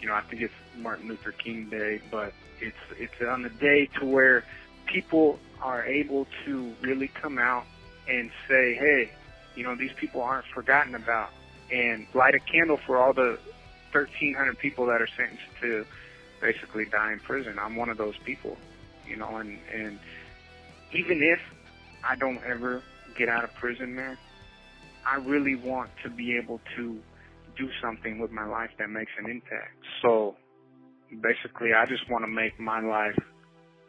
you 0.00 0.08
know, 0.08 0.14
I 0.14 0.20
think 0.22 0.42
it's 0.42 0.54
Martin 0.76 1.08
Luther 1.08 1.32
King 1.32 1.68
Day, 1.70 2.00
but 2.10 2.32
it's 2.60 2.76
it's 2.98 3.20
on 3.26 3.42
the 3.42 3.48
day 3.48 3.86
to 3.98 4.04
where 4.06 4.44
people 4.86 5.38
are 5.62 5.84
able 5.84 6.26
to 6.44 6.72
really 6.82 7.08
come 7.08 7.38
out 7.38 7.64
and 8.08 8.30
say, 8.48 8.74
hey, 8.74 9.10
you 9.56 9.62
know, 9.64 9.74
these 9.74 9.92
people 9.96 10.20
aren't 10.22 10.46
forgotten 10.54 10.94
about, 10.94 11.30
and 11.72 12.06
light 12.14 12.34
a 12.34 12.38
candle 12.40 12.76
for 12.86 12.98
all 12.98 13.12
the 13.12 13.38
1,300 13.92 14.58
people 14.58 14.86
that 14.86 15.00
are 15.00 15.08
sentenced 15.16 15.42
to 15.60 15.84
basically 16.44 16.84
die 16.84 17.12
in 17.12 17.20
prison. 17.20 17.58
I'm 17.58 17.74
one 17.74 17.88
of 17.88 17.96
those 17.96 18.16
people, 18.24 18.56
you 19.08 19.16
know, 19.16 19.36
and 19.36 19.58
and 19.72 19.98
even 20.92 21.22
if 21.22 21.40
I 22.08 22.16
don't 22.16 22.40
ever 22.44 22.82
get 23.16 23.28
out 23.28 23.44
of 23.44 23.54
prison, 23.54 23.94
man, 23.94 24.18
I 25.06 25.16
really 25.16 25.54
want 25.54 25.90
to 26.02 26.10
be 26.10 26.36
able 26.36 26.60
to 26.76 27.00
do 27.56 27.68
something 27.82 28.18
with 28.18 28.30
my 28.30 28.44
life 28.44 28.70
that 28.78 28.90
makes 28.90 29.12
an 29.18 29.30
impact. 29.30 29.78
So 30.02 30.36
basically, 31.22 31.70
I 31.72 31.86
just 31.86 32.10
want 32.10 32.24
to 32.24 32.30
make 32.30 32.60
my 32.60 32.80
life 32.80 33.18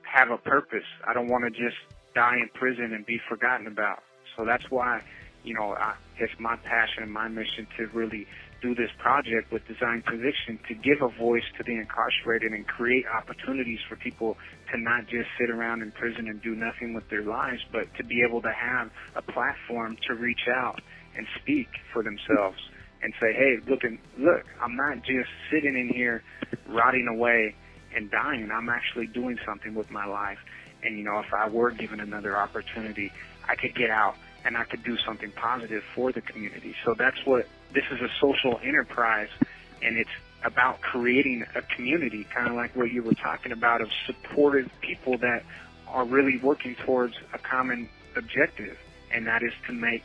have 0.04 0.30
a 0.32 0.38
purpose. 0.38 0.88
I 1.08 1.14
don't 1.14 1.28
want 1.28 1.44
to 1.44 1.50
just 1.50 1.78
die 2.14 2.38
in 2.38 2.50
prison 2.54 2.94
and 2.94 3.06
be 3.06 3.20
forgotten 3.28 3.68
about. 3.68 4.00
So 4.38 4.46
that's 4.46 4.70
why, 4.70 5.02
you 5.44 5.54
know, 5.54 5.74
I, 5.74 5.96
it's 6.20 6.34
my 6.40 6.56
passion 6.58 7.04
and 7.04 7.12
my 7.12 7.28
mission 7.28 7.68
to 7.78 7.88
really 7.88 8.28
do 8.62 8.76
this 8.76 8.90
project 8.98 9.52
with 9.52 9.68
Design 9.68 10.02
Conviction 10.02 10.60
to 10.68 10.74
give 10.74 11.02
a 11.02 11.10
voice 11.20 11.44
to 11.58 11.64
the 11.64 11.74
incarcerated 11.74 12.52
and 12.52 12.66
create 12.68 13.06
opportunities 13.08 13.80
for 13.88 13.96
people 13.96 14.38
to 14.72 14.80
not 14.80 15.08
just 15.08 15.28
sit 15.40 15.50
around 15.50 15.82
in 15.82 15.92
prison 15.92 16.28
and 16.28 16.42
do 16.42 16.56
nothing 16.56 16.94
with 16.94 17.08
their 17.10 17.24
lives, 17.24 17.62
but 17.72 17.94
to 17.98 18.04
be 18.04 18.24
able 18.28 18.42
to 18.42 18.52
have 18.52 18.90
a 19.16 19.22
platform 19.22 19.98
to 20.08 20.16
reach 20.16 20.48
out 20.54 20.82
and 21.16 21.28
speak 21.42 21.68
for 21.94 22.04
themselves 22.04 22.58
and 23.02 23.14
say, 23.22 23.34
hey, 23.34 23.58
look, 23.70 23.84
and 23.84 24.00
look, 24.18 24.44
I'm 24.62 24.76
not 24.76 24.98
just 25.04 25.30
sitting 25.52 25.78
in 25.78 25.90
here 25.94 26.24
rotting 26.68 27.08
away 27.08 27.56
and 27.96 28.10
dying. 28.10 28.50
I'm 28.52 28.70
actually 28.70 29.08
doing 29.08 29.38
something 29.46 29.76
with 29.76 29.92
my 29.92 30.06
life. 30.06 30.40
And 30.84 30.98
you 30.98 31.04
know, 31.04 31.20
if 31.20 31.34
I 31.34 31.50
were 31.50 31.72
given 31.72 32.00
another 32.00 32.38
opportunity, 32.38 33.12
I 33.48 33.56
could 33.56 33.76
get 33.76 33.90
out 33.90 34.16
and 34.44 34.56
I 34.58 34.64
could 34.64 34.84
do 34.84 34.98
something 35.06 35.32
positive 35.32 35.84
for 35.96 36.12
the 36.12 36.22
community. 36.22 36.76
So 36.86 36.94
that's 36.98 37.18
what 37.26 37.48
this 37.76 37.84
is 37.92 38.02
a 38.02 38.10
social 38.20 38.60
enterprise 38.64 39.30
and 39.84 39.98
it's 39.98 40.10
about 40.44 40.82
creating 40.82 41.44
a 41.56 41.62
community, 41.62 42.26
kind 42.34 42.48
of 42.48 42.56
like 42.56 42.76
what 42.76 42.92
you 42.92 43.04
were 43.04 43.14
talking 43.14 43.52
about 43.52 43.82
of 43.82 43.90
supportive 44.06 44.70
people 44.82 45.18
that 45.18 45.44
are 45.88 46.06
really 46.06 46.38
working 46.38 46.76
towards 46.76 47.16
a 47.34 47.38
common 47.38 47.90
objective, 48.16 48.78
and 49.12 49.28
that 49.28 49.44
is 49.44 49.54
to 49.68 49.74
make 49.74 50.04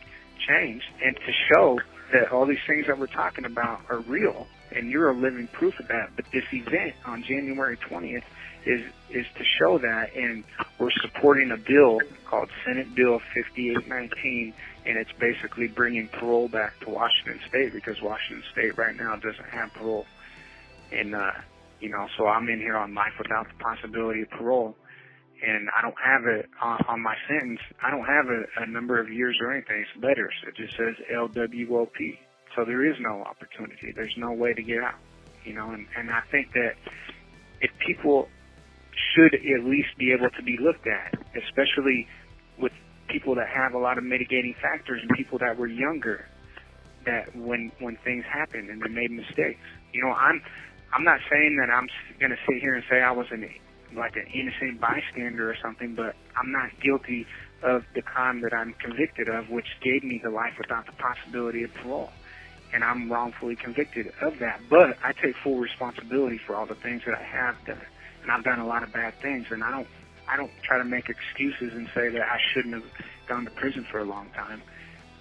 change 0.49 0.83
and 1.05 1.17
to 1.17 1.33
show 1.53 1.79
that 2.13 2.33
all 2.33 2.47
these 2.47 2.59
things 2.67 2.87
that 2.87 2.99
we're 2.99 3.07
talking 3.07 3.45
about 3.45 3.81
are 3.89 4.01
real, 4.01 4.47
and 4.75 4.91
you're 4.91 5.11
a 5.11 5.15
living 5.15 5.47
proof 5.49 5.79
of 5.79 5.89
that. 5.89 6.11
But 6.17 6.25
this 6.33 6.45
event 6.53 6.95
on 7.05 7.23
January 7.23 7.77
20th 7.77 8.25
is 8.67 8.83
is 9.11 9.27
to 9.37 9.45
show 9.59 9.79
that, 9.79 10.15
and 10.15 10.45
we're 10.79 10.91
supporting 11.03 11.51
a 11.51 11.57
bill 11.57 12.01
called 12.25 12.49
Senate 12.65 12.95
Bill 12.95 13.21
5819, 13.35 14.55
and 14.87 14.97
it's 14.97 15.13
basically 15.21 15.69
bringing 15.69 16.09
parole 16.19 16.49
back 16.49 16.79
to 16.81 16.91
Washington 16.91 17.41
State 17.49 17.73
because 17.73 17.97
Washington 18.03 18.43
State 18.53 18.79
right 18.79 18.97
now 18.97 19.17
doesn't 19.17 19.51
have 19.51 19.73
parole, 19.75 20.07
and 20.93 21.15
uh, 21.15 21.33
you 21.81 21.91
know, 21.91 22.07
so 22.17 22.27
I'm 22.27 22.49
in 22.49 22.59
here 22.59 22.77
on 22.77 22.95
life 22.95 23.13
without 23.19 23.47
the 23.49 23.63
possibility 23.63 24.23
of 24.23 24.31
parole, 24.31 24.77
and 25.43 25.69
I 25.77 25.83
don't 25.83 25.97
have 26.03 26.27
it 26.27 26.47
on, 26.61 26.79
on 26.89 27.03
my 27.03 27.15
sentence. 27.29 27.61
I 27.83 27.91
don't 27.91 28.05
have 28.05 28.27
a, 28.27 28.65
a 28.65 28.67
number 28.67 29.01
of 29.01 29.11
years 29.11 29.37
or 29.41 29.53
anything. 29.53 29.81
It's 29.81 30.05
letters. 30.05 30.35
It 30.47 30.57
just 30.57 30.77
says 30.77 30.95
LWOP. 31.13 32.19
So 32.57 32.65
there 32.65 32.85
is 32.85 32.97
no 33.01 33.23
opportunity. 33.23 33.93
There's 33.95 34.15
no 34.19 34.33
way 34.33 34.53
to 34.53 34.63
get 34.63 34.83
out. 34.83 34.99
You 35.45 35.55
know, 35.55 35.71
and, 35.71 35.87
and 35.97 36.11
I 36.11 36.21
think 36.31 36.53
that 36.53 36.77
if 37.61 37.71
people 37.87 38.29
should 39.15 39.35
at 39.35 39.65
least 39.65 39.89
be 39.99 40.13
able 40.13 40.29
to 40.37 40.43
be 40.43 40.59
looked 40.61 40.87
at, 40.87 41.15
especially 41.37 42.07
people 43.11 43.35
that 43.37 43.49
have 43.49 43.75
a 43.75 43.79
lot 43.79 43.99
of 43.99 44.05
mitigating 44.05 44.55
factors 44.61 45.01
and 45.03 45.11
people 45.17 45.39
that 45.39 45.59
were 45.59 45.67
younger 45.67 46.27
that 47.07 47.35
when 47.35 47.73
when 47.81 47.97
things 48.05 48.25
happened 48.25 48.69
and 48.71 48.83
they 48.83 48.89
made 48.89 49.11
mistakes. 49.11 49.61
You 49.93 50.05
know, 50.05 50.13
I'm 50.13 50.43
I'm 50.93 51.05
not 51.05 51.21
saying 51.31 51.57
that 51.61 51.73
I'm 51.73 51.89
going 52.19 52.31
to 52.31 52.39
sit 52.49 52.61
here 52.61 52.75
and 52.75 52.85
say 52.91 53.01
I 53.01 53.13
was 53.13 53.27
an 53.31 53.49
like 53.97 54.15
an 54.17 54.27
innocent 54.33 54.81
bystander 54.81 55.51
or 55.51 55.57
something, 55.63 55.95
but 55.95 56.15
I'm 56.37 56.53
not 56.53 56.71
guilty 56.83 57.27
of 57.63 57.83
the 57.95 58.03
crime 58.03 58.41
that 58.43 58.55
I'm 58.55 58.75
convicted 58.75 59.29
of, 59.29 59.51
which 59.51 59.67
gave 59.83 60.05
me 60.05 60.21
the 60.23 60.31
life 60.31 60.55
without 60.59 60.87
the 60.87 60.93
possibility 60.93 61.65
of 61.65 61.75
parole. 61.75 62.11
And 62.73 62.85
I'm 62.85 63.11
wrongfully 63.11 63.57
convicted 63.57 64.13
of 64.23 64.39
that. 64.39 64.61
But 64.71 64.97
I 65.03 65.13
take 65.13 65.35
full 65.43 65.59
responsibility 65.59 66.39
for 66.47 66.55
all 66.55 66.67
the 66.67 66.77
things 66.77 67.03
that 67.05 67.19
I 67.19 67.23
have 67.23 67.57
done. 67.67 67.83
And 68.23 68.31
I've 68.31 68.45
done 68.45 68.61
a 68.61 68.67
lot 68.67 68.85
of 68.85 68.93
bad 68.93 69.15
things 69.21 69.47
and 69.51 69.65
I 69.65 69.71
don't 69.73 69.89
I 70.31 70.37
don't 70.37 70.53
try 70.63 70.79
to 70.79 70.85
make 70.85 71.09
excuses 71.09 71.73
and 71.75 71.89
say 71.93 72.09
that 72.09 72.23
I 72.23 72.39
shouldn't 72.53 72.75
have 72.75 72.85
gone 73.27 73.45
to 73.45 73.51
prison 73.51 73.85
for 73.91 73.99
a 73.99 74.05
long 74.05 74.31
time 74.31 74.63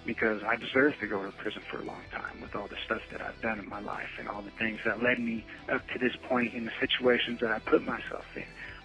because 0.06 0.42
I 0.44 0.54
deserve 0.56 0.94
to 1.00 1.06
go 1.08 1.24
to 1.24 1.32
prison 1.32 1.62
for 1.68 1.80
a 1.80 1.84
long 1.84 2.02
time 2.12 2.40
with 2.40 2.54
all 2.54 2.68
the 2.68 2.76
stuff 2.84 3.02
that 3.10 3.20
I've 3.20 3.40
done 3.42 3.58
in 3.58 3.68
my 3.68 3.80
life 3.80 4.08
and 4.18 4.28
all 4.28 4.40
the 4.40 4.52
things 4.52 4.78
that 4.84 5.02
led 5.02 5.18
me 5.18 5.44
up 5.68 5.86
to 5.88 5.98
this 5.98 6.14
point 6.28 6.54
in 6.54 6.64
the 6.64 6.70
situations 6.78 7.40
that 7.40 7.50
I 7.50 7.58
put 7.58 7.84
myself 7.84 8.24
in. 8.36 8.44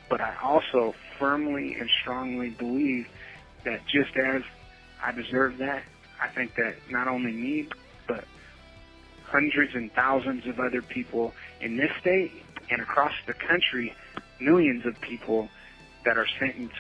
But 0.10 0.20
I 0.20 0.36
also 0.44 0.96
firmly 1.20 1.76
and 1.80 1.90
strongly 2.02 2.50
believe 2.50 3.08
that 3.64 3.82
just 3.86 4.16
as 4.18 4.42
I 5.04 5.12
deserve 5.12 5.60
that, 5.60 5.84
I 6.22 6.28
think 6.30 6.56
that 6.56 6.76
not 6.90 7.08
only 7.08 7.34
me, 7.34 7.70
but 8.08 8.26
hundreds 9.26 9.76
and 9.76 9.92
thousands 9.94 10.48
of 10.48 10.60
other 10.60 10.82
people 10.82 11.34
in 11.62 11.78
this 11.78 11.92
state 12.02 12.32
and 12.72 12.82
across 12.82 13.14
the 13.28 13.34
country, 13.34 13.94
millions 14.40 14.86
of 14.86 15.00
people 15.02 15.50
that 16.06 16.18
are 16.18 16.28
sentenced 16.40 16.76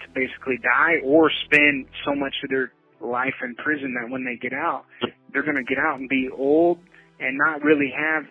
to 0.00 0.08
basically 0.14 0.58
die 0.62 0.96
or 1.04 1.30
spend 1.44 1.86
so 2.04 2.14
much 2.14 2.34
of 2.44 2.50
their 2.50 2.72
life 3.00 3.34
in 3.42 3.54
prison 3.56 3.94
that 3.94 4.10
when 4.10 4.24
they 4.24 4.36
get 4.36 4.52
out, 4.52 4.84
they're 5.32 5.42
going 5.42 5.56
to 5.56 5.62
get 5.64 5.78
out 5.78 5.98
and 5.98 6.08
be 6.08 6.28
old 6.36 6.78
and 7.20 7.38
not 7.38 7.62
really 7.62 7.92
have 7.94 8.24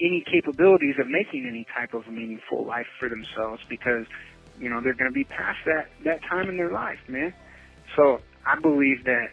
any 0.00 0.24
capabilities 0.30 0.96
of 0.98 1.06
making 1.08 1.46
any 1.46 1.66
type 1.76 1.94
of 1.94 2.06
meaningful 2.08 2.66
life 2.66 2.86
for 2.98 3.08
themselves 3.08 3.62
because, 3.68 4.06
you 4.58 4.68
know, 4.68 4.80
they're 4.80 4.94
going 4.94 5.10
to 5.10 5.14
be 5.14 5.24
past 5.24 5.58
that, 5.66 5.88
that 6.04 6.20
time 6.28 6.48
in 6.48 6.56
their 6.56 6.72
life, 6.72 6.98
man. 7.08 7.32
So 7.96 8.20
I 8.46 8.58
believe 8.58 9.04
that 9.04 9.28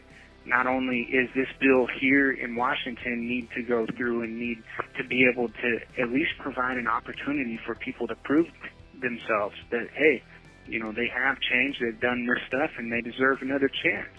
not 0.46 0.68
only 0.68 1.02
is 1.02 1.30
this 1.36 1.48
bill 1.60 1.88
here 2.00 2.32
in 2.32 2.56
Washington 2.56 3.28
need 3.28 3.50
to 3.56 3.64
go 3.64 3.86
through 3.98 4.24
and 4.24 4.40
need 4.40 4.58
to 4.98 5.08
be 5.08 5.28
able 5.32 5.48
to 5.48 5.80
at 6.02 6.10
least 6.10 6.32
provide 6.40 6.78
an 6.78 6.88
opportunity 6.88 7.60
for 7.66 7.76
people 7.76 8.08
to 8.08 8.16
prove 8.16 8.48
themselves 9.02 9.56
that, 9.72 9.88
hey, 9.94 10.24
you 10.70 10.80
know, 10.80 10.92
they 10.92 11.08
have 11.08 11.38
changed, 11.40 11.80
they've 11.82 12.00
done 12.00 12.26
their 12.26 12.40
stuff, 12.48 12.72
and 12.78 12.92
they 12.92 13.02
deserve 13.02 13.42
another 13.42 13.70
chance. 13.70 14.10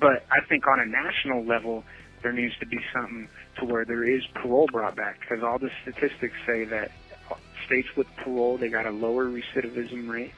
But 0.00 0.24
I 0.30 0.44
think 0.48 0.66
on 0.66 0.80
a 0.80 0.86
national 0.86 1.44
level, 1.44 1.84
there 2.22 2.32
needs 2.32 2.54
to 2.60 2.66
be 2.66 2.78
something 2.94 3.28
to 3.58 3.64
where 3.64 3.84
there 3.84 4.04
is 4.04 4.22
parole 4.34 4.68
brought 4.70 4.96
back 4.96 5.20
because 5.20 5.42
all 5.44 5.58
the 5.58 5.70
statistics 5.82 6.34
say 6.46 6.64
that 6.64 6.90
states 7.66 7.88
with 7.96 8.06
parole 8.24 8.58
they 8.58 8.68
got 8.68 8.86
a 8.86 8.90
lower 8.90 9.26
recidivism 9.26 10.08
rate, 10.08 10.32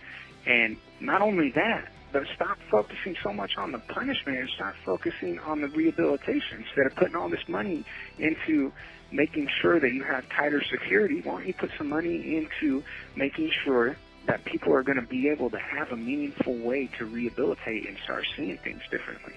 and 0.46 0.76
not 1.00 1.22
only 1.22 1.50
that, 1.54 1.88
but 2.12 2.22
stop 2.36 2.58
focusing 2.70 3.16
so 3.22 3.32
much 3.32 3.56
on 3.58 3.72
the 3.72 3.78
punishment 3.78 4.38
and 4.38 4.48
start 4.54 4.74
focusing 4.84 5.38
on 5.40 5.60
the 5.60 5.68
rehabilitation 5.68 6.64
instead 6.64 6.86
of 6.86 6.94
putting 6.94 7.16
all 7.16 7.28
this 7.28 7.48
money 7.48 7.84
into 8.18 8.72
making 9.10 9.48
sure 9.60 9.80
that 9.80 9.92
you 9.92 10.04
have 10.04 10.24
tighter 10.28 10.62
security. 10.70 11.20
Why 11.22 11.32
don't 11.32 11.46
you 11.46 11.54
put 11.54 11.70
some 11.76 11.88
money 11.88 12.36
into 12.36 12.82
making 13.16 13.50
sure 13.64 13.96
that 14.26 14.44
people 14.44 14.72
are 14.72 14.82
going 14.82 15.00
to 15.00 15.06
be 15.06 15.28
able 15.28 15.50
to 15.50 15.58
have 15.58 15.92
a 15.92 15.96
meaningful 15.96 16.56
way 16.56 16.88
to 16.98 17.04
rehabilitate 17.04 17.86
and 17.88 17.96
start 18.04 18.24
seeing 18.36 18.56
things 18.58 18.82
differently? 18.90 19.34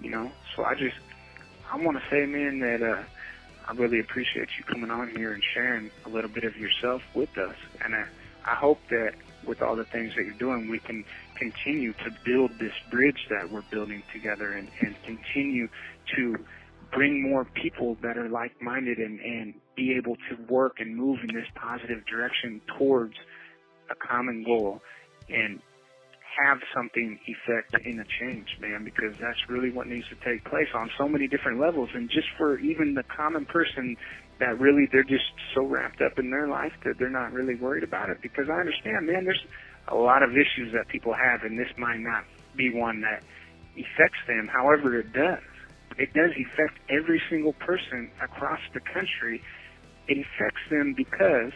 You 0.00 0.10
know, 0.10 0.32
so 0.56 0.64
I 0.64 0.74
just 0.74 0.96
I 1.72 1.76
want 1.76 1.96
to 1.96 2.02
say, 2.10 2.26
man, 2.26 2.58
that 2.60 2.82
uh, 2.82 3.02
I 3.66 3.72
really 3.72 4.00
appreciate 4.00 4.48
you 4.58 4.64
coming 4.64 4.90
on 4.90 5.08
here 5.08 5.32
and 5.32 5.42
sharing 5.54 5.90
a 6.04 6.08
little 6.08 6.30
bit 6.30 6.44
of 6.44 6.56
yourself 6.56 7.02
with 7.14 7.36
us, 7.38 7.56
and 7.84 7.94
I, 7.94 8.04
I 8.44 8.54
hope 8.54 8.80
that 8.90 9.14
with 9.46 9.62
all 9.62 9.76
the 9.76 9.84
things 9.84 10.14
that 10.16 10.24
you're 10.24 10.34
doing, 10.34 10.68
we 10.68 10.78
can 10.78 11.04
continue 11.36 11.92
to 11.94 12.10
build 12.24 12.58
this 12.58 12.74
bridge 12.90 13.26
that 13.30 13.50
we're 13.50 13.62
building 13.70 14.02
together, 14.12 14.52
and, 14.52 14.68
and 14.80 14.94
continue 15.04 15.68
to 16.16 16.36
bring 16.92 17.22
more 17.22 17.44
people 17.44 17.96
that 18.02 18.18
are 18.18 18.28
like-minded 18.28 18.98
and, 18.98 19.18
and 19.20 19.54
be 19.76 19.94
able 19.96 20.16
to 20.28 20.36
work 20.48 20.78
and 20.78 20.94
move 20.94 21.20
in 21.26 21.34
this 21.34 21.46
positive 21.54 22.04
direction 22.06 22.60
towards 22.78 23.14
a 23.92 24.06
common 24.06 24.42
goal. 24.44 24.80
And 25.28 25.60
have 26.38 26.58
something 26.74 27.18
effect 27.26 27.74
in 27.84 28.00
a 28.00 28.04
change, 28.20 28.56
man, 28.60 28.84
because 28.84 29.14
that's 29.20 29.38
really 29.48 29.70
what 29.70 29.86
needs 29.86 30.06
to 30.08 30.16
take 30.24 30.44
place 30.44 30.68
on 30.74 30.90
so 30.96 31.08
many 31.08 31.28
different 31.28 31.60
levels. 31.60 31.90
And 31.94 32.08
just 32.08 32.28
for 32.38 32.58
even 32.58 32.94
the 32.94 33.02
common 33.02 33.44
person 33.44 33.96
that 34.38 34.58
really 34.58 34.88
they're 34.90 35.04
just 35.04 35.30
so 35.54 35.62
wrapped 35.62 36.00
up 36.00 36.18
in 36.18 36.30
their 36.30 36.48
life 36.48 36.72
that 36.84 36.98
they're 36.98 37.10
not 37.10 37.32
really 37.32 37.54
worried 37.54 37.84
about 37.84 38.10
it. 38.10 38.18
Because 38.22 38.48
I 38.48 38.58
understand, 38.60 39.06
man, 39.06 39.24
there's 39.24 39.44
a 39.88 39.94
lot 39.94 40.22
of 40.22 40.30
issues 40.30 40.72
that 40.72 40.88
people 40.88 41.12
have, 41.12 41.42
and 41.42 41.58
this 41.58 41.68
might 41.76 42.00
not 42.00 42.24
be 42.56 42.72
one 42.72 43.02
that 43.02 43.22
affects 43.74 44.18
them. 44.26 44.48
However, 44.48 44.98
it 44.98 45.12
does. 45.12 45.42
It 45.98 46.12
does 46.14 46.30
affect 46.32 46.78
every 46.88 47.20
single 47.28 47.52
person 47.52 48.10
across 48.22 48.60
the 48.72 48.80
country. 48.80 49.42
It 50.08 50.18
affects 50.18 50.62
them 50.70 50.94
because 50.96 51.52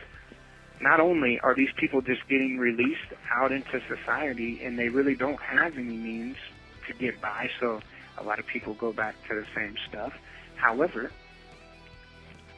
not 0.80 1.00
only 1.00 1.40
are 1.40 1.54
these 1.54 1.72
people 1.76 2.00
just 2.00 2.26
getting 2.28 2.58
released 2.58 3.12
out 3.32 3.52
into 3.52 3.80
society 3.88 4.60
and 4.62 4.78
they 4.78 4.88
really 4.88 5.14
don't 5.14 5.40
have 5.40 5.76
any 5.76 5.96
means 5.96 6.36
to 6.86 6.94
get 6.94 7.20
by, 7.20 7.48
so 7.60 7.80
a 8.18 8.22
lot 8.22 8.38
of 8.38 8.46
people 8.46 8.74
go 8.74 8.92
back 8.92 9.14
to 9.28 9.34
the 9.34 9.46
same 9.54 9.76
stuff. 9.88 10.12
However, 10.56 11.10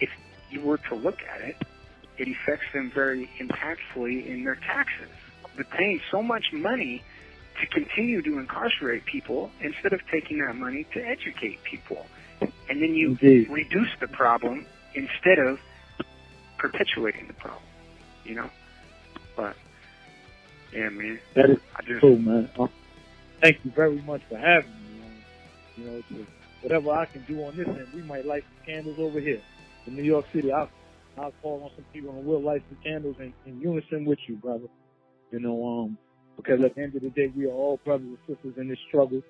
if 0.00 0.10
you 0.50 0.60
were 0.60 0.78
to 0.78 0.94
look 0.94 1.18
at 1.22 1.40
it, 1.42 1.56
it 2.16 2.28
affects 2.28 2.66
them 2.72 2.90
very 2.92 3.30
impactfully 3.40 4.26
in 4.26 4.44
their 4.44 4.56
taxes. 4.56 5.08
They're 5.54 5.64
paying 5.64 6.00
so 6.10 6.22
much 6.22 6.52
money 6.52 7.02
to 7.60 7.66
continue 7.66 8.22
to 8.22 8.38
incarcerate 8.38 9.04
people 9.04 9.50
instead 9.60 9.92
of 9.92 10.00
taking 10.10 10.38
that 10.38 10.54
money 10.54 10.86
to 10.94 11.04
educate 11.04 11.62
people. 11.64 12.06
And 12.40 12.82
then 12.82 12.94
you 12.94 13.10
Indeed. 13.10 13.48
reduce 13.50 13.90
the 14.00 14.08
problem 14.08 14.66
instead 14.94 15.38
of 15.38 15.58
perpetuating 16.58 17.26
the 17.28 17.34
problem 17.34 17.62
you 18.28 18.34
know. 18.36 18.50
But 19.36 19.56
yeah, 20.72 20.88
man, 20.90 21.18
That 21.34 21.50
is 21.50 21.58
I 21.76 21.82
just 21.82 22.00
cool, 22.00 22.18
man. 22.18 22.48
Uh, 22.58 22.68
thank 23.40 23.58
you 23.64 23.70
very 23.72 24.00
much 24.02 24.22
for 24.28 24.36
having 24.36 24.70
me. 24.70 25.00
Man. 25.00 25.12
You 25.76 25.84
know, 25.84 26.02
to, 26.10 26.26
whatever 26.62 26.90
I 26.92 27.06
can 27.06 27.24
do 27.26 27.42
on 27.44 27.56
this 27.56 27.66
end, 27.68 27.88
we 27.94 28.02
might 28.02 28.26
light 28.26 28.44
some 28.44 28.66
candles 28.66 28.98
over 28.98 29.18
here 29.20 29.40
in 29.86 29.96
New 29.96 30.02
York 30.02 30.26
City. 30.32 30.52
I'll, 30.52 30.68
I'll 31.16 31.32
call 31.42 31.62
on 31.64 31.70
some 31.74 31.84
people 31.92 32.10
and 32.10 32.24
we'll 32.26 32.42
light 32.42 32.62
some 32.68 32.78
candles 32.84 33.16
in, 33.18 33.32
in 33.46 33.60
unison 33.60 34.04
with 34.04 34.18
you, 34.28 34.36
brother. 34.36 34.66
You 35.32 35.40
know, 35.40 35.66
um, 35.66 35.98
because 36.36 36.62
at 36.64 36.74
the 36.74 36.82
end 36.82 36.94
of 36.96 37.02
the 37.02 37.10
day, 37.10 37.32
we 37.34 37.46
are 37.46 37.52
all 37.52 37.78
brothers 37.84 38.06
and 38.06 38.18
sisters 38.26 38.54
in 38.58 38.68
this 38.68 38.78
struggle 38.88 39.22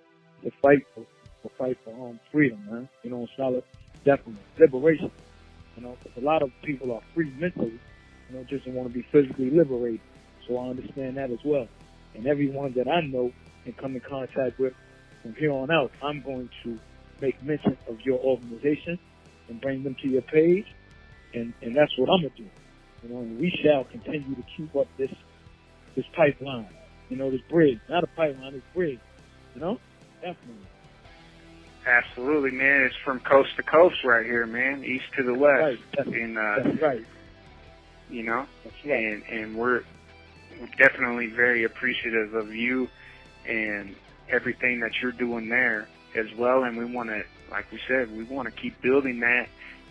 to 0.42 0.51
fight 0.62 0.86
for, 0.94 1.05
for 1.42 1.51
fight 1.59 1.78
for 1.84 1.90
um 2.09 2.18
freedom, 2.32 2.61
man. 2.70 2.88
You 3.03 3.11
know, 3.11 3.26
solid, 3.36 3.62
definitely 4.05 4.42
liberation. 4.59 5.11
You 5.76 5.82
know, 5.84 5.96
'cause 6.03 6.12
a 6.16 6.20
lot 6.24 6.42
of 6.42 6.51
people 6.62 6.92
are 6.92 7.01
free 7.14 7.30
mentally, 7.38 7.78
you 8.29 8.37
know, 8.37 8.45
just 8.45 8.66
want 8.68 8.89
to 8.89 8.95
be 8.95 9.03
physically 9.11 9.51
liberated. 9.51 10.01
So 10.47 10.57
I 10.59 10.68
understand 10.70 11.16
that 11.16 11.31
as 11.31 11.39
well. 11.45 11.68
And 12.14 12.26
everyone 12.26 12.72
that 12.72 12.89
I 12.89 13.03
know 13.03 13.33
and 13.64 13.76
come 13.76 13.95
in 13.95 14.01
contact 14.01 14.59
with 14.59 14.74
from 15.22 15.35
here 15.35 15.53
on 15.53 15.70
out, 15.70 15.93
I'm 16.03 16.22
going 16.22 16.49
to 16.64 16.79
make 17.20 17.43
mention 17.43 17.76
of 17.89 18.01
your 18.03 18.18
organization 18.18 18.99
and 19.49 19.61
bring 19.61 19.83
them 19.83 19.97
to 20.03 20.09
your 20.09 20.22
page, 20.22 20.66
and 21.35 21.53
and 21.62 21.76
that's 21.76 21.97
what 21.99 22.11
I'm 22.11 22.22
gonna 22.22 22.35
do. 22.37 22.49
You 23.03 23.09
know, 23.09 23.20
and 23.20 23.39
we 23.39 23.51
shall 23.62 23.85
continue 23.85 24.35
to 24.35 24.45
keep 24.57 24.74
up 24.76 24.89
this 24.97 25.11
this 25.95 26.05
pipeline. 26.14 26.68
You 27.09 27.16
know, 27.16 27.31
this 27.31 27.41
bridge, 27.49 27.81
not 27.89 28.05
a 28.05 28.07
pipeline, 28.09 28.53
this 28.53 28.62
bridge. 28.74 29.01
You 29.55 29.61
know, 29.61 29.81
definitely. 30.20 30.66
Absolutely, 31.87 32.51
man. 32.51 32.83
It's 32.83 32.97
from 33.05 33.20
coast 33.20 33.57
to 33.57 33.62
coast 33.62 34.05
right 34.05 34.26
here, 34.26 34.47
man. 34.47 34.85
East 34.85 35.07
to 35.16 35.22
the 35.22 35.35
west. 35.35 35.79
Right. 35.99 36.37
Uh 36.37 36.62
that's 36.62 36.83
right. 36.83 37.07
You 38.11 38.23
know, 38.25 38.47
right. 38.85 39.05
and 39.05 39.23
and 39.25 39.57
we're 39.57 39.83
definitely 40.79 41.27
very 41.27 41.65
appreciative 41.65 42.35
of 42.35 42.53
you 42.55 42.89
and 43.47 43.95
everything 44.31 44.81
that 44.81 44.91
you're 45.01 45.13
doing 45.13 45.49
there 45.49 45.89
as 46.17 46.27
well. 46.39 46.65
And 46.65 46.77
we 46.77 46.85
want 46.85 47.09
to, 47.11 47.23
like 47.51 47.71
we 47.71 47.81
said, 47.89 48.15
we 48.17 48.25
want 48.25 48.53
to 48.53 48.61
keep 48.61 48.81
building 48.83 49.21
that, 49.21 49.47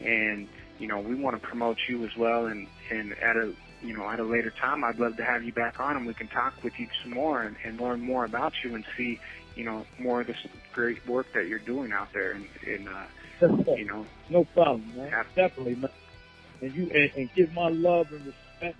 and 0.06 0.48
you 0.80 0.88
know, 0.88 1.00
we 1.00 1.16
want 1.16 1.42
to 1.42 1.48
promote 1.48 1.78
you 1.90 2.04
as 2.06 2.12
well. 2.18 2.46
And 2.46 2.68
and 2.92 3.14
at 3.14 3.36
a 3.36 3.54
you 3.82 3.98
know 3.98 4.10
at 4.10 4.20
a 4.20 4.24
later 4.24 4.54
time, 4.62 4.84
I'd 4.84 5.00
love 5.00 5.18
to 5.18 5.24
have 5.24 5.44
you 5.44 5.54
back 5.54 5.80
on, 5.80 5.98
and 5.98 6.06
we 6.06 6.14
can 6.14 6.28
talk 6.28 6.54
with 6.64 6.74
you 6.78 6.88
some 7.04 7.14
more 7.14 7.44
and, 7.44 7.56
and 7.64 7.80
learn 7.80 8.02
more 8.02 8.26
about 8.26 8.54
you 8.64 8.76
and 8.76 8.84
see 8.98 9.20
you 9.56 9.66
know 9.66 9.86
more 10.00 10.22
of 10.22 10.28
this 10.28 10.38
great 10.74 11.06
work 11.08 11.28
that 11.34 11.48
you're 11.48 11.60
doing 11.60 11.92
out 11.92 12.10
there. 12.14 12.32
And, 12.32 12.46
and 12.66 12.90
uh, 12.90 13.06
you 13.76 13.86
know, 13.86 14.06
No 14.30 14.46
problem, 14.46 14.96
man. 14.96 15.12
Definitely. 15.36 15.78
And 16.62 16.74
you 16.74 16.90
and, 16.94 17.12
and 17.16 17.30
give 17.36 17.54
my 17.54 17.70
love 17.70 18.12
and 18.12 18.26
respect 18.26 18.78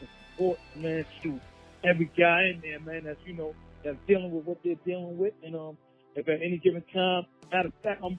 and 0.00 0.08
support, 0.32 0.58
man, 0.76 1.04
to 1.22 1.40
every 1.84 2.10
guy 2.16 2.50
in 2.54 2.60
there, 2.62 2.80
man, 2.80 3.04
that's 3.04 3.20
you 3.26 3.34
know 3.34 3.54
that's 3.84 3.96
dealing 4.06 4.32
with 4.32 4.44
what 4.44 4.58
they're 4.64 4.74
dealing 4.86 5.18
with. 5.18 5.34
And 5.42 5.56
um, 5.56 5.76
if 6.14 6.28
at 6.28 6.40
any 6.42 6.58
given 6.58 6.84
time, 6.92 7.26
matter 7.52 7.68
of 7.68 7.74
fact, 7.82 8.02
I'm 8.04 8.18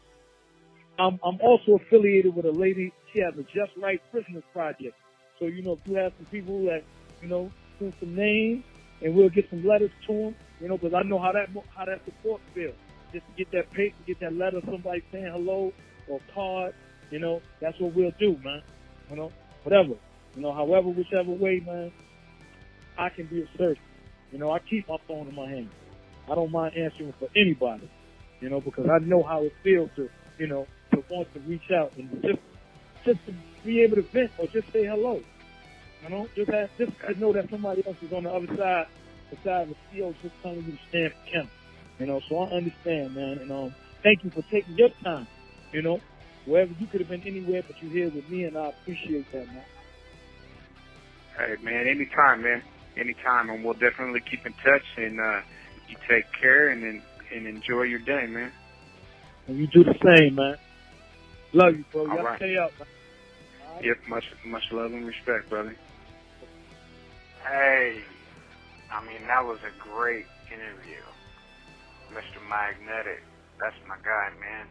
I'm 1.00 1.20
I'm 1.24 1.40
also 1.42 1.76
affiliated 1.76 2.36
with 2.36 2.46
a 2.46 2.52
lady. 2.52 2.94
She 3.14 3.20
has 3.20 3.34
a 3.38 3.44
Just 3.44 3.76
Right 3.78 4.02
Prisoners 4.12 4.44
Project. 4.54 4.96
So 5.40 5.46
you 5.46 5.62
know, 5.62 5.74
if 5.74 5.80
you 5.88 5.96
have 5.96 6.14
some 6.18 6.26
people 6.28 6.64
that 6.66 6.84
you 7.22 7.28
know 7.28 7.52
send 7.80 7.94
some 8.00 8.16
names, 8.16 8.64
and 9.02 9.16
we'll 9.16 9.30
get 9.30 9.50
some 9.50 9.66
letters 9.66 9.92
to 10.08 10.14
them. 10.14 10.36
You 10.60 10.68
know, 10.68 10.78
because 10.78 10.94
I 10.94 11.04
know 11.04 11.20
how 11.20 11.32
that 11.32 11.50
how 11.76 11.86
that 11.86 12.04
support 12.06 12.42
feels. 12.54 12.76
Just 13.12 13.26
to 13.26 13.32
get 13.36 13.52
that 13.52 13.72
paper, 13.72 13.96
get 14.08 14.20
that 14.22 14.34
letter, 14.34 14.62
somebody 14.66 15.04
saying 15.12 15.32
hello 15.32 15.74
or 16.08 16.20
card. 16.34 16.74
You 17.10 17.20
know, 17.20 17.42
that's 17.60 17.78
what 17.80 17.94
we'll 17.94 18.14
do, 18.20 18.38
man. 18.44 18.62
You 19.12 19.18
know, 19.18 19.32
whatever. 19.64 19.94
You 20.36 20.42
know, 20.42 20.54
however, 20.54 20.88
whichever 20.88 21.32
way, 21.32 21.62
man, 21.66 21.92
I 22.98 23.10
can 23.10 23.26
be 23.28 23.42
of 23.42 23.50
service. 23.58 23.78
You 24.32 24.40
know, 24.40 24.52
I 24.52 24.60
keep 24.60 24.88
my 24.88 24.98
phone 25.08 25.28
in 25.28 25.36
my 25.36 25.50
hand. 25.50 25.70
I 26.30 26.36
don't 26.36 26.52
mind 26.52 26.78
answering 26.78 27.14
for 27.20 27.28
anybody. 27.36 27.90
You 28.40 28.50
know, 28.50 28.62
because 28.62 28.88
I 28.90 29.00
know 29.00 29.22
how 29.22 29.44
it 29.44 29.54
feels 29.64 29.90
to, 29.98 30.10
you 30.40 30.48
know, 30.48 30.66
to 30.92 31.04
want 31.10 31.32
to 31.34 31.40
reach 31.42 31.70
out 31.76 31.92
and 31.98 32.10
just, 32.22 32.40
just 33.06 33.26
to 33.26 33.34
be 33.66 33.82
able 33.82 33.98
to 33.98 34.02
vent 34.02 34.32
or 34.38 34.48
just 34.48 34.72
say 34.72 34.86
hello. 34.86 35.22
You 36.04 36.10
know, 36.10 36.28
just 36.36 36.50
have, 36.50 36.70
just 36.78 37.20
know 37.20 37.34
that 37.34 37.50
somebody 37.50 37.86
else 37.86 37.98
is 38.02 38.12
on 38.14 38.24
the 38.24 38.32
other 38.32 38.48
side, 38.56 38.88
beside 39.30 39.70
the 39.70 39.76
field, 39.92 40.16
just 40.22 40.34
telling 40.42 40.64
you 40.64 40.72
to 40.72 40.80
stand 40.90 41.14
for. 41.26 41.50
You 42.00 42.06
know, 42.08 42.22
so 42.30 42.40
I 42.40 42.56
understand, 42.56 43.14
man. 43.14 43.38
And 43.40 43.52
um, 43.52 43.76
thank 44.02 44.24
you 44.24 44.32
for 44.32 44.42
taking 44.50 44.76
your 44.76 44.90
time. 45.04 45.28
You 45.72 45.82
know, 45.84 46.00
wherever 46.46 46.72
you 46.80 46.88
could 46.88 47.02
have 47.02 47.10
been 47.10 47.24
anywhere, 47.24 47.64
but 47.66 47.82
you're 47.82 47.92
here 47.92 48.10
with 48.10 48.28
me, 48.30 48.46
and 48.46 48.58
I 48.58 48.70
appreciate 48.70 49.32
that, 49.32 49.48
man. 49.48 49.64
Hey 51.38 51.56
man, 51.64 51.88
anytime, 51.88 52.44
man, 52.44 52.62
anytime, 52.98 53.50
and 53.50 53.64
we'll 53.64 53.74
definitely 53.74 54.22
keep 54.30 54.46
in 54.46 54.54
touch. 54.54 54.84
And 54.98 55.20
uh, 55.20 55.42
you 55.88 55.96
take 56.10 56.26
care 56.40 56.70
and 56.70 56.84
and, 56.84 57.02
and 57.34 57.48
enjoy 57.48 57.84
your 57.84 58.00
day, 58.00 58.28
man. 58.28 58.52
And 59.48 59.58
you 59.58 59.68
do 59.68 59.84
the 59.84 59.96
same, 60.04 60.36
man. 60.36 60.58
Love 61.54 61.78
you, 61.78 61.86
bro. 61.92 62.02
All 62.02 62.16
Y'all 62.16 62.26
right. 62.26 62.38
stay 62.38 62.58
up, 62.58 62.72
man. 62.78 62.88
Right? 63.76 63.86
Yep, 63.86 63.98
much 64.08 64.26
much 64.46 64.64
love 64.72 64.92
and 64.92 65.06
respect, 65.06 65.50
brother. 65.50 65.76
Hey, 67.44 68.02
I 68.92 69.04
mean 69.06 69.26
that 69.28 69.44
was 69.46 69.60
a 69.64 69.90
great 69.96 70.26
interview, 70.52 71.02
Mr. 72.12 72.40
Magnetic. 72.50 73.24
That's 73.60 73.76
my 73.88 73.96
guy, 74.04 74.30
man. 74.40 74.68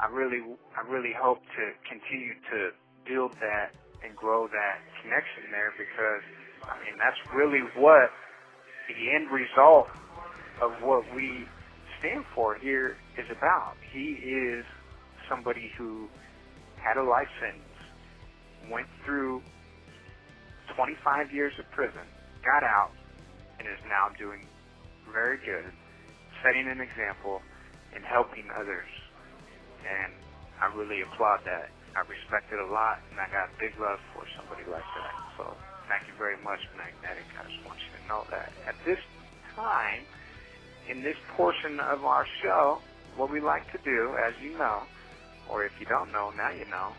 I 0.00 0.08
really, 0.08 0.42
I 0.76 0.88
really 0.88 1.12
hope 1.16 1.38
to 1.56 1.64
continue 1.88 2.34
to 2.50 2.70
build 3.06 3.32
that 3.40 3.72
and 4.04 4.16
grow 4.16 4.48
that 4.48 4.78
connection 5.02 5.50
there 5.50 5.72
because, 5.78 6.22
I 6.66 6.78
mean, 6.84 6.98
that's 6.98 7.18
really 7.34 7.62
what 7.76 8.10
the 8.88 9.10
end 9.14 9.30
result 9.30 9.88
of 10.60 10.72
what 10.82 11.04
we 11.14 11.46
stand 11.98 12.24
for 12.34 12.56
here 12.56 12.96
is 13.16 13.26
about. 13.30 13.74
He 13.92 14.18
is 14.18 14.64
somebody 15.28 15.70
who 15.78 16.08
had 16.76 16.96
a 16.96 17.02
life 17.02 17.28
sentence, 17.40 17.62
went 18.70 18.86
through 19.04 19.42
25 20.74 21.32
years 21.32 21.52
of 21.58 21.70
prison, 21.70 22.02
got 22.44 22.64
out, 22.64 22.90
and 23.58 23.68
is 23.68 23.82
now 23.88 24.08
doing 24.18 24.46
very 25.12 25.38
good, 25.38 25.70
setting 26.42 26.66
an 26.68 26.80
example 26.80 27.40
and 27.94 28.04
helping 28.04 28.44
others. 28.58 28.88
And 29.82 30.12
I 30.62 30.70
really 30.74 31.02
applaud 31.02 31.42
that. 31.44 31.70
I 31.92 32.00
respect 32.08 32.48
it 32.48 32.60
a 32.62 32.70
lot, 32.72 33.04
and 33.12 33.20
I 33.20 33.28
got 33.28 33.52
big 33.60 33.76
love 33.76 34.00
for 34.16 34.24
somebody 34.38 34.64
like 34.64 34.86
that. 34.96 35.14
So 35.36 35.52
thank 35.92 36.08
you 36.08 36.16
very 36.16 36.40
much, 36.40 36.62
Magnetic. 36.72 37.28
I 37.36 37.44
just 37.44 37.60
want 37.68 37.76
you 37.84 37.90
to 38.00 38.02
know 38.08 38.24
that. 38.32 38.48
At 38.64 38.80
this 38.88 39.00
time, 39.52 40.08
in 40.88 41.04
this 41.04 41.16
portion 41.36 41.78
of 41.80 42.04
our 42.04 42.26
show, 42.42 42.80
what 43.16 43.30
we 43.30 43.40
like 43.40 43.70
to 43.72 43.78
do, 43.84 44.16
as 44.24 44.32
you 44.40 44.56
know, 44.56 44.84
or 45.50 45.64
if 45.64 45.72
you 45.80 45.86
don't 45.86 46.12
know, 46.12 46.30
now 46.32 46.50
you 46.50 46.64
know, 46.70 46.92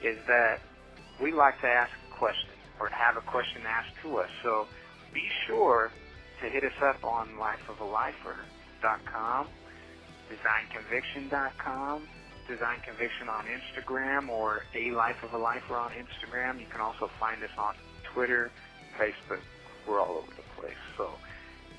is 0.00 0.16
that 0.26 0.60
we 1.20 1.32
like 1.32 1.60
to 1.60 1.68
ask 1.68 1.90
a 2.08 2.12
question 2.16 2.56
or 2.80 2.88
have 2.88 3.18
a 3.18 3.22
question 3.28 3.66
asked 3.66 3.92
to 4.02 4.16
us. 4.18 4.30
So 4.42 4.66
be 5.12 5.28
sure 5.46 5.92
to 6.40 6.48
hit 6.48 6.64
us 6.64 6.78
up 6.94 7.04
on 7.04 7.36
lifeofalifer.com, 7.36 9.48
designconviction.com, 10.30 12.08
Design 12.48 12.80
Conviction 12.84 13.28
on 13.28 13.44
Instagram, 13.44 14.28
or 14.28 14.62
A 14.74 14.90
Life 14.92 15.22
of 15.22 15.34
a 15.34 15.38
Lifer 15.38 15.76
on 15.76 15.90
Instagram. 15.92 16.58
You 16.58 16.66
can 16.66 16.80
also 16.80 17.10
find 17.20 17.42
us 17.42 17.50
on 17.58 17.74
Twitter, 18.12 18.50
Facebook. 18.98 19.40
We're 19.86 20.00
all 20.00 20.24
over 20.24 20.32
the 20.34 20.60
place. 20.60 20.80
So 20.96 21.10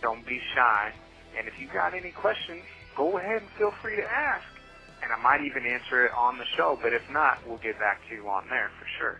don't 0.01 0.26
be 0.26 0.39
shy. 0.55 0.93
And 1.38 1.47
if 1.47 1.59
you 1.59 1.67
got 1.74 1.93
any 1.93 2.11
questions, 2.11 2.61
go 2.95 3.17
ahead 3.17 3.41
and 3.41 3.49
feel 3.57 3.72
free 3.82 3.95
to 3.97 4.09
ask. 4.09 4.45
And 5.01 5.11
I 5.11 5.17
might 5.22 5.41
even 5.41 5.65
answer 5.65 6.05
it 6.05 6.11
on 6.13 6.38
the 6.38 6.45
show, 6.57 6.78
but 6.82 6.93
if 6.93 7.09
not, 7.09 7.39
we'll 7.47 7.57
get 7.57 7.80
back 7.80 8.01
to 8.09 8.15
you 8.15 8.28
on 8.28 8.47
there 8.49 8.70
for 8.80 8.86
sure. 8.99 9.20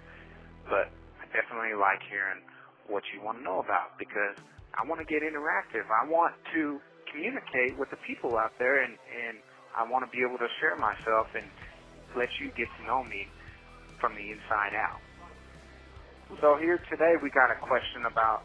But 0.70 0.92
I 1.22 1.26
definitely 1.34 1.74
like 1.80 2.02
hearing 2.10 2.44
what 2.88 3.04
you 3.14 3.22
want 3.22 3.40
to 3.40 3.44
know 3.44 3.60
about 3.60 3.98
because 3.98 4.36
I 4.78 4.86
want 4.86 5.00
to 5.00 5.06
get 5.06 5.24
interactive. 5.24 5.86
I 5.90 6.08
want 6.08 6.36
to 6.54 6.82
communicate 7.12 7.78
with 7.78 7.90
the 7.90 7.98
people 7.98 8.38
out 8.38 8.54
there 8.60 8.84
and, 8.84 8.94
and 9.28 9.38
I 9.80 9.88
want 9.88 10.04
to 10.04 10.12
be 10.12 10.20
able 10.28 10.36
to 10.44 10.52
share 10.60 10.76
myself 10.76 11.32
and 11.40 11.48
let 12.20 12.28
you 12.44 12.52
get 12.60 12.68
to 12.68 12.82
know 12.84 13.00
me 13.00 13.24
from 14.04 14.12
the 14.20 14.28
inside 14.28 14.76
out. 14.76 15.00
So 16.44 16.60
here 16.60 16.84
today 16.92 17.16
we 17.24 17.32
got 17.32 17.48
a 17.48 17.56
question 17.64 18.04
about, 18.04 18.44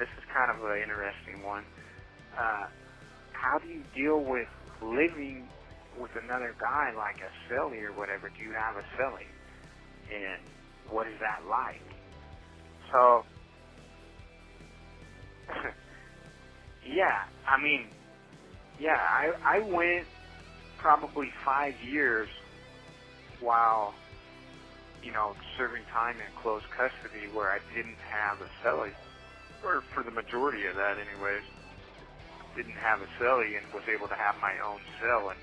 this 0.00 0.08
is 0.16 0.24
kind 0.32 0.48
of 0.48 0.64
an 0.64 0.80
interesting 0.80 1.44
one. 1.44 1.68
Uh, 2.32 2.64
how 3.36 3.60
do 3.60 3.68
you 3.68 3.84
deal 3.92 4.24
with 4.24 4.48
living 4.80 5.52
with 6.00 6.10
another 6.16 6.56
guy 6.56 6.96
like 6.96 7.20
a 7.20 7.30
cellie 7.46 7.84
or 7.84 7.92
whatever? 7.92 8.32
Do 8.32 8.40
you 8.40 8.56
have 8.56 8.80
a 8.80 8.84
cellie? 8.96 9.28
And 10.08 10.40
what 10.88 11.06
is 11.06 11.20
that 11.20 11.44
like? 11.44 11.84
So, 12.90 13.22
yeah, 16.88 17.28
I 17.46 17.60
mean, 17.60 17.92
yeah, 18.80 18.96
I, 18.98 19.60
I 19.60 19.60
went 19.60 20.08
probably 20.84 21.32
five 21.46 21.72
years 21.82 22.28
while, 23.40 23.94
you 25.02 25.10
know, 25.10 25.32
serving 25.56 25.82
time 25.90 26.14
in 26.16 26.42
close 26.42 26.60
custody 26.76 27.24
where 27.32 27.48
I 27.48 27.58
didn't 27.74 27.96
have 28.12 28.36
a 28.42 28.48
cellie, 28.60 28.92
or 29.64 29.80
for 29.94 30.02
the 30.02 30.10
majority 30.10 30.66
of 30.66 30.76
that 30.76 30.98
anyways, 31.00 31.42
didn't 32.54 32.76
have 32.76 33.00
a 33.00 33.08
cellie 33.16 33.56
and 33.56 33.64
was 33.72 33.84
able 33.88 34.08
to 34.08 34.14
have 34.14 34.36
my 34.42 34.52
own 34.60 34.78
cell. 35.00 35.30
And 35.30 35.40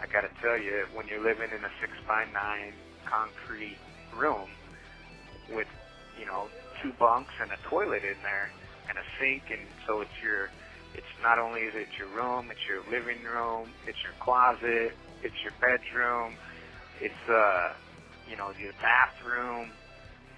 I 0.00 0.06
gotta 0.06 0.30
tell 0.40 0.56
you, 0.56 0.86
when 0.94 1.08
you're 1.08 1.24
living 1.24 1.50
in 1.50 1.64
a 1.64 1.70
six 1.80 1.90
by 2.06 2.24
nine 2.32 2.72
concrete 3.04 3.78
room 4.14 4.46
with, 5.50 5.66
you 6.20 6.24
know, 6.24 6.46
two 6.80 6.92
bunks 7.00 7.34
and 7.42 7.50
a 7.50 7.58
toilet 7.68 8.04
in 8.04 8.16
there 8.22 8.52
and 8.88 8.96
a 8.96 9.06
sink, 9.18 9.42
and 9.50 9.66
so 9.88 10.02
it's 10.02 10.22
your, 10.22 10.50
it's 10.96 11.14
not 11.20 11.38
only 11.38 11.60
is 11.68 11.76
it 11.76 11.92
your 12.00 12.08
room, 12.10 12.48
it's 12.50 12.64
your 12.66 12.82
living 12.88 13.22
room, 13.22 13.76
it's 13.84 14.00
your 14.02 14.16
closet, 14.24 14.96
it's 15.22 15.36
your 15.44 15.54
bedroom, 15.60 16.40
it's 17.04 17.24
uh, 17.28 17.68
you 18.26 18.36
know, 18.36 18.50
your 18.56 18.74
bathroom, 18.80 19.70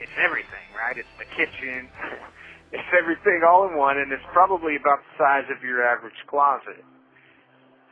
it's 0.00 0.14
everything, 0.18 0.66
right? 0.74 0.96
It's 0.98 1.14
the 1.20 1.28
kitchen. 1.36 1.90
it's 2.76 2.90
everything 2.96 3.42
all 3.46 3.68
in 3.68 3.76
one, 3.76 3.98
and 3.98 4.11
it's 4.14 4.24
probably 4.32 4.78
about 4.78 5.02
the 5.02 5.12
size 5.18 5.48
of 5.52 5.61
your 5.62 5.84
average 5.84 6.16
closet. 6.30 6.82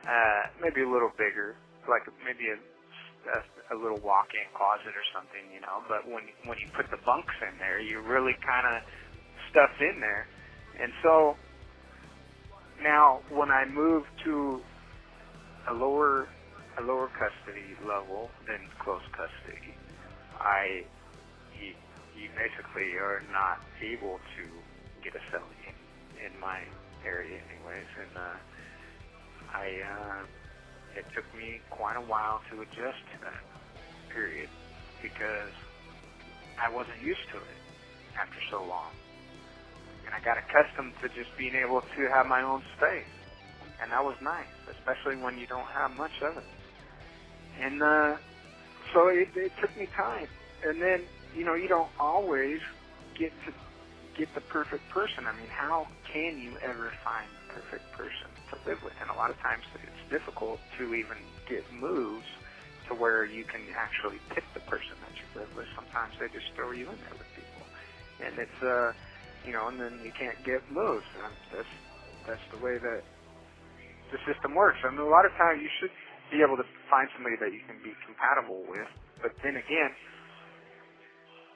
Uh, 0.07 0.43
maybe 0.63 0.83
a 0.83 0.89
little 0.89 1.11
bigger, 1.19 1.59
like 1.91 2.03
maybe 2.23 2.47
a, 2.51 2.57
a, 2.59 3.39
a 3.75 3.77
little 3.77 3.99
walk-in 3.99 4.47
closet 4.55 4.95
or 4.95 5.05
something, 5.11 5.43
you 5.51 5.59
know. 5.59 5.83
But 5.91 6.07
when 6.07 6.23
when 6.47 6.57
you 6.59 6.67
put 6.75 6.87
the 6.91 7.01
bunks 7.03 7.35
in 7.43 7.59
there, 7.59 7.79
you're 7.83 8.05
really 8.05 8.35
kind 8.43 8.63
of 8.67 8.77
stuffed 9.51 9.79
in 9.83 9.99
there. 9.99 10.25
And 10.79 10.91
so 11.03 11.35
now, 12.83 13.19
when 13.29 13.49
I 13.49 13.65
move 13.65 14.03
to 14.25 14.61
a 15.69 15.73
lower 15.73 16.27
a 16.77 16.83
lower 16.83 17.09
custody 17.17 17.73
level 17.81 18.29
than 18.45 18.69
close 18.77 19.01
custody, 19.11 19.73
I 20.39 20.85
you, 21.57 21.73
you 22.13 22.29
basically 22.37 22.93
are 23.01 23.23
not 23.33 23.57
able 23.81 24.21
to 24.37 24.43
get 25.03 25.15
a 25.15 25.23
cell 25.31 25.45
in, 25.65 25.73
in 26.21 26.39
my 26.39 26.61
area, 27.05 27.41
anyways. 27.49 27.89
And 27.97 28.13
uh, 28.13 28.37
I 29.53 29.65
uh, 29.81 30.21
it 30.97 31.05
took 31.15 31.25
me 31.35 31.61
quite 31.69 31.97
a 31.97 32.05
while 32.05 32.41
to 32.51 32.61
adjust 32.61 33.01
to 33.13 33.17
that 33.25 33.41
period 34.13 34.49
because 35.01 35.53
I 36.61 36.73
wasn't 36.73 37.01
used 37.01 37.25
to 37.33 37.37
it 37.37 37.59
after 38.17 38.37
so 38.49 38.65
long. 38.65 38.93
And 40.07 40.15
I 40.15 40.23
got 40.23 40.39
accustomed 40.39 40.95
to 41.03 41.11
just 41.11 41.29
being 41.35 41.53
able 41.59 41.83
to 41.83 42.01
have 42.15 42.25
my 42.31 42.39
own 42.41 42.63
space. 42.79 43.11
And 43.83 43.91
that 43.91 44.01
was 44.01 44.15
nice, 44.23 44.49
especially 44.71 45.19
when 45.19 45.37
you 45.37 45.45
don't 45.45 45.67
have 45.75 45.91
much 45.91 46.15
of 46.23 46.39
it. 46.39 46.47
And 47.59 47.83
uh, 47.83 48.15
so 48.95 49.11
it, 49.11 49.29
it 49.35 49.51
took 49.59 49.75
me 49.75 49.87
time. 49.93 50.31
And 50.63 50.81
then, 50.81 51.05
you 51.35 51.45
know, 51.45 51.53
you 51.53 51.67
don't 51.67 51.91
always 51.99 52.63
get 53.19 53.35
to 53.45 53.51
get 54.17 54.31
the 54.33 54.41
perfect 54.49 54.81
person. 54.89 55.29
I 55.29 55.33
mean, 55.37 55.51
how 55.51 55.85
can 56.09 56.41
you 56.41 56.57
ever 56.65 56.89
find 57.05 57.29
the 57.29 57.61
perfect 57.61 57.85
person 57.93 58.29
to 58.49 58.55
live 58.65 58.81
with? 58.81 58.95
And 58.97 59.13
a 59.13 59.17
lot 59.19 59.29
of 59.29 59.37
times 59.45 59.61
it's 59.77 60.03
difficult 60.09 60.57
to 60.81 60.95
even 60.97 61.19
get 61.45 61.61
moves 61.69 62.25
to 62.89 62.95
where 62.97 63.27
you 63.27 63.45
can 63.45 63.61
actually 63.77 64.17
pick 64.33 64.47
the 64.57 64.63
person 64.65 64.97
that 65.05 65.13
you 65.19 65.27
live 65.37 65.51
with. 65.53 65.67
Sometimes 65.77 66.17
they 66.17 66.31
just 66.33 66.49
throw 66.57 66.73
you 66.73 66.89
in 66.89 66.97
there 67.05 67.17
with 67.19 67.29
people. 67.37 67.63
And 68.23 68.33
it's, 68.41 68.59
uh, 68.63 68.89
you 69.47 69.55
know, 69.55 69.71
and 69.71 69.79
then 69.79 70.03
you 70.03 70.11
can't 70.19 70.35
get 70.43 70.59
moves. 70.67 71.07
And 71.15 71.31
that's 71.55 71.73
that's 72.27 72.45
the 72.51 72.59
way 72.59 72.75
that 72.75 73.01
the 74.11 74.19
system 74.27 74.51
works. 74.53 74.77
I 74.83 74.91
mean, 74.91 75.03
a 75.03 75.07
lot 75.07 75.23
of 75.23 75.31
times 75.39 75.63
you 75.63 75.71
should 75.79 75.93
be 76.29 76.43
able 76.43 76.59
to 76.59 76.67
find 76.91 77.07
somebody 77.15 77.39
that 77.39 77.55
you 77.55 77.63
can 77.63 77.79
be 77.79 77.95
compatible 78.03 78.67
with, 78.67 78.87
but 79.23 79.31
then 79.43 79.55
again, 79.55 79.91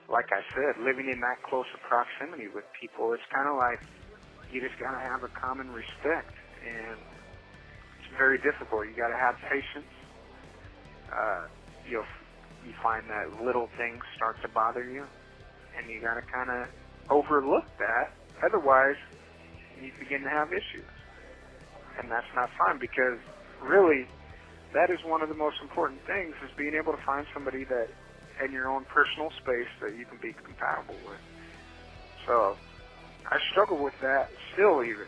like 0.08 0.28
I 0.32 0.40
said, 0.56 0.80
living 0.84 1.12
in 1.12 1.20
that 1.24 1.44
close 1.48 1.68
of 1.76 1.80
proximity 1.88 2.48
with 2.52 2.68
people, 2.80 3.12
it's 3.12 3.28
kind 3.32 3.48
of 3.48 3.60
like 3.60 3.80
you 4.52 4.60
just 4.64 4.76
gotta 4.80 5.00
have 5.00 5.24
a 5.24 5.32
common 5.36 5.72
respect, 5.72 6.32
and 6.64 7.00
it's 8.00 8.12
very 8.16 8.40
difficult. 8.44 8.88
You 8.88 8.96
gotta 8.96 9.20
have 9.20 9.36
patience. 9.48 9.92
Uh, 11.12 11.44
you'll 11.88 12.08
you 12.64 12.76
find 12.84 13.08
that 13.10 13.44
little 13.44 13.68
things 13.76 14.00
start 14.16 14.38
to 14.44 14.50
bother 14.52 14.84
you, 14.84 15.04
and 15.76 15.88
you 15.92 16.00
gotta 16.04 16.24
kind 16.32 16.52
of 16.52 16.68
overlook 17.10 17.66
that. 17.80 18.14
Otherwise, 18.44 18.98
you 19.82 19.92
begin 20.00 20.22
to 20.24 20.30
have 20.30 20.50
issues. 20.50 20.90
And 22.00 22.10
that's 22.10 22.30
not 22.36 22.50
fun 22.58 22.80
because 22.80 23.20
really, 23.62 24.08
that 24.74 24.90
is 24.90 25.00
one 25.06 25.22
of 25.22 25.30
the 25.30 25.36
most 25.36 25.58
important 25.62 26.00
things 26.08 26.34
is 26.44 26.52
being 26.58 26.74
able 26.76 26.94
to 26.94 27.04
find 27.06 27.26
somebody 27.34 27.66
that 27.66 27.90
in 28.44 28.52
your 28.52 28.70
own 28.70 28.86
personal 28.86 29.30
space 29.44 29.70
that 29.82 29.94
you 29.98 30.06
can 30.06 30.18
be 30.22 30.34
compatible 30.34 30.98
with. 31.06 31.22
So 32.26 32.56
I 33.30 33.38
struggle 33.52 33.78
with 33.78 33.94
that 34.02 34.30
still 34.54 34.84
even. 34.84 35.08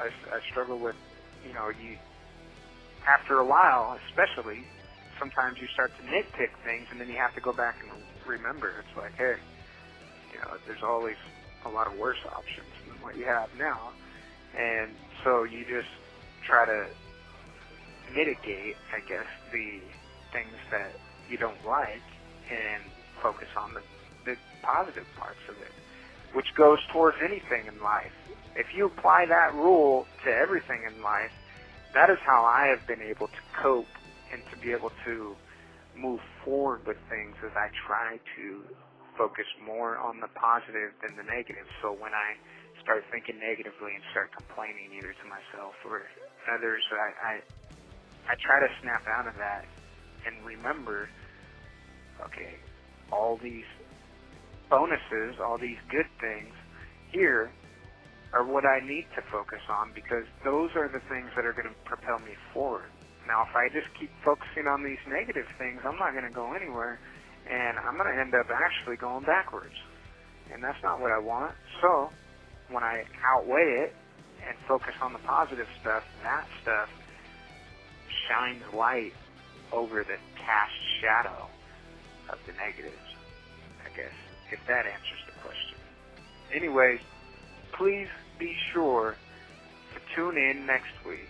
I, 0.00 0.08
I 0.34 0.40
struggle 0.50 0.78
with, 0.78 0.96
you 1.46 1.52
know, 1.52 1.68
you, 1.68 1.96
after 3.06 3.38
a 3.38 3.46
while, 3.46 3.98
especially, 4.08 4.64
sometimes 5.18 5.58
you 5.60 5.68
start 5.74 5.92
to 6.00 6.02
nitpick 6.08 6.50
things 6.64 6.86
and 6.90 7.00
then 7.00 7.08
you 7.08 7.18
have 7.18 7.34
to 7.34 7.40
go 7.40 7.52
back 7.52 7.76
and 7.82 7.92
remember. 8.26 8.82
It's 8.82 8.96
like, 8.96 9.14
hey, 9.14 9.38
you 10.32 10.38
know, 10.40 10.56
there's 10.66 10.82
always 10.82 11.16
a 11.64 11.68
lot 11.68 11.86
of 11.86 11.98
worse 11.98 12.18
options 12.26 12.68
than 12.86 13.00
what 13.02 13.16
you 13.16 13.24
have 13.24 13.48
now. 13.58 13.90
And 14.56 14.90
so 15.24 15.44
you 15.44 15.64
just 15.64 15.88
try 16.46 16.66
to 16.66 16.86
mitigate, 18.14 18.76
I 18.92 19.00
guess, 19.08 19.26
the 19.52 19.80
things 20.32 20.56
that 20.70 20.92
you 21.28 21.38
don't 21.38 21.64
like 21.66 22.02
and 22.50 22.82
focus 23.22 23.48
on 23.56 23.74
the, 23.74 23.82
the 24.24 24.36
positive 24.62 25.06
parts 25.16 25.40
of 25.48 25.56
it, 25.62 25.72
which 26.34 26.54
goes 26.54 26.78
towards 26.92 27.16
anything 27.22 27.66
in 27.66 27.82
life. 27.82 28.12
If 28.56 28.74
you 28.74 28.86
apply 28.86 29.26
that 29.28 29.54
rule 29.54 30.06
to 30.24 30.30
everything 30.30 30.82
in 30.86 31.02
life, 31.02 31.32
that 31.94 32.10
is 32.10 32.18
how 32.24 32.44
I 32.44 32.66
have 32.66 32.86
been 32.86 33.02
able 33.02 33.28
to 33.28 33.42
cope 33.62 33.86
and 34.32 34.42
to 34.50 34.56
be 34.58 34.72
able 34.72 34.92
to 35.04 35.36
move 35.96 36.20
forward 36.44 36.86
with 36.86 36.96
things 37.08 37.36
as 37.44 37.52
I 37.54 37.68
try 37.86 38.18
to 38.36 38.62
focus 39.22 39.46
more 39.62 40.02
on 40.02 40.18
the 40.18 40.26
positive 40.34 40.90
than 40.98 41.14
the 41.14 41.22
negative. 41.22 41.62
So 41.78 41.94
when 41.94 42.10
I 42.10 42.34
start 42.82 43.06
thinking 43.14 43.38
negatively 43.38 43.94
and 43.94 44.02
start 44.10 44.34
complaining 44.34 44.90
either 44.98 45.14
to 45.14 45.26
myself 45.30 45.78
or 45.86 46.02
others, 46.50 46.82
I, 46.90 47.06
I 47.22 47.34
I 48.26 48.34
try 48.42 48.58
to 48.58 48.70
snap 48.82 49.06
out 49.06 49.30
of 49.30 49.38
that 49.38 49.62
and 50.26 50.44
remember, 50.44 51.08
okay, 52.26 52.58
all 53.12 53.38
these 53.38 53.66
bonuses, 54.68 55.38
all 55.38 55.58
these 55.58 55.78
good 55.88 56.10
things 56.18 56.54
here 57.10 57.52
are 58.32 58.42
what 58.42 58.64
I 58.66 58.80
need 58.82 59.06
to 59.14 59.22
focus 59.30 59.62
on 59.70 59.92
because 59.94 60.26
those 60.42 60.70
are 60.74 60.88
the 60.88 61.02
things 61.06 61.30
that 61.36 61.46
are 61.46 61.52
going 61.52 61.70
to 61.70 61.78
propel 61.84 62.18
me 62.18 62.34
forward. 62.52 62.90
Now, 63.28 63.46
if 63.46 63.54
I 63.54 63.68
just 63.70 63.86
keep 63.94 64.10
focusing 64.24 64.66
on 64.66 64.82
these 64.82 65.02
negative 65.06 65.46
things, 65.58 65.78
I'm 65.86 65.98
not 65.98 66.10
going 66.10 66.26
to 66.26 66.34
go 66.34 66.54
anywhere 66.54 66.98
and 67.50 67.78
I'm 67.78 67.96
going 67.96 68.12
to 68.12 68.20
end 68.20 68.34
up 68.34 68.46
actually 68.50 68.96
going 68.96 69.24
backwards. 69.24 69.74
And 70.52 70.62
that's 70.62 70.82
not 70.82 71.00
what 71.00 71.10
I 71.10 71.18
want. 71.18 71.52
So, 71.80 72.10
when 72.70 72.82
I 72.82 73.04
outweigh 73.24 73.88
it 73.88 73.94
and 74.46 74.56
focus 74.68 74.94
on 75.00 75.12
the 75.12 75.18
positive 75.20 75.66
stuff, 75.80 76.02
that 76.22 76.46
stuff 76.62 76.88
shines 78.28 78.62
light 78.74 79.12
over 79.72 80.04
the 80.04 80.18
cast 80.36 80.72
shadow 81.00 81.48
of 82.30 82.38
the 82.46 82.52
negatives, 82.52 83.08
I 83.84 83.88
guess, 83.96 84.12
if 84.52 84.60
that 84.68 84.84
answers 84.86 85.22
the 85.26 85.32
question. 85.40 85.78
Anyways, 86.54 87.00
please 87.72 88.08
be 88.38 88.54
sure 88.72 89.16
to 89.94 90.14
tune 90.14 90.36
in 90.36 90.66
next 90.66 90.92
week. 91.06 91.28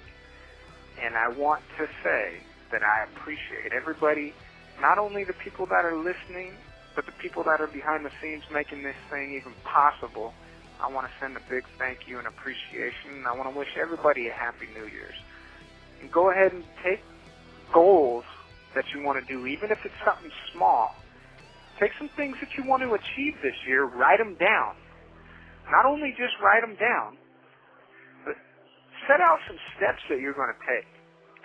And 1.03 1.15
I 1.17 1.29
want 1.29 1.63
to 1.79 1.87
say 2.03 2.43
that 2.71 2.83
I 2.83 3.05
appreciate 3.13 3.73
everybody 3.73 4.35
not 4.83 4.99
only 4.99 5.23
the 5.23 5.33
people 5.33 5.65
that 5.67 5.87
are 5.87 5.97
listening, 5.97 6.53
but 6.95 7.07
the 7.07 7.13
people 7.13 7.45
that 7.45 7.61
are 7.61 7.69
behind 7.69 8.05
the 8.05 8.11
scenes 8.21 8.43
making 8.53 8.83
this 8.83 8.99
thing 9.09 9.33
even 9.33 9.55
possible. 9.65 10.35
I 10.83 10.91
want 10.91 11.07
to 11.07 11.13
send 11.21 11.37
a 11.37 11.41
big 11.49 11.63
thank 11.79 12.09
you 12.09 12.19
and 12.19 12.27
appreciation. 12.27 13.25
I 13.25 13.33
want 13.33 13.49
to 13.51 13.57
wish 13.57 13.69
everybody 13.81 14.27
a 14.27 14.33
happy 14.33 14.67
New 14.75 14.91
Year's. 14.91 15.15
And 16.03 16.11
go 16.11 16.31
ahead 16.31 16.53
and 16.53 16.65
take 16.83 17.01
goals 17.73 18.25
that 18.75 18.85
you 18.93 19.03
want 19.05 19.25
to 19.25 19.27
do, 19.33 19.47
even 19.47 19.71
if 19.71 19.79
it's 19.85 19.95
something 20.05 20.33
small. 20.53 20.97
Take 21.79 21.93
some 21.97 22.11
things 22.17 22.37
that 22.41 22.51
you 22.59 22.69
want 22.69 22.83
to 22.83 22.93
achieve 22.93 23.39
this 23.41 23.55
year, 23.67 23.85
write 23.85 24.19
them 24.19 24.35
down. 24.35 24.75
Not 25.71 25.87
only 25.87 26.11
just 26.11 26.35
write 26.43 26.61
them 26.61 26.75
down, 26.75 27.17
but 28.27 28.35
set 29.07 29.21
out 29.21 29.39
some 29.47 29.57
steps 29.77 30.03
that 30.11 30.19
you're 30.19 30.35
going 30.35 30.51
to 30.51 30.61
take. 30.67 30.91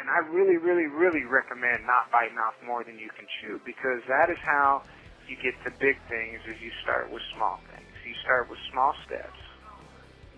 And 0.08 0.16
I 0.16 0.24
really, 0.32 0.56
really, 0.56 0.88
really 0.88 1.28
recommend 1.28 1.84
not 1.84 2.08
biting 2.16 2.40
off 2.40 2.56
more 2.64 2.80
than 2.80 2.96
you 2.96 3.12
can 3.12 3.28
chew 3.44 3.60
because 3.68 4.00
that 4.08 4.32
is 4.32 4.40
how 4.40 4.80
you 5.28 5.36
get 5.44 5.52
to 5.68 5.70
big 5.84 6.00
things 6.08 6.40
is 6.48 6.56
you 6.64 6.72
start 6.80 7.12
with 7.12 7.20
small 7.36 7.60
things. 7.68 7.92
You 8.08 8.16
start 8.24 8.48
with 8.48 8.56
small 8.72 8.96
steps. 9.04 9.36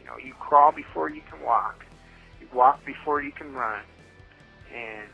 You 0.01 0.09
know, 0.09 0.17
you 0.17 0.33
crawl 0.41 0.73
before 0.73 1.13
you 1.13 1.21
can 1.29 1.45
walk. 1.45 1.85
You 2.41 2.49
walk 2.49 2.81
before 2.81 3.21
you 3.21 3.29
can 3.29 3.53
run. 3.53 3.85
And 4.73 5.05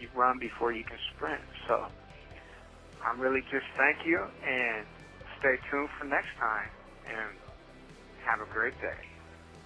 you 0.00 0.08
run 0.16 0.40
before 0.40 0.72
you 0.72 0.88
can 0.88 0.96
sprint. 1.12 1.44
So 1.68 1.84
I'm 3.04 3.20
really 3.20 3.44
just 3.52 3.68
thank 3.76 4.08
you 4.08 4.24
and 4.24 4.88
stay 5.36 5.60
tuned 5.68 5.92
for 6.00 6.08
next 6.08 6.32
time 6.40 6.72
and 7.12 7.36
have 8.24 8.40
a 8.40 8.48
great 8.56 8.80
day. 8.80 9.04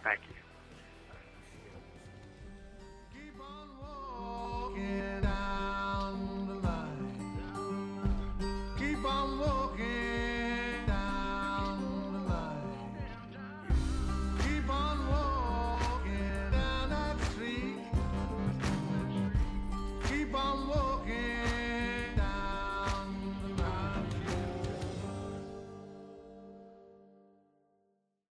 Thank 0.03 0.19
you. 0.27 0.32
Yeah. 4.75 5.12